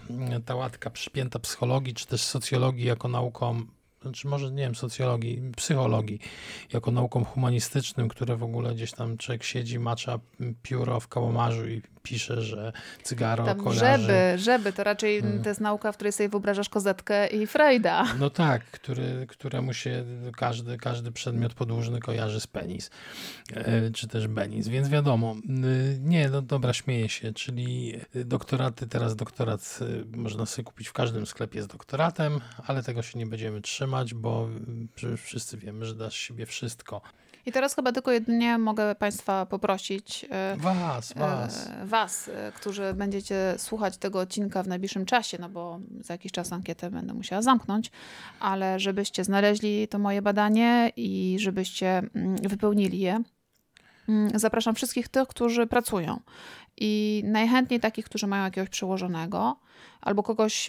ta 0.46 0.56
łatka 0.56 0.90
przypięta 0.90 1.40
psychologii, 1.40 1.94
czy 1.94 2.08
też 2.08 2.22
socjologii 2.22 2.86
jako 2.86 3.08
nauką, 3.08 3.62
czy 4.12 4.28
może 4.28 4.52
nie 4.52 4.64
wiem, 4.64 4.76
socjologii, 4.76 5.42
psychologii, 5.58 6.20
jako 6.74 6.92
nauką 6.92 7.24
humanistycznym, 7.26 8.08
które 8.10 8.36
w 8.38 8.44
ogóle 8.44 8.76
gdzieś 8.76 8.92
tam 8.92 9.18
człowiek 9.18 9.44
siedzi, 9.44 9.80
macza 9.80 10.20
pióro 10.64 11.00
w 11.00 11.08
kałamarzu 11.08 11.68
i 11.68 11.82
pisze, 12.04 12.42
że 12.42 12.74
cygaro 13.04 13.46
tam 13.46 13.64
kojarzy. 13.64 14.04
żeby, 14.04 14.38
żeby, 14.38 14.74
to 14.74 14.84
raczej 14.84 15.22
Hmm. 15.22 15.44
to 15.44 15.50
jest 15.50 15.62
nauka, 15.62 15.92
w 15.92 15.96
której 15.96 16.12
sobie 16.14 16.30
wyobrażasz 16.30 16.70
kozetkę 16.70 17.28
i 17.28 17.48
Freuda. 17.48 18.06
No 18.20 18.30
tak, 18.30 18.66
który, 18.66 19.26
któremu 19.30 19.74
się 19.74 20.06
każdy, 20.38 20.78
każdy 20.78 21.12
przedmiot 21.12 21.54
podłużny 21.54 22.00
kojarzy 22.00 22.40
z 22.42 22.48
penis, 22.48 22.90
e, 23.54 23.92
czy 23.92 24.08
też 24.08 24.28
benis, 24.28 24.68
więc 24.68 24.90
wiadomo. 24.90 25.36
y, 25.66 25.98
Nie, 26.02 26.30
no 26.30 26.42
dobra, 26.42 26.74
śmieję 26.74 27.10
się, 27.10 27.34
czyli 27.34 27.94
doktoraty, 28.26 28.88
teraz 28.88 29.16
doktorat 29.16 29.80
y, 29.82 30.18
można 30.18 30.46
sobie 30.46 30.64
kupić 30.64 30.88
w 30.88 30.94
każdym 30.94 31.26
sklepie 31.26 31.64
z 31.64 31.68
doktoratem, 31.68 32.40
ale 32.68 32.84
tego 32.84 33.02
się 33.02 33.20
nie 33.20 33.26
będziemy 33.26 33.62
trzymać, 33.62 33.86
bo 34.04 34.48
y, 34.84 34.88
przecież 34.96 35.22
wszyscy 35.22 35.58
wiemy, 35.58 35.86
że 35.86 35.96
dasz 35.96 36.16
siebie 36.16 36.46
wszystko. 36.46 37.02
I 37.46 37.52
teraz 37.52 37.76
chyba 37.76 37.92
tylko 37.92 38.12
jedynie 38.12 38.58
mogę 38.58 38.96
Państwa 38.96 39.46
poprosić, 39.46 40.26
e, 40.30 40.56
Was, 40.58 41.14
was. 41.14 41.70
Was, 41.84 42.30
e, 42.30 42.52
którzy 42.52 42.94
będziecie 42.94 43.56
słuchać 43.58 43.98
tego 43.98 44.20
odcinka 44.20 44.64
w 44.64 44.68
najbliższym 44.68 45.06
czasie, 45.06 45.38
no 45.42 45.50
bo 45.50 45.80
za 46.00 46.14
jakiś 46.14 46.32
czas 46.32 46.54
ankietę 46.54 46.92
będę 46.92 47.14
musiała 47.14 47.42
zamknąć, 47.42 47.92
ale 48.40 48.80
żebyście 48.80 49.24
znaleźli 49.24 49.88
to 49.88 50.00
moje 50.00 50.22
badanie 50.22 50.92
i 50.96 51.38
żebyście 51.40 51.88
mm, 51.88 52.36
wypełnili 52.36 53.00
je. 53.00 53.24
Mm, 54.10 54.40
Zapraszam 54.40 54.76
wszystkich 54.76 55.08
tych, 55.08 55.28
którzy 55.28 55.68
pracują 55.68 56.20
i 56.78 57.24
najchętniej 57.26 57.80
takich, 57.80 58.06
którzy 58.06 58.28
mają 58.28 58.44
jakiegoś 58.44 58.70
przełożonego 58.70 59.58
albo 60.02 60.24
kogoś, 60.24 60.68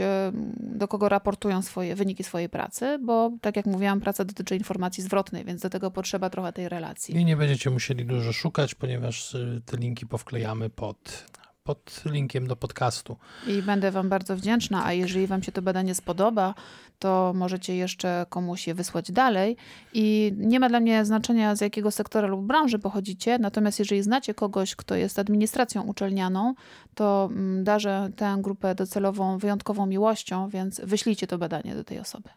do 0.56 0.88
kogo 0.88 1.08
raportują 1.08 1.62
swoje 1.62 1.94
wyniki 1.94 2.24
swojej 2.24 2.48
pracy, 2.48 2.98
bo 3.02 3.32
tak 3.40 3.56
jak 3.56 3.66
mówiłam, 3.66 4.00
praca 4.00 4.24
dotyczy 4.24 4.56
informacji 4.56 5.02
zwrotnej, 5.02 5.44
więc 5.44 5.62
do 5.62 5.70
tego 5.70 5.90
potrzeba 5.90 6.30
trochę 6.30 6.52
tej 6.52 6.68
relacji. 6.68 7.16
I 7.16 7.24
nie 7.24 7.36
będziecie 7.36 7.70
musieli 7.70 8.04
dużo 8.04 8.32
szukać, 8.32 8.74
ponieważ 8.74 9.34
y, 9.34 9.62
te 9.66 9.76
linki 9.76 10.06
powklejamy 10.06 10.70
pod, 10.70 11.26
pod 11.66 12.02
linkiem 12.04 12.46
do 12.46 12.56
podcastu. 12.56 13.16
I 13.46 13.62
będę 13.62 13.90
Wam 13.90 14.08
bardzo 14.08 14.36
wdzięczna, 14.36 14.84
a 14.84 14.92
jeżeli 14.92 15.26
Wam 15.26 15.42
się 15.42 15.52
to 15.52 15.62
badanie 15.62 15.94
spodoba, 15.94 16.54
to 16.98 17.32
możecie 17.34 17.76
jeszcze 17.76 18.26
komuś 18.28 18.66
je 18.66 18.74
wysłać 18.74 19.12
dalej. 19.12 19.56
I 19.94 20.32
nie 20.36 20.60
ma 20.60 20.68
dla 20.68 20.80
mnie 20.80 21.04
znaczenia, 21.04 21.56
z 21.56 21.60
jakiego 21.60 21.90
sektora 21.90 22.28
lub 22.28 22.46
branży 22.46 22.78
pochodzicie, 22.78 23.38
natomiast 23.38 23.78
jeżeli 23.78 24.02
znacie 24.02 24.34
kogoś, 24.34 24.76
kto 24.76 24.94
jest 24.94 25.18
administracją 25.18 25.82
uczelnianą, 25.82 26.54
to 26.94 27.28
mm, 27.30 27.64
darzę 27.64 28.10
tę 28.16 28.36
grupę 28.40 28.74
docelową 28.74 29.38
wyjątkową 29.38 29.86
miłością, 29.86 30.48
więc 30.48 30.80
wyślijcie 30.80 31.26
to 31.26 31.38
badanie 31.38 31.74
do 31.74 31.84
tej 31.84 31.98
osoby. 31.98 32.28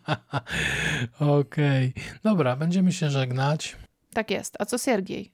Okej, 1.40 1.92
dobra, 2.22 2.56
będziemy 2.56 2.92
się 2.92 3.10
żegnać. 3.10 3.76
Tak 4.14 4.30
jest. 4.30 4.56
A 4.58 4.64
co 4.66 4.78
Siergiej? 4.78 5.32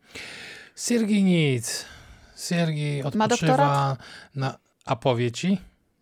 Siergiej 0.77 1.25
nic. 1.25 1.85
Siergiej 2.39 3.03
odpoczywa 3.03 3.97
na... 4.35 4.59
A 4.85 4.97
powie 4.97 5.33
ci? 5.33 5.59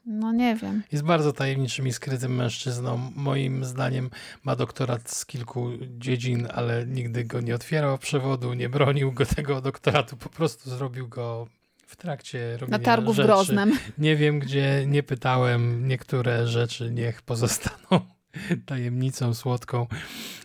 No 0.07 0.33
nie 0.33 0.57
wiem. 0.57 0.83
Jest 0.93 1.05
bardzo 1.05 1.33
tajemniczym 1.33 1.87
i 1.87 1.93
skrytym 1.93 2.35
mężczyzną. 2.35 3.13
Moim 3.17 3.65
zdaniem 3.65 4.11
ma 4.45 4.57
doktorat 4.57 5.11
z 5.11 5.27
kilku 5.27 5.71
dziedzin, 5.99 6.49
ale 6.55 6.87
nigdy 6.87 7.25
go 7.25 7.41
nie 7.41 7.55
otwierał 7.55 7.99
przewodu, 7.99 8.55
nie 8.55 8.69
bronił 8.69 9.13
go 9.13 9.27
tego 9.27 9.61
doktoratu, 9.61 10.17
po 10.17 10.29
prostu 10.29 10.71
zrobił 10.71 11.09
go 11.09 11.47
w 11.87 11.97
trakcie 11.97 12.57
robienia 12.57 12.79
Na 12.79 12.85
targu 12.85 13.13
w 13.13 13.17
rzeczy. 13.17 13.27
Groznem. 13.27 13.79
Nie 13.99 14.17
wiem 14.17 14.39
gdzie, 14.39 14.85
nie 14.87 15.03
pytałem. 15.03 15.89
Niektóre 15.89 16.47
rzeczy 16.47 16.91
niech 16.91 17.23
pozostaną 17.23 18.01
tajemnicą 18.67 19.35
słodką 19.35 19.87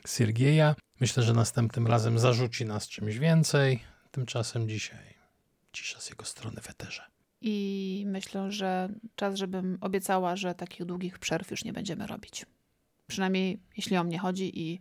Siergieja. 0.08 0.76
Myślę, 1.00 1.24
że 1.24 1.34
następnym 1.34 1.88
razem 1.88 2.20
zarzuci 2.20 2.66
nas 2.66 2.88
czymś 2.88 3.18
więcej. 3.18 3.80
Tymczasem 4.12 4.70
dzisiaj 4.70 5.21
cisza 5.74 6.00
z 6.00 6.10
jego 6.10 6.26
strony 6.26 6.62
w 6.62 6.70
eterze. 6.70 7.04
I 7.42 8.04
myślę, 8.08 8.52
że 8.52 8.90
czas, 9.16 9.36
żebym 9.36 9.78
obiecała, 9.82 10.36
że 10.36 10.56
takich 10.56 10.86
długich 10.86 11.20
przerw 11.20 11.52
już 11.52 11.64
nie 11.64 11.74
będziemy 11.74 12.08
robić. 12.08 12.46
Przynajmniej 13.08 13.60
jeśli 13.78 13.98
o 13.98 14.04
mnie 14.04 14.20
chodzi 14.20 14.60
i 14.60 14.80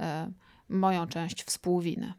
e, 0.00 0.32
moją 0.68 1.06
część 1.06 1.44
współwiny. 1.44 2.12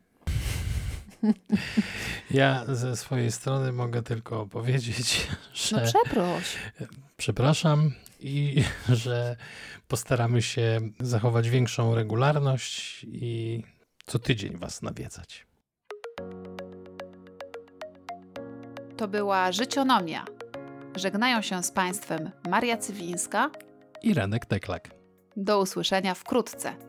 Ja 2.32 2.66
ze 2.76 2.97
swojej 2.97 3.32
strony 3.32 3.72
mogę 3.72 4.03
tylko 4.03 4.45
powiedzieć, 4.47 5.28
że 5.53 5.76
No 5.78 5.84
przeproś. 5.88 6.55
przepraszam 7.18 7.91
i 8.20 8.64
że 8.89 9.36
postaramy 9.88 10.41
się 10.41 10.80
zachować 10.99 11.49
większą 11.49 11.95
regularność 11.95 13.03
i 13.03 13.64
co 14.05 14.20
tydzień 14.20 14.57
Was 14.57 14.82
nawiedzać. 14.82 15.45
To 19.00 19.08
była 19.08 19.52
Życionomia. 19.52 20.26
Żegnają 20.95 21.41
się 21.41 21.64
z 21.64 21.72
Państwem 21.72 22.32
Maria 22.50 22.78
Cywińska. 22.78 23.50
I 24.04 24.14
Renek 24.14 24.45
Teklak. 24.45 24.89
Do 25.38 25.60
usłyszenia 25.60 26.14
wkrótce. 26.14 26.89